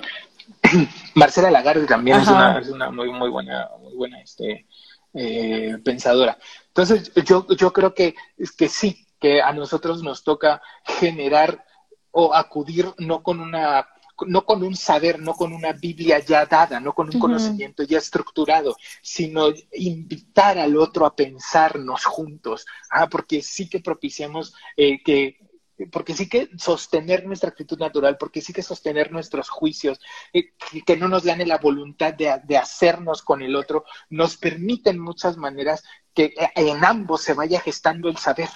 Marcela 1.14 1.50
Lagarde 1.50 1.86
también 1.86 2.20
es 2.20 2.28
una, 2.28 2.58
es 2.58 2.68
una, 2.68 2.90
muy, 2.90 3.10
muy 3.10 3.30
buena, 3.30 3.70
muy 3.80 3.94
buena 3.94 4.20
este, 4.20 4.66
eh, 5.14 5.76
pensadora. 5.84 6.38
Entonces, 6.68 7.12
yo, 7.24 7.46
yo 7.48 7.72
creo 7.72 7.94
que, 7.94 8.14
que 8.56 8.68
sí, 8.68 9.06
que 9.20 9.42
a 9.42 9.52
nosotros 9.52 10.02
nos 10.02 10.22
toca 10.22 10.62
generar 10.84 11.64
o 12.10 12.34
acudir 12.34 12.92
no 12.98 13.22
con 13.22 13.40
una 13.40 13.86
no 14.26 14.44
con 14.44 14.64
un 14.64 14.74
saber, 14.74 15.20
no 15.20 15.34
con 15.34 15.52
una 15.52 15.72
Biblia 15.72 16.18
ya 16.18 16.44
dada, 16.44 16.80
no 16.80 16.92
con 16.92 17.06
un 17.06 17.14
uh 17.14 17.18
-huh. 17.18 17.20
conocimiento 17.20 17.84
ya 17.84 17.98
estructurado, 17.98 18.76
sino 19.00 19.50
invitar 19.72 20.58
al 20.58 20.76
otro 20.76 21.06
a 21.06 21.14
pensarnos 21.14 22.04
juntos, 22.04 22.66
ah, 22.90 23.08
porque 23.08 23.42
sí 23.42 23.68
que 23.68 23.78
propiciamos 23.78 24.54
eh, 24.76 25.00
que 25.04 25.38
porque 25.86 26.14
sí 26.14 26.28
que 26.28 26.50
sostener 26.56 27.26
nuestra 27.26 27.50
actitud 27.50 27.78
natural, 27.78 28.16
porque 28.18 28.40
sí 28.40 28.52
que 28.52 28.62
sostener 28.62 29.12
nuestros 29.12 29.48
juicios, 29.48 30.00
eh, 30.32 30.52
que 30.84 30.96
no 30.96 31.08
nos 31.08 31.24
gane 31.24 31.46
la 31.46 31.58
voluntad 31.58 32.14
de, 32.14 32.40
de, 32.44 32.56
hacernos 32.56 33.22
con 33.22 33.42
el 33.42 33.54
otro, 33.54 33.84
nos 34.10 34.36
permite 34.36 34.90
en 34.90 34.98
muchas 34.98 35.36
maneras 35.36 35.84
que 36.14 36.34
en 36.54 36.84
ambos 36.84 37.22
se 37.22 37.34
vaya 37.34 37.60
gestando 37.60 38.08
el 38.08 38.16
saber. 38.16 38.48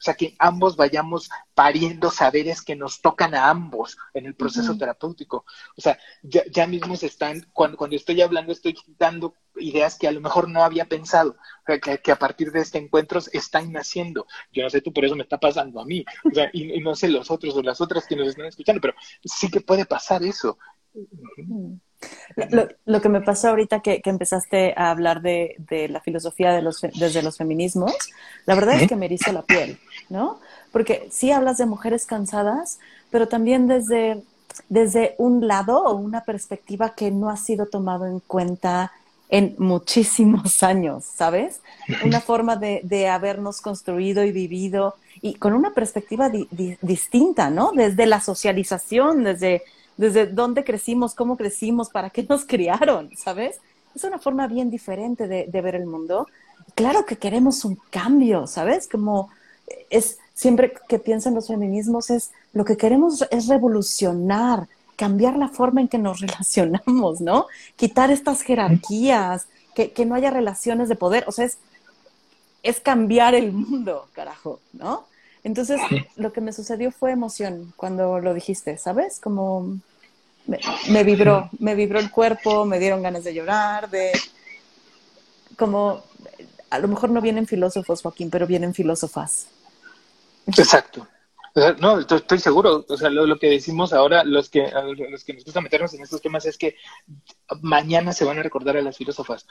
O 0.00 0.02
sea, 0.02 0.14
que 0.14 0.34
ambos 0.38 0.76
vayamos 0.76 1.28
pariendo 1.54 2.10
saberes 2.10 2.62
que 2.62 2.74
nos 2.74 3.02
tocan 3.02 3.34
a 3.34 3.50
ambos 3.50 3.98
en 4.14 4.24
el 4.24 4.34
proceso 4.34 4.72
uh 4.72 4.74
-huh. 4.74 4.78
terapéutico. 4.78 5.44
O 5.76 5.80
sea, 5.82 5.98
ya, 6.22 6.42
ya 6.50 6.66
mismo 6.66 6.96
se 6.96 7.04
están, 7.06 7.46
cuando, 7.52 7.76
cuando 7.76 7.96
estoy 7.96 8.22
hablando, 8.22 8.50
estoy 8.50 8.74
dando 8.98 9.34
ideas 9.56 9.98
que 9.98 10.08
a 10.08 10.12
lo 10.12 10.22
mejor 10.22 10.48
no 10.48 10.64
había 10.64 10.86
pensado, 10.86 11.36
que, 11.66 11.98
que, 11.98 12.12
a 12.12 12.18
partir 12.18 12.50
de 12.50 12.60
este 12.60 12.78
encuentro 12.78 13.20
están 13.32 13.72
naciendo. 13.72 14.26
Yo 14.50 14.62
no 14.62 14.70
sé 14.70 14.80
tú, 14.80 14.90
por 14.90 15.04
eso 15.04 15.16
me 15.16 15.22
está 15.22 15.38
pasando 15.38 15.82
a 15.82 15.84
mí. 15.84 16.02
O 16.24 16.34
sea, 16.34 16.48
y, 16.54 16.78
y, 16.78 16.80
no 16.80 16.94
sé 16.94 17.08
los 17.08 17.30
otros 17.30 17.54
o 17.54 17.62
las 17.62 17.82
otras 17.82 18.06
que 18.06 18.16
nos 18.16 18.28
están 18.28 18.46
escuchando, 18.46 18.80
pero 18.80 18.94
sí 19.22 19.50
que 19.50 19.60
puede 19.60 19.84
pasar 19.84 20.22
eso. 20.22 20.56
Lo, 22.50 22.68
lo, 22.86 23.00
que 23.00 23.08
me 23.08 23.20
pasó 23.20 23.48
ahorita 23.48 23.80
que, 23.80 24.00
que 24.00 24.10
empezaste 24.10 24.72
a 24.76 24.90
hablar 24.90 25.20
de, 25.20 25.56
de, 25.58 25.88
la 25.88 26.00
filosofía 26.00 26.52
de 26.52 26.62
los, 26.62 26.80
desde 26.80 27.22
los 27.22 27.36
feminismos, 27.36 27.92
la 28.46 28.54
verdad 28.54 28.80
es 28.80 28.88
que 28.88 28.96
me 28.96 29.06
erizo 29.06 29.32
la 29.32 29.42
piel, 29.42 29.78
¿no? 30.08 30.38
Porque 30.72 31.08
sí 31.10 31.32
hablas 31.32 31.58
de 31.58 31.66
mujeres 31.66 32.06
cansadas, 32.06 32.78
pero 33.10 33.28
también 33.28 33.66
desde, 33.66 34.22
desde 34.68 35.14
un 35.18 35.46
lado 35.46 35.82
o 35.82 35.96
una 35.96 36.24
perspectiva 36.24 36.94
que 36.94 37.10
no 37.10 37.28
ha 37.28 37.36
sido 37.36 37.66
tomado 37.66 38.06
en 38.06 38.20
cuenta 38.20 38.92
en 39.28 39.54
muchísimos 39.58 40.62
años, 40.62 41.04
¿sabes? 41.04 41.60
Una 42.04 42.20
forma 42.20 42.56
de, 42.56 42.80
de 42.84 43.08
habernos 43.08 43.60
construido 43.60 44.24
y 44.24 44.32
vivido 44.32 44.96
y 45.20 45.34
con 45.34 45.52
una 45.52 45.72
perspectiva 45.72 46.28
di, 46.28 46.46
di, 46.50 46.76
distinta, 46.80 47.50
¿no? 47.50 47.72
Desde 47.72 48.06
la 48.06 48.20
socialización, 48.20 49.24
desde 49.24 49.62
desde 50.00 50.26
dónde 50.26 50.64
crecimos, 50.64 51.14
cómo 51.14 51.36
crecimos, 51.36 51.90
para 51.90 52.10
qué 52.10 52.24
nos 52.28 52.44
criaron, 52.46 53.10
¿sabes? 53.16 53.60
Es 53.94 54.04
una 54.04 54.18
forma 54.18 54.46
bien 54.46 54.70
diferente 54.70 55.28
de, 55.28 55.46
de, 55.46 55.60
ver 55.60 55.74
el 55.74 55.86
mundo. 55.86 56.26
Claro 56.74 57.04
que 57.04 57.16
queremos 57.16 57.64
un 57.64 57.78
cambio, 57.90 58.46
¿sabes? 58.46 58.88
Como 58.88 59.30
es 59.90 60.18
siempre 60.34 60.72
que 60.88 60.98
piensan 60.98 61.34
los 61.34 61.48
feminismos 61.48 62.10
es 62.10 62.30
lo 62.52 62.64
que 62.64 62.76
queremos 62.76 63.24
es 63.30 63.46
revolucionar, 63.46 64.68
cambiar 64.96 65.36
la 65.36 65.48
forma 65.48 65.82
en 65.82 65.88
que 65.88 65.98
nos 65.98 66.20
relacionamos, 66.26 67.20
¿no? 67.20 67.46
Quitar 67.76 68.10
estas 68.10 68.42
jerarquías, 68.42 69.46
que, 69.74 69.92
que 69.92 70.06
no 70.06 70.14
haya 70.14 70.30
relaciones 70.30 70.88
de 70.88 70.96
poder, 70.96 71.24
o 71.26 71.32
sea, 71.32 71.44
es, 71.44 71.58
es 72.62 72.80
cambiar 72.80 73.34
el 73.34 73.52
mundo, 73.52 74.08
carajo, 74.14 74.60
¿no? 74.72 75.04
Entonces, 75.42 75.80
lo 76.16 76.32
que 76.32 76.40
me 76.40 76.52
sucedió 76.52 76.90
fue 76.92 77.12
emoción 77.12 77.72
cuando 77.76 78.18
lo 78.20 78.34
dijiste, 78.34 78.76
¿sabes? 78.76 79.20
Como 79.20 79.78
me, 80.88 81.04
vibró, 81.04 81.50
me 81.58 81.74
vibró 81.74 81.98
el 81.98 82.10
cuerpo, 82.10 82.64
me 82.64 82.78
dieron 82.78 83.02
ganas 83.02 83.24
de 83.24 83.34
llorar, 83.34 83.88
de 83.90 84.12
como 85.56 86.02
a 86.70 86.78
lo 86.78 86.88
mejor 86.88 87.10
no 87.10 87.20
vienen 87.20 87.46
filósofos, 87.46 88.02
Joaquín, 88.02 88.30
pero 88.30 88.46
vienen 88.46 88.74
filósofas. 88.74 89.48
Exacto. 90.46 91.06
No, 91.80 91.98
estoy 91.98 92.38
seguro. 92.38 92.84
O 92.88 92.96
sea, 92.96 93.10
lo, 93.10 93.26
lo, 93.26 93.38
que 93.38 93.50
decimos 93.50 93.92
ahora, 93.92 94.24
los 94.24 94.48
que, 94.48 94.70
los 95.10 95.24
que 95.24 95.34
nos 95.34 95.44
gusta 95.44 95.60
meternos 95.60 95.92
en 95.94 96.02
estos 96.02 96.22
temas 96.22 96.46
es 96.46 96.56
que 96.56 96.76
mañana 97.60 98.12
se 98.12 98.24
van 98.24 98.38
a 98.38 98.42
recordar 98.42 98.76
a 98.76 98.82
las 98.82 98.96
filósofas. 98.96 99.46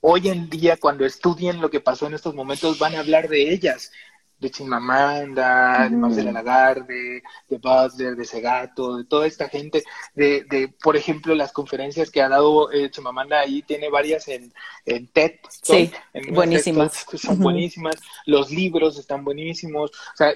hoy 0.00 0.28
en 0.28 0.50
día 0.50 0.76
cuando 0.76 1.06
estudien 1.06 1.60
lo 1.60 1.70
que 1.70 1.80
pasó 1.80 2.06
en 2.06 2.14
estos 2.14 2.34
momentos 2.34 2.78
van 2.78 2.94
a 2.94 3.00
hablar 3.00 3.28
de 3.28 3.52
ellas 3.52 3.90
de 4.38 4.50
Chimamanda, 4.50 5.88
de 5.88 5.96
Marcela 5.96 6.32
Lagarde, 6.32 7.22
de 7.48 7.58
Butler, 7.58 8.16
de 8.16 8.24
Segato, 8.24 8.96
de 8.96 9.04
toda 9.04 9.26
esta 9.26 9.48
gente, 9.48 9.82
de, 10.14 10.44
de 10.44 10.68
por 10.82 10.96
ejemplo, 10.96 11.34
las 11.34 11.52
conferencias 11.52 12.10
que 12.10 12.20
ha 12.20 12.28
dado 12.28 12.70
eh, 12.72 12.90
Chimamanda, 12.90 13.40
ahí 13.40 13.62
tiene 13.62 13.88
varias 13.90 14.28
en, 14.28 14.52
en 14.84 15.06
TED. 15.08 15.32
Sí, 15.48 15.90
buenísimas. 16.30 17.06
son 17.14 17.38
buenísimas, 17.38 17.96
los 18.26 18.50
libros 18.50 18.98
están 18.98 19.24
buenísimos. 19.24 19.90
O 19.90 20.16
sea, 20.16 20.34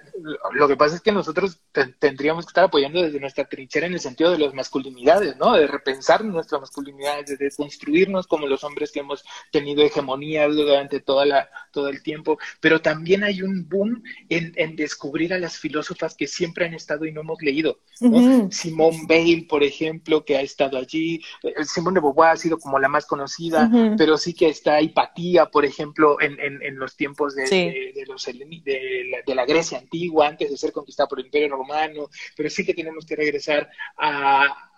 lo 0.52 0.68
que 0.68 0.76
pasa 0.76 0.96
es 0.96 1.00
que 1.00 1.12
nosotros 1.12 1.60
tendríamos 1.98 2.46
que 2.46 2.50
estar 2.50 2.64
apoyando 2.64 3.02
desde 3.02 3.20
nuestra 3.20 3.44
trinchera 3.48 3.86
en 3.86 3.94
el 3.94 4.00
sentido 4.00 4.30
de 4.30 4.38
las 4.38 4.54
masculinidades, 4.54 5.36
¿no? 5.36 5.54
De 5.54 5.66
repensar 5.66 6.24
nuestra 6.24 6.58
masculinidad, 6.58 7.24
de 7.24 7.50
construirnos 7.56 8.26
como 8.26 8.46
los 8.46 8.64
hombres 8.64 8.92
que 8.92 9.00
hemos 9.00 9.24
tenido 9.50 9.82
hegemonía 9.82 10.46
durante 10.48 11.00
toda 11.00 11.26
la, 11.26 11.48
todo 11.72 11.88
el 11.88 12.02
tiempo, 12.02 12.38
pero 12.60 12.80
también 12.80 13.24
hay 13.24 13.42
un 13.42 13.68
boom 13.68 13.87
en, 14.28 14.76
descubrir 14.76 15.32
a 15.34 15.38
las 15.38 15.58
filósofas 15.58 16.14
que 16.14 16.26
siempre 16.26 16.66
han 16.66 16.74
estado 16.74 17.04
y 17.04 17.12
no 17.12 17.20
hemos 17.22 17.40
leído. 17.42 17.80
¿no? 18.00 18.50
Simone 18.50 19.00
Bale, 19.08 19.46
por 19.48 19.62
ejemplo, 19.62 20.24
que 20.24 20.36
ha 20.36 20.40
estado 20.40 20.78
allí. 20.78 21.20
Eh, 21.42 21.64
Simone 21.64 21.96
de 21.96 22.00
Beauvoir 22.00 22.30
ha 22.30 22.36
sido 22.36 22.58
como 22.58 22.78
la 22.78 22.88
más 22.88 23.06
conocida, 23.06 23.70
pero 23.96 24.16
sí 24.16 24.34
que 24.34 24.48
está 24.48 24.80
Hipatía, 24.80 25.46
por 25.46 25.64
ejemplo, 25.64 26.18
en, 26.20 26.78
los 26.78 26.96
tiempos 26.96 27.34
de, 27.34 28.04
los, 28.06 28.24
de, 28.24 29.34
la, 29.34 29.46
Grecia 29.46 29.78
antigua, 29.78 30.28
antes 30.28 30.50
de 30.50 30.56
ser 30.56 30.72
conquistada 30.72 31.08
por 31.08 31.20
el 31.20 31.26
Imperio 31.26 31.48
Romano. 31.50 32.08
Pero 32.36 32.50
sí 32.50 32.64
que 32.64 32.74
tenemos 32.74 33.04
que 33.04 33.16
regresar 33.16 33.68
a 33.96 34.68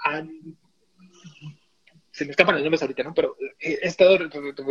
se 2.21 2.27
me 2.27 2.33
escapan 2.33 2.57
los 2.57 2.63
nombres 2.63 2.83
ahorita, 2.83 3.03
¿no? 3.03 3.15
Pero 3.15 3.35
he 3.59 3.79
estado 3.81 4.19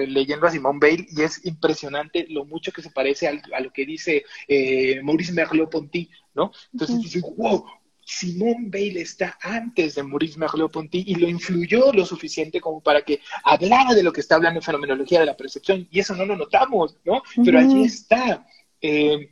leyendo 0.05 0.45
a 0.45 0.51
Simone 0.51 0.77
Bale 0.79 1.07
y 1.09 1.23
es 1.23 1.43
impresionante 1.47 2.27
lo 2.29 2.45
mucho 2.45 2.71
que 2.71 2.83
se 2.83 2.91
parece 2.91 3.27
a, 3.27 3.59
lo 3.59 3.73
que 3.73 3.87
dice 3.87 4.23
eh, 4.47 5.01
Maurice 5.01 5.33
Merleau-Ponty, 5.33 6.07
¿no? 6.35 6.51
Entonces 6.71 7.01
dices, 7.01 7.23
wow, 7.35 7.65
Simone 8.05 8.67
Bale 8.67 9.01
está 9.01 9.39
antes 9.41 9.95
de 9.95 10.03
Maurice 10.03 10.37
Merleau-Ponty 10.37 11.05
y 11.07 11.15
lo 11.15 11.27
influyó 11.27 11.91
lo 11.91 12.05
suficiente 12.05 12.61
como 12.61 12.81
para 12.81 13.01
que 13.01 13.19
hablara 13.43 13.95
de 13.95 14.03
lo 14.03 14.13
que 14.13 14.21
está 14.21 14.35
hablando 14.35 14.59
en 14.59 14.63
fenomenología 14.63 15.19
de 15.19 15.25
la 15.25 15.35
percepción 15.35 15.87
y 15.89 15.99
eso 16.01 16.15
no 16.15 16.25
lo 16.25 16.35
notamos, 16.35 16.97
¿no? 17.03 17.23
Pero 17.43 17.57
allí 17.57 17.83
está. 17.83 18.45
Eh, 18.81 19.29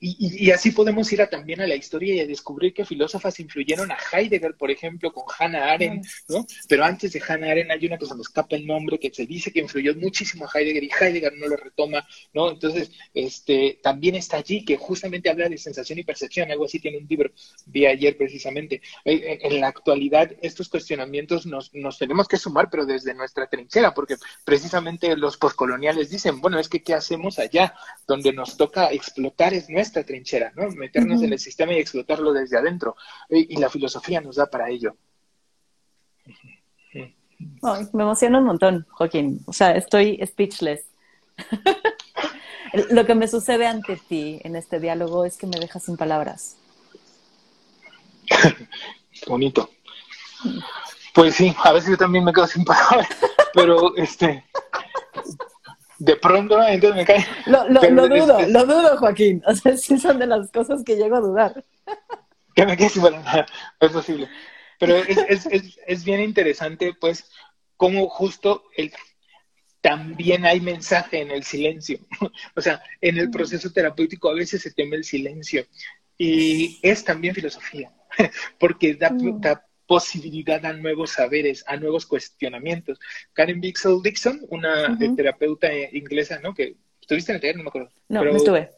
y, 0.00 0.50
así 0.50 0.72
podemos 0.72 1.12
ir 1.12 1.22
a, 1.22 1.30
también 1.30 1.60
a 1.60 1.66
la 1.66 1.76
historia 1.76 2.14
y 2.14 2.20
a 2.20 2.26
descubrir 2.26 2.74
que 2.74 2.84
filósofas 2.84 3.38
influyeron 3.38 3.90
a 3.92 3.98
Heidegger, 4.12 4.56
por 4.56 4.70
ejemplo, 4.70 5.12
con 5.12 5.24
Hannah 5.38 5.72
Arendt, 5.72 6.06
¿no? 6.28 6.46
Pero 6.68 6.84
antes 6.84 7.12
de 7.12 7.22
Hannah 7.26 7.50
Arendt 7.50 7.70
hay 7.70 7.86
una 7.86 7.98
que 7.98 8.06
se 8.06 8.14
me 8.14 8.22
escapa 8.22 8.56
el 8.56 8.66
nombre, 8.66 8.98
que 8.98 9.12
se 9.12 9.26
dice 9.26 9.52
que 9.52 9.60
influyó 9.60 9.94
muchísimo 9.94 10.46
a 10.46 10.58
Heidegger 10.58 10.84
y 10.84 10.90
Heidegger 10.98 11.32
no 11.36 11.46
lo 11.46 11.56
retoma, 11.56 12.06
¿no? 12.32 12.50
Entonces, 12.50 12.90
este, 13.14 13.78
también 13.82 14.16
está 14.16 14.38
allí 14.38 14.64
que 14.64 14.76
justamente 14.76 15.30
habla 15.30 15.48
de 15.48 15.58
sensación 15.58 15.98
y 15.98 16.04
percepción, 16.04 16.50
algo 16.50 16.64
así 16.64 16.80
tiene 16.80 16.98
un 16.98 17.06
libro, 17.08 17.30
vi 17.66 17.86
ayer 17.86 18.16
precisamente. 18.16 18.82
Eh, 19.04 19.14
eh, 19.14 19.38
en 19.42 19.60
la 19.60 19.68
actualidad, 19.68 20.30
estos 20.42 20.68
cuestionamientos 20.68 21.46
nos, 21.46 21.72
nos 21.74 21.98
tenemos 21.98 22.26
que 22.26 22.36
sumar, 22.36 22.68
pero 22.70 22.86
desde 22.86 23.14
nuestra 23.14 23.48
trinchera, 23.48 23.94
porque 23.94 24.16
precisamente 24.44 25.16
los 25.16 25.36
poscoloniales 25.36 26.10
dicen, 26.10 26.40
bueno, 26.40 26.58
es 26.58 26.68
que 26.68 26.82
¿qué 26.82 26.94
hacemos 26.94 27.38
allá? 27.38 27.74
Donde 28.06 28.32
nos 28.32 28.56
toca 28.56 28.79
explotar 28.86 29.54
es 29.54 29.68
nuestra 29.68 30.04
trinchera, 30.04 30.52
¿no? 30.56 30.68
Meternos 30.70 31.22
en 31.22 31.32
el 31.32 31.38
sistema 31.38 31.72
y 31.72 31.78
explotarlo 31.78 32.32
desde 32.32 32.58
adentro. 32.58 32.96
Y, 33.28 33.56
la 33.56 33.70
filosofía 33.70 34.20
nos 34.20 34.36
da 34.36 34.46
para 34.46 34.68
ello. 34.70 34.96
me 37.92 38.02
emociona 38.02 38.38
un 38.38 38.44
montón, 38.44 38.86
Joaquín. 38.90 39.40
O 39.46 39.52
sea, 39.52 39.72
estoy 39.72 40.20
speechless. 40.24 40.84
Lo 42.90 43.04
que 43.04 43.14
me 43.14 43.26
sucede 43.26 43.66
ante 43.66 43.96
ti 43.96 44.40
en 44.44 44.56
este 44.56 44.78
diálogo 44.78 45.24
es 45.24 45.36
que 45.36 45.46
me 45.46 45.58
dejas 45.58 45.84
sin 45.84 45.96
palabras. 45.96 46.56
Bonito. 49.26 49.70
Pues 51.14 51.34
sí, 51.34 51.54
a 51.64 51.72
veces 51.72 51.90
yo 51.90 51.96
también 51.96 52.24
me 52.24 52.32
quedo 52.32 52.46
sin 52.46 52.64
palabras, 52.64 53.08
pero 53.52 53.96
este, 53.96 54.44
de 56.00 56.16
pronto 56.16 56.60
entonces 56.66 56.96
me 56.96 57.04
cae. 57.04 57.26
Lo, 57.46 57.64
dudo, 58.08 58.40
lo 58.48 58.64
dudo, 58.64 58.96
Joaquín. 58.96 59.42
O 59.46 59.54
sea, 59.54 59.76
sí 59.76 59.98
son 59.98 60.18
de 60.18 60.26
las 60.26 60.50
cosas 60.50 60.82
que 60.82 60.96
llego 60.96 61.16
a 61.16 61.20
dudar. 61.20 61.64
Que 62.52 62.66
me 62.66 62.76
quede 62.76 62.88
sin 62.88 63.02
palabras, 63.02 63.48
es 63.78 63.92
posible. 63.92 64.28
Pero 64.80 64.96
es, 64.96 65.46
es, 65.46 65.78
es, 65.86 66.04
bien 66.04 66.20
interesante, 66.20 66.92
pues, 67.00 67.30
cómo 67.76 68.08
justo 68.08 68.64
el, 68.76 68.92
también 69.80 70.44
hay 70.44 70.60
mensaje 70.60 71.20
en 71.20 71.30
el 71.30 71.44
silencio. 71.44 72.00
O 72.56 72.60
sea, 72.60 72.82
en 73.00 73.18
el 73.18 73.30
proceso 73.30 73.72
terapéutico 73.72 74.28
a 74.28 74.34
veces 74.34 74.62
se 74.62 74.72
teme 74.72 74.96
el 74.96 75.04
silencio. 75.04 75.64
Y 76.18 76.80
es 76.82 77.04
también 77.04 77.36
filosofía, 77.36 77.92
porque 78.58 78.94
da, 78.94 79.10
da 79.12 79.64
posibilidad 79.90 80.64
a 80.64 80.72
nuevos 80.72 81.10
saberes, 81.10 81.64
a 81.66 81.76
nuevos 81.76 82.06
cuestionamientos. 82.06 83.00
Karen 83.32 83.60
Bixel 83.60 84.00
Dixon, 84.04 84.46
una 84.48 84.96
terapeuta 85.16 85.68
inglesa, 85.90 86.38
¿no? 86.38 86.54
Que 86.54 86.76
estuviste 87.00 87.32
en 87.32 87.34
el 87.34 87.40
taller, 87.40 87.56
no 87.56 87.64
me 87.64 87.70
acuerdo. 87.70 87.90
No, 88.08 88.24
no 88.24 88.36
estuve. 88.36 88.70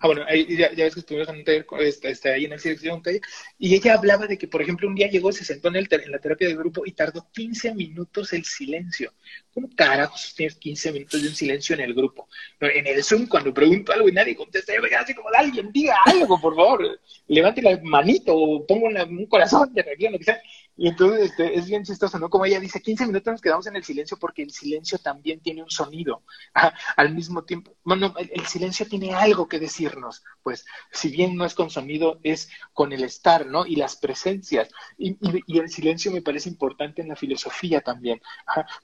Ah, 0.00 0.06
bueno, 0.06 0.24
ya, 0.48 0.68
ves 0.70 0.94
que 0.94 1.00
estuvimos 1.00 1.28
en 1.28 1.36
un 1.36 1.44
taller, 1.44 1.66
está, 1.80 2.08
está 2.08 2.28
ahí 2.30 2.44
en 2.44 2.52
el 2.52 2.60
de 2.60 2.90
un 2.90 3.02
taller, 3.02 3.20
y 3.58 3.74
ella 3.74 3.94
hablaba 3.94 4.26
de 4.26 4.38
que, 4.38 4.46
por 4.46 4.62
ejemplo, 4.62 4.86
un 4.86 4.94
día 4.94 5.08
llegó, 5.08 5.32
se 5.32 5.44
sentó 5.44 5.68
en, 5.68 5.76
el, 5.76 5.88
en 5.90 6.12
la 6.12 6.20
terapia 6.20 6.46
de 6.46 6.54
grupo 6.54 6.86
y 6.86 6.92
tardó 6.92 7.26
15 7.32 7.74
minutos 7.74 8.32
el 8.32 8.44
silencio. 8.44 9.12
¿Cómo 9.52 9.68
carajos 9.74 10.34
tienes 10.36 10.54
15 10.56 10.92
minutos 10.92 11.20
de 11.20 11.28
un 11.28 11.34
silencio 11.34 11.74
en 11.74 11.80
el 11.80 11.94
grupo? 11.94 12.28
En 12.60 12.86
el 12.86 13.02
Zoom, 13.02 13.26
cuando 13.26 13.52
pregunto 13.52 13.92
algo 13.92 14.08
y 14.08 14.12
nadie 14.12 14.36
contesta, 14.36 14.72
yo 14.72 14.82
me 14.82 14.88
así 14.94 15.14
como, 15.14 15.30
alguien 15.30 15.72
diga 15.72 15.96
algo, 16.06 16.40
por 16.40 16.54
favor, 16.54 17.00
levante 17.26 17.60
la 17.60 17.78
manito 17.82 18.36
o 18.36 18.64
pongo 18.66 18.86
un 18.86 19.26
corazón 19.26 19.74
de 19.74 19.82
reacción, 19.82 20.12
lo 20.12 20.18
que 20.18 20.24
sea. 20.24 20.40
Y 20.80 20.86
entonces 20.86 21.30
este, 21.30 21.58
es 21.58 21.66
bien 21.66 21.82
chistoso, 21.82 22.20
¿no? 22.20 22.30
Como 22.30 22.46
ella 22.46 22.60
dice, 22.60 22.80
15 22.80 23.06
minutos 23.06 23.32
nos 23.32 23.40
quedamos 23.40 23.66
en 23.66 23.74
el 23.74 23.82
silencio 23.82 24.16
porque 24.16 24.42
el 24.42 24.52
silencio 24.52 24.98
también 24.98 25.40
tiene 25.40 25.60
un 25.60 25.70
sonido. 25.70 26.22
al 26.96 27.12
mismo 27.12 27.42
tiempo, 27.42 27.74
bueno, 27.82 28.14
el, 28.16 28.46
silencio 28.46 28.86
tiene 28.86 29.12
algo 29.12 29.48
que 29.48 29.58
decirnos. 29.58 30.22
Pues, 30.40 30.64
si 30.92 31.10
bien 31.10 31.36
no 31.36 31.44
es 31.44 31.54
con 31.54 31.68
sonido, 31.68 32.20
es 32.22 32.48
con 32.72 32.92
el 32.92 33.02
estar, 33.02 33.44
¿no? 33.44 33.66
Y 33.66 33.74
las 33.74 33.96
presencias. 33.96 34.68
Y, 34.96 35.18
el 35.58 35.68
silencio 35.68 36.12
me 36.12 36.22
parece 36.22 36.48
importante 36.48 37.02
en 37.02 37.08
la 37.08 37.16
filosofía 37.16 37.80
también, 37.80 38.22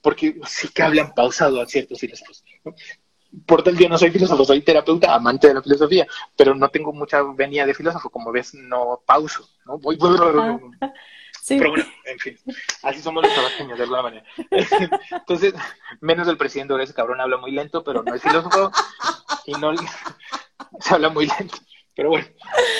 porque 0.01 0.37
sí 0.47 0.67
que 0.67 0.83
hablan 0.83 1.13
pausado 1.13 1.61
a 1.61 1.65
ciertos 1.65 1.99
filósofos. 1.99 2.43
¿no? 2.65 2.75
por 3.45 3.63
tal 3.63 3.77
yo 3.77 3.89
no 3.89 3.97
soy 3.97 4.11
filósofo, 4.11 4.45
soy 4.45 4.61
terapeuta, 4.61 5.13
amante 5.13 5.47
de 5.47 5.55
la 5.55 5.61
filosofía, 5.61 6.07
pero 6.35 6.55
no 6.55 6.69
tengo 6.69 6.93
mucha 6.93 7.21
venía 7.21 7.65
de 7.65 7.73
filósofo, 7.73 8.09
como 8.09 8.31
ves, 8.31 8.53
no 8.53 9.01
pauso, 9.05 9.49
¿no? 9.65 9.77
Voy, 9.77 9.97
pero 11.47 11.69
bueno, 11.69 11.85
en 12.05 12.19
fin, 12.19 12.37
así 12.83 13.01
somos 13.01 13.23
los 13.23 13.33
tabasqueños 13.33 13.77
de 13.77 13.83
alguna 13.83 14.01
manera. 14.01 14.25
Entonces, 15.11 15.53
menos 16.01 16.27
el 16.27 16.37
presidente 16.37 16.73
ese 16.81 16.93
cabrón 16.93 17.21
habla 17.21 17.37
muy 17.37 17.51
lento, 17.51 17.83
pero 17.83 18.03
no 18.03 18.13
es 18.13 18.21
filósofo 18.21 18.71
y 19.45 19.51
no 19.53 19.73
se 20.79 20.93
habla 20.93 21.09
muy 21.09 21.27
lento. 21.27 21.57
Pero 21.95 22.09
bueno, 22.09 22.27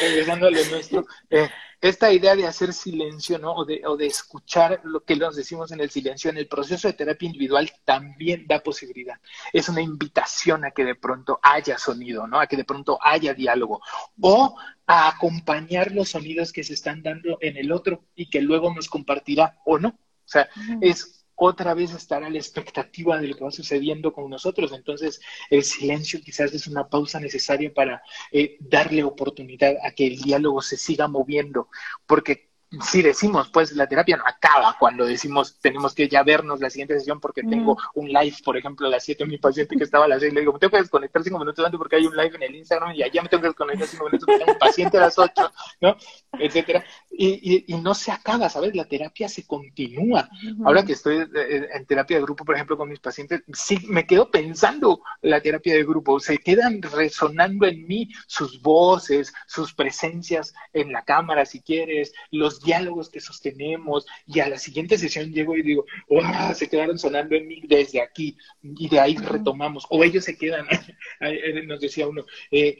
regresando 0.01 0.47
a 0.47 0.51
lo 0.51 0.65
nuestro, 0.65 1.05
eh, 1.29 1.49
esta 1.89 2.11
idea 2.11 2.35
de 2.35 2.47
hacer 2.47 2.73
silencio, 2.73 3.37
¿no? 3.37 3.53
O 3.53 3.65
de, 3.65 3.81
o 3.85 3.95
de 3.97 4.07
escuchar 4.07 4.81
lo 4.83 5.03
que 5.03 5.15
nos 5.15 5.35
decimos 5.35 5.71
en 5.71 5.81
el 5.81 5.89
silencio, 5.89 6.29
en 6.29 6.37
el 6.37 6.47
proceso 6.47 6.87
de 6.87 6.93
terapia 6.93 7.27
individual 7.27 7.71
también 7.83 8.45
da 8.47 8.59
posibilidad. 8.59 9.19
Es 9.53 9.69
una 9.69 9.81
invitación 9.81 10.65
a 10.65 10.71
que 10.71 10.85
de 10.85 10.95
pronto 10.95 11.39
haya 11.41 11.77
sonido, 11.77 12.27
¿no? 12.27 12.39
A 12.39 12.47
que 12.47 12.57
de 12.57 12.65
pronto 12.65 12.97
haya 13.01 13.33
diálogo. 13.33 13.81
O 14.21 14.55
a 14.87 15.09
acompañar 15.09 15.91
los 15.91 16.09
sonidos 16.09 16.51
que 16.51 16.63
se 16.63 16.73
están 16.73 17.01
dando 17.01 17.37
en 17.41 17.57
el 17.57 17.71
otro 17.71 18.05
y 18.15 18.29
que 18.29 18.41
luego 18.41 18.73
nos 18.73 18.87
compartirá 18.87 19.57
o 19.65 19.77
no. 19.79 19.89
O 19.89 20.27
sea, 20.27 20.49
es 20.81 21.24
otra 21.35 21.73
vez 21.73 21.93
estar 21.93 22.23
a 22.23 22.29
la 22.29 22.37
expectativa 22.37 23.19
de 23.19 23.27
lo 23.27 23.35
que 23.35 23.43
va 23.43 23.51
sucediendo 23.51 24.13
con 24.13 24.29
nosotros. 24.29 24.71
Entonces, 24.73 25.19
el 25.49 25.63
silencio 25.63 26.21
quizás 26.21 26.53
es 26.53 26.67
una 26.67 26.87
pausa 26.87 27.19
necesaria 27.19 27.73
para 27.73 28.01
eh, 28.31 28.57
darle 28.59 29.03
oportunidad 29.03 29.75
a 29.83 29.91
que 29.91 30.07
el 30.07 30.17
diálogo 30.21 30.61
se 30.61 30.77
siga 30.77 31.07
moviendo, 31.07 31.69
porque 32.05 32.54
si 32.81 33.01
decimos, 33.01 33.49
pues 33.49 33.71
la 33.73 33.87
terapia 33.87 34.17
no 34.17 34.23
acaba 34.25 34.75
cuando 34.79 35.05
decimos 35.05 35.59
tenemos 35.61 35.93
que 35.93 36.07
ya 36.09 36.23
vernos 36.23 36.59
la 36.59 36.69
siguiente 36.69 36.97
sesión 36.97 37.19
porque 37.19 37.43
tengo 37.43 37.77
un 37.93 38.09
live, 38.09 38.35
por 38.43 38.57
ejemplo, 38.57 38.87
a 38.87 38.89
las 38.89 39.03
7, 39.03 39.25
mi 39.25 39.37
paciente 39.37 39.75
que 39.75 39.83
estaba 39.83 40.05
a 40.05 40.07
las 40.07 40.19
6, 40.19 40.33
le 40.33 40.41
digo, 40.41 40.53
me 40.53 40.59
tengo 40.59 40.71
que 40.71 40.79
desconectar 40.79 41.23
5 41.23 41.39
minutos 41.39 41.63
antes 41.63 41.77
porque 41.77 41.97
hay 41.97 42.05
un 42.05 42.15
live 42.15 42.35
en 42.35 42.43
el 42.43 42.55
Instagram 42.55 42.93
y 42.95 43.03
allá 43.03 43.21
me 43.21 43.29
tengo 43.29 43.41
que 43.41 43.49
desconectar 43.49 43.87
5 43.87 44.05
minutos 44.05 44.25
porque 44.25 44.39
tengo 44.39 44.53
un 44.53 44.59
paciente 44.59 44.97
a 44.97 45.01
las 45.01 45.17
8, 45.17 45.51
¿no? 45.81 45.97
Etcétera. 46.39 46.83
Y, 47.11 47.65
y, 47.73 47.77
no 47.77 47.93
se 47.93 48.11
acaba, 48.11 48.49
¿sabes? 48.49 48.75
La 48.75 48.85
terapia 48.85 49.29
se 49.29 49.45
continúa. 49.45 50.27
Ahora 50.65 50.83
que 50.83 50.93
estoy 50.93 51.17
eh, 51.17 51.27
eh, 51.33 51.67
en 51.73 51.85
terapia 51.85 52.17
de 52.17 52.23
grupo, 52.23 52.43
por 52.43 52.55
ejemplo, 52.55 52.77
con 52.77 52.89
mis 52.89 52.99
pacientes, 52.99 53.43
sí, 53.53 53.77
me 53.87 54.05
quedo 54.05 54.29
pensando 54.31 55.01
la 55.21 55.39
terapia 55.41 55.75
de 55.75 55.83
grupo, 55.83 56.19
se 56.19 56.37
quedan 56.39 56.81
resonando 56.81 57.65
en 57.67 57.85
mí 57.87 58.09
sus 58.27 58.61
voces, 58.61 59.33
sus 59.47 59.73
presencias 59.73 60.53
en 60.73 60.91
la 60.91 61.03
cámara, 61.03 61.45
si 61.45 61.61
quieres, 61.61 62.11
los 62.31 62.59
diálogos 62.65 63.09
que 63.09 63.21
sostenemos, 63.21 64.05
y 64.27 64.39
a 64.41 64.49
la 64.49 64.57
siguiente 64.57 64.97
sesión 64.97 65.31
llego 65.31 65.55
y 65.55 65.61
digo, 65.61 65.85
¡wow! 66.09 66.53
Se 66.53 66.67
quedaron 66.67 66.99
sonando 66.99 67.35
en 67.35 67.47
mí 67.47 67.61
desde 67.67 68.01
aquí, 68.01 68.35
y 68.61 68.89
de 68.89 68.99
ahí 68.99 69.15
retomamos, 69.15 69.85
o 69.89 70.03
ellos 70.03 70.25
se 70.25 70.37
quedan, 70.37 70.65
nos 71.67 71.79
decía 71.79 72.07
uno, 72.07 72.25
eh, 72.51 72.79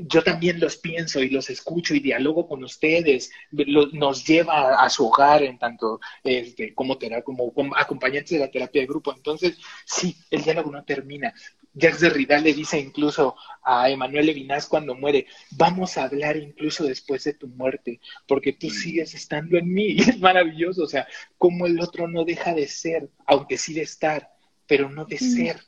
yo 0.00 0.22
también 0.22 0.60
los 0.60 0.76
pienso 0.76 1.20
y 1.22 1.30
los 1.30 1.50
escucho 1.50 1.94
y 1.94 2.00
dialogo 2.00 2.48
con 2.48 2.64
ustedes, 2.64 3.30
nos 3.50 4.26
lleva 4.26 4.82
a, 4.82 4.88
su 4.88 5.06
hogar 5.06 5.42
en 5.42 5.58
tanto 5.58 6.00
este, 6.22 6.74
como, 6.74 6.98
como, 7.24 7.76
acompañantes 7.76 8.30
de 8.30 8.38
la 8.38 8.50
terapia 8.50 8.80
de 8.80 8.86
grupo. 8.86 9.12
Entonces, 9.14 9.58
sí, 9.84 10.16
el 10.30 10.42
diálogo 10.42 10.70
no 10.70 10.84
termina. 10.84 11.34
Jacques 11.74 12.00
Derrida 12.00 12.38
le 12.38 12.54
dice 12.54 12.78
incluso 12.78 13.36
a 13.62 13.90
Emanuel 13.90 14.26
Levinas 14.26 14.66
cuando 14.66 14.94
muere, 14.94 15.26
vamos 15.50 15.96
a 15.96 16.04
hablar 16.04 16.36
incluso 16.36 16.84
después 16.84 17.24
de 17.24 17.34
tu 17.34 17.48
muerte, 17.48 18.00
porque 18.26 18.52
tú 18.52 18.70
sigues 18.70 19.14
estando 19.14 19.58
en 19.58 19.72
mí. 19.72 19.86
Y 19.88 20.00
es 20.10 20.20
maravilloso, 20.20 20.84
o 20.84 20.88
sea, 20.88 21.06
como 21.36 21.66
el 21.66 21.80
otro 21.80 22.06
no 22.08 22.24
deja 22.24 22.54
de 22.54 22.68
ser, 22.68 23.10
aunque 23.26 23.58
sí 23.58 23.74
de 23.74 23.82
estar, 23.82 24.30
pero 24.66 24.88
no 24.88 25.04
de 25.04 25.18
ser. 25.18 25.60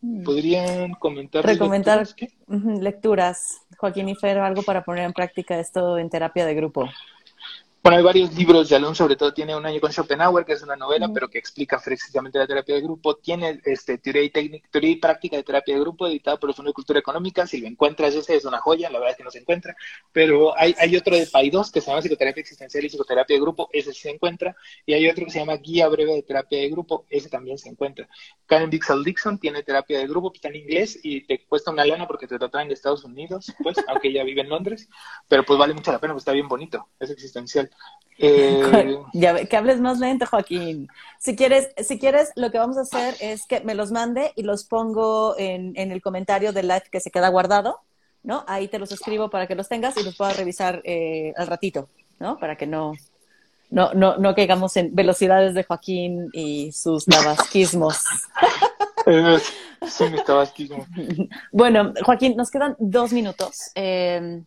Mm. 0.00 0.22
¿Podrían 0.22 0.92
comentar? 0.94 1.46
Recomendar 1.46 2.06
lecturas, 2.80 3.62
Joaquín 3.78 4.10
y 4.10 4.14
Fer, 4.14 4.38
algo 4.38 4.62
para 4.62 4.84
poner 4.84 5.04
en 5.04 5.14
práctica 5.14 5.58
esto 5.58 5.96
en 5.98 6.10
terapia 6.10 6.44
de 6.44 6.54
grupo. 6.54 6.90
Bueno, 7.84 7.98
hay 7.98 8.02
varios 8.02 8.34
libros, 8.34 8.72
Alon 8.72 8.94
sobre 8.94 9.14
todo 9.14 9.34
tiene 9.34 9.54
Un 9.54 9.66
año 9.66 9.78
con 9.78 9.92
Schopenhauer, 9.92 10.46
que 10.46 10.54
es 10.54 10.62
una 10.62 10.74
novela, 10.74 11.10
pero 11.12 11.28
que 11.28 11.36
explica 11.36 11.78
precisamente 11.84 12.38
la 12.38 12.46
terapia 12.46 12.76
de 12.76 12.80
grupo. 12.80 13.16
Tiene 13.16 13.60
este, 13.62 13.98
teoría, 13.98 14.22
y 14.22 14.30
técnica, 14.30 14.66
teoría 14.70 14.90
y 14.92 14.96
práctica 14.96 15.36
de 15.36 15.42
terapia 15.42 15.74
de 15.74 15.82
grupo, 15.82 16.06
editado 16.06 16.40
por 16.40 16.48
el 16.48 16.56
Fondo 16.56 16.70
de 16.70 16.72
Cultura 16.72 16.98
Económica. 16.98 17.46
Si 17.46 17.60
lo 17.60 17.66
encuentras, 17.66 18.14
ese 18.14 18.36
es 18.36 18.46
una 18.46 18.58
joya, 18.58 18.88
la 18.88 19.00
verdad 19.00 19.10
es 19.10 19.18
que 19.18 19.24
no 19.24 19.30
se 19.30 19.40
encuentra. 19.40 19.76
Pero 20.12 20.58
hay, 20.58 20.74
hay 20.78 20.96
otro 20.96 21.14
de 21.14 21.26
Paidós 21.26 21.70
que 21.70 21.82
se 21.82 21.88
llama 21.90 22.00
Psicoterapia 22.00 22.40
Existencial 22.40 22.82
y 22.86 22.88
Psicoterapia 22.88 23.36
de 23.36 23.40
Grupo, 23.42 23.68
ese 23.70 23.92
sí 23.92 24.00
se 24.00 24.10
encuentra. 24.10 24.56
Y 24.86 24.94
hay 24.94 25.06
otro 25.06 25.26
que 25.26 25.32
se 25.32 25.40
llama 25.40 25.56
Guía 25.58 25.86
Breve 25.88 26.14
de 26.14 26.22
Terapia 26.22 26.60
de 26.60 26.70
Grupo, 26.70 27.04
ese 27.10 27.28
también 27.28 27.58
se 27.58 27.68
encuentra. 27.68 28.08
Karen 28.46 28.70
Dixon 28.70 29.02
Dixon 29.02 29.38
tiene 29.38 29.62
terapia 29.62 29.98
de 29.98 30.06
grupo, 30.06 30.32
está 30.34 30.48
en 30.48 30.56
inglés 30.56 31.00
y 31.02 31.26
te 31.26 31.44
cuesta 31.44 31.70
una 31.70 31.84
lana 31.84 32.06
porque 32.06 32.26
te 32.26 32.38
lo 32.38 32.48
traen 32.48 32.68
de 32.68 32.74
Estados 32.74 33.04
Unidos, 33.04 33.52
pues, 33.62 33.76
aunque 33.88 34.08
ella 34.08 34.24
vive 34.24 34.40
en 34.40 34.48
Londres. 34.48 34.88
Pero 35.28 35.44
pues 35.44 35.58
vale 35.58 35.74
mucho 35.74 35.92
la 35.92 35.98
pena, 35.98 36.14
pues 36.14 36.22
está 36.22 36.32
bien 36.32 36.48
bonito, 36.48 36.88
es 36.98 37.10
existencial. 37.10 37.70
Eh... 38.18 38.96
Ya, 39.12 39.44
que 39.44 39.56
hables 39.56 39.80
más 39.80 39.98
lento, 39.98 40.26
Joaquín. 40.26 40.88
Si 41.18 41.36
quieres, 41.36 41.70
si 41.78 41.98
quieres, 41.98 42.30
lo 42.36 42.50
que 42.50 42.58
vamos 42.58 42.76
a 42.78 42.82
hacer 42.82 43.14
es 43.20 43.46
que 43.46 43.60
me 43.60 43.74
los 43.74 43.90
mande 43.90 44.32
y 44.36 44.42
los 44.42 44.64
pongo 44.64 45.34
en, 45.38 45.72
en 45.76 45.92
el 45.92 46.00
comentario 46.02 46.52
del 46.52 46.68
live 46.68 46.84
que 46.90 47.00
se 47.00 47.10
queda 47.10 47.28
guardado, 47.28 47.80
¿no? 48.22 48.44
Ahí 48.46 48.68
te 48.68 48.78
los 48.78 48.92
escribo 48.92 49.30
para 49.30 49.46
que 49.46 49.54
los 49.54 49.68
tengas 49.68 49.96
y 49.96 50.02
los 50.02 50.16
puedas 50.16 50.36
revisar 50.36 50.80
eh, 50.84 51.32
al 51.36 51.46
ratito, 51.46 51.88
¿no? 52.18 52.38
Para 52.38 52.56
que 52.56 52.66
no, 52.66 52.92
no, 53.70 53.92
no, 53.94 54.16
no 54.16 54.34
caigamos 54.34 54.76
en 54.76 54.94
velocidades 54.94 55.54
de 55.54 55.64
Joaquín 55.64 56.30
y 56.32 56.70
sus 56.72 57.04
tabasquismos. 57.04 58.04
sí, 59.86 60.04
mis 60.10 60.24
tabasquismos. 60.24 60.86
Bueno, 61.52 61.92
Joaquín, 62.04 62.36
nos 62.36 62.50
quedan 62.50 62.76
dos 62.78 63.12
minutos. 63.12 63.70
Eh, 63.74 64.42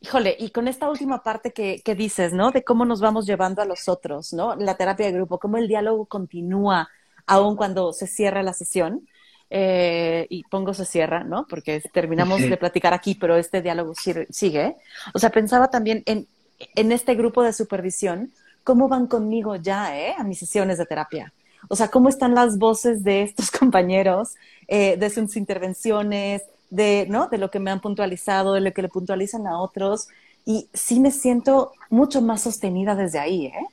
Híjole, 0.00 0.36
y 0.38 0.50
con 0.50 0.68
esta 0.68 0.88
última 0.90 1.22
parte 1.22 1.52
que, 1.52 1.80
que, 1.84 1.94
dices, 1.94 2.32
¿no? 2.32 2.50
De 2.50 2.62
cómo 2.64 2.84
nos 2.84 3.00
vamos 3.00 3.26
llevando 3.26 3.62
a 3.62 3.64
los 3.64 3.88
otros, 3.88 4.32
¿no? 4.32 4.54
La 4.56 4.76
terapia 4.76 5.06
de 5.06 5.12
grupo, 5.12 5.38
cómo 5.38 5.56
el 5.56 5.68
diálogo 5.68 6.06
continúa 6.06 6.88
aún 7.26 7.56
cuando 7.56 7.92
se 7.92 8.06
cierra 8.06 8.42
la 8.42 8.52
sesión. 8.52 9.08
Eh, 9.48 10.26
y 10.28 10.42
pongo 10.44 10.74
se 10.74 10.84
cierra, 10.84 11.22
¿no? 11.22 11.46
Porque 11.48 11.80
terminamos 11.92 12.40
de 12.40 12.56
platicar 12.56 12.92
aquí, 12.92 13.14
pero 13.14 13.36
este 13.36 13.62
diálogo 13.62 13.94
sigue. 13.94 14.76
O 15.14 15.18
sea, 15.18 15.30
pensaba 15.30 15.70
también 15.70 16.02
en, 16.06 16.26
en 16.74 16.92
este 16.92 17.14
grupo 17.14 17.42
de 17.42 17.52
supervisión, 17.52 18.32
cómo 18.64 18.88
van 18.88 19.06
conmigo 19.06 19.56
ya, 19.56 19.98
¿eh? 19.98 20.14
A 20.18 20.24
mis 20.24 20.38
sesiones 20.38 20.78
de 20.78 20.86
terapia. 20.86 21.32
O 21.68 21.76
sea, 21.76 21.88
cómo 21.88 22.08
están 22.08 22.34
las 22.34 22.58
voces 22.58 23.02
de 23.04 23.22
estos 23.22 23.50
compañeros, 23.58 24.34
eh, 24.68 24.96
de 24.96 25.10
sus 25.10 25.36
intervenciones, 25.36 26.42
de, 26.70 27.06
¿no? 27.08 27.28
de 27.28 27.38
lo 27.38 27.50
que 27.50 27.60
me 27.60 27.70
han 27.70 27.80
puntualizado, 27.80 28.54
de 28.54 28.60
lo 28.60 28.72
que 28.72 28.82
le 28.82 28.88
puntualizan 28.88 29.46
a 29.46 29.60
otros. 29.60 30.08
Y 30.44 30.68
sí 30.72 31.00
me 31.00 31.10
siento 31.10 31.72
mucho 31.90 32.22
más 32.22 32.42
sostenida 32.42 32.94
desde 32.94 33.18
ahí, 33.18 33.46
¿eh? 33.46 33.66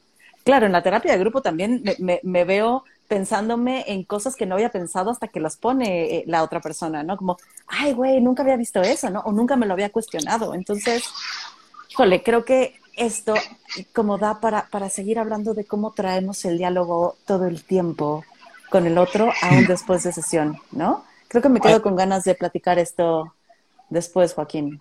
Claro, 0.43 0.65
en 0.65 0.73
la 0.73 0.83
terapia 0.83 1.13
de 1.13 1.19
grupo 1.19 1.41
también 1.41 1.83
me, 1.99 2.19
me, 2.21 2.43
veo 2.43 2.83
pensándome 3.07 3.85
en 3.87 4.03
cosas 4.03 4.35
que 4.35 4.45
no 4.45 4.55
había 4.55 4.71
pensado 4.71 5.09
hasta 5.09 5.29
que 5.29 5.39
las 5.39 5.55
pone 5.55 6.17
eh, 6.17 6.23
la 6.27 6.43
otra 6.43 6.59
persona, 6.59 7.01
¿no? 7.01 7.15
Como, 7.15 7.37
ay, 7.67 7.93
güey, 7.93 8.19
nunca 8.19 8.43
había 8.43 8.57
visto 8.57 8.81
eso, 8.81 9.09
¿no? 9.09 9.21
O 9.21 9.31
nunca 9.31 9.55
me 9.55 9.65
lo 9.65 9.73
había 9.73 9.91
cuestionado. 9.91 10.53
Entonces, 10.53 11.05
híjole, 11.89 12.23
creo 12.23 12.43
que 12.43 12.75
esto 12.97 13.35
como 13.93 14.17
da 14.17 14.39
para, 14.39 14.67
para 14.69 14.89
seguir 14.89 15.17
hablando 15.17 15.53
de 15.53 15.65
cómo 15.65 15.91
traemos 15.91 16.43
el 16.45 16.57
diálogo 16.57 17.15
todo 17.25 17.47
el 17.47 17.63
tiempo 17.63 18.25
con 18.69 18.85
el 18.85 18.97
otro, 18.97 19.31
aún 19.41 19.65
después 19.67 20.03
de 20.03 20.11
sesión, 20.11 20.57
¿no? 20.71 21.03
Creo 21.33 21.41
que 21.41 21.49
me 21.49 21.61
quedo 21.61 21.81
con 21.81 21.95
ganas 21.95 22.25
de 22.25 22.35
platicar 22.35 22.77
esto 22.77 23.33
después, 23.89 24.35
Joaquín. 24.35 24.79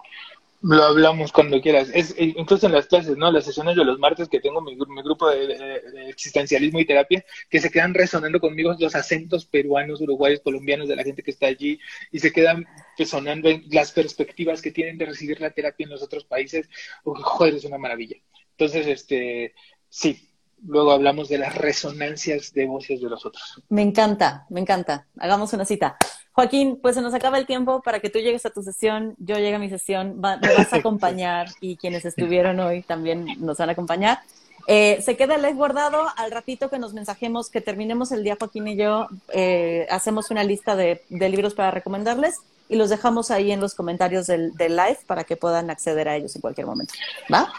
Lo 0.61 0.84
hablamos 0.84 1.32
cuando 1.32 1.59
quieras. 1.62 1.88
Es, 1.94 2.11
eh, 2.18 2.34
incluso 2.36 2.66
en 2.66 2.72
las 2.72 2.88
clases, 2.88 3.16
¿no? 3.16 3.32
Las 3.32 3.46
sesiones 3.46 3.74
de 3.74 3.86
los 3.86 3.98
martes 3.98 4.28
que 4.28 4.38
tengo 4.38 4.61
mi, 4.61 4.76
grupo 4.76 5.30
de, 5.30 5.80
existencialismo 6.11 6.78
y 6.78 6.84
terapia, 6.84 7.24
que 7.48 7.59
se 7.59 7.70
quedan 7.70 7.94
resonando 7.94 8.38
conmigo 8.38 8.76
los 8.78 8.94
acentos 8.94 9.46
peruanos, 9.46 10.03
uruguayos, 10.03 10.40
colombianos 10.40 10.88
de 10.88 10.96
la 10.96 11.05
gente 11.05 11.22
que 11.22 11.30
está 11.30 11.46
allí 11.46 11.80
y 12.11 12.18
se 12.18 12.30
quedan 12.30 12.66
resonando 12.98 13.48
en 13.48 13.64
las 13.70 13.90
perspectivas 13.92 14.61
que 14.61 14.72
tienen 14.72 14.98
de 14.98 15.07
recibir 15.07 15.40
la 15.40 15.53
terapia 15.53 15.84
en 15.84 15.90
los 15.90 16.03
otros 16.03 16.26
países. 16.26 16.68
joder, 17.03 17.55
es 17.55 17.64
una 17.64 17.78
maravilla. 17.78 18.18
Entonces, 18.50 18.86
este, 18.88 19.55
sí, 19.88 20.28
luego 20.66 20.92
hablamos 20.92 21.28
de 21.28 21.38
las 21.38 21.54
resonancias 21.54 22.52
de 22.52 22.66
voces 22.66 23.00
de 23.00 23.08
los 23.08 23.24
otros. 23.26 23.62
Me 23.68 23.82
encanta, 23.82 24.46
me 24.50 24.60
encanta. 24.60 25.06
Hagamos 25.18 25.52
una 25.52 25.64
cita. 25.64 25.96
Joaquín, 26.32 26.78
pues 26.80 26.94
se 26.94 27.02
nos 27.02 27.12
acaba 27.12 27.38
el 27.38 27.46
tiempo 27.46 27.82
para 27.82 28.00
que 28.00 28.08
tú 28.08 28.18
llegues 28.18 28.46
a 28.46 28.50
tu 28.50 28.62
sesión, 28.62 29.14
yo 29.18 29.36
llegue 29.36 29.54
a 29.54 29.58
mi 29.58 29.68
sesión, 29.68 30.20
me 30.20 30.54
vas 30.54 30.72
a 30.72 30.76
acompañar 30.76 31.48
y 31.60 31.76
quienes 31.76 32.04
estuvieron 32.04 32.58
hoy 32.60 32.82
también 32.82 33.26
nos 33.38 33.58
van 33.58 33.68
a 33.68 33.72
acompañar. 33.72 34.20
Eh, 34.68 35.02
se 35.02 35.16
queda 35.16 35.34
el 35.34 35.42
live 35.42 35.54
guardado, 35.54 36.06
al 36.16 36.30
ratito 36.30 36.70
que 36.70 36.78
nos 36.78 36.94
mensajemos, 36.94 37.50
que 37.50 37.60
terminemos 37.60 38.12
el 38.12 38.22
día 38.22 38.36
Joaquín 38.38 38.68
y 38.68 38.76
yo, 38.76 39.08
eh, 39.32 39.86
hacemos 39.90 40.30
una 40.30 40.44
lista 40.44 40.76
de, 40.76 41.02
libros 41.10 41.54
para 41.54 41.70
recomendarles 41.70 42.38
y 42.68 42.76
los 42.76 42.88
dejamos 42.88 43.30
ahí 43.30 43.50
en 43.50 43.60
los 43.60 43.74
comentarios 43.74 44.26
del, 44.26 44.52
live 44.56 44.98
para 45.06 45.24
que 45.24 45.36
puedan 45.36 45.68
acceder 45.68 46.08
a 46.08 46.16
ellos 46.16 46.34
en 46.36 46.42
cualquier 46.42 46.66
momento. 46.66 46.94
¿Va? 47.32 47.52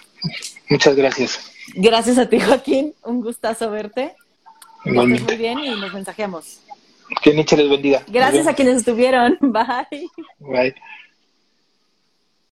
Muchas 0.70 0.96
gracias. 0.96 1.52
Gracias 1.76 2.18
a 2.18 2.28
ti, 2.28 2.40
Joaquín. 2.40 2.94
Un 3.04 3.22
gustazo 3.22 3.70
verte. 3.70 4.16
Muy 4.86 5.18
bien 5.38 5.60
y 5.60 5.70
nos 5.80 5.94
mensajeamos. 5.94 6.60
Que 7.22 7.34
Nietzsche 7.34 7.58
les 7.58 7.70
bendiga. 7.70 8.04
Gracias 8.08 8.48
a 8.48 8.54
quienes 8.54 8.78
estuvieron. 8.78 9.38
Bye. 9.42 10.10
Bye. 10.40 10.76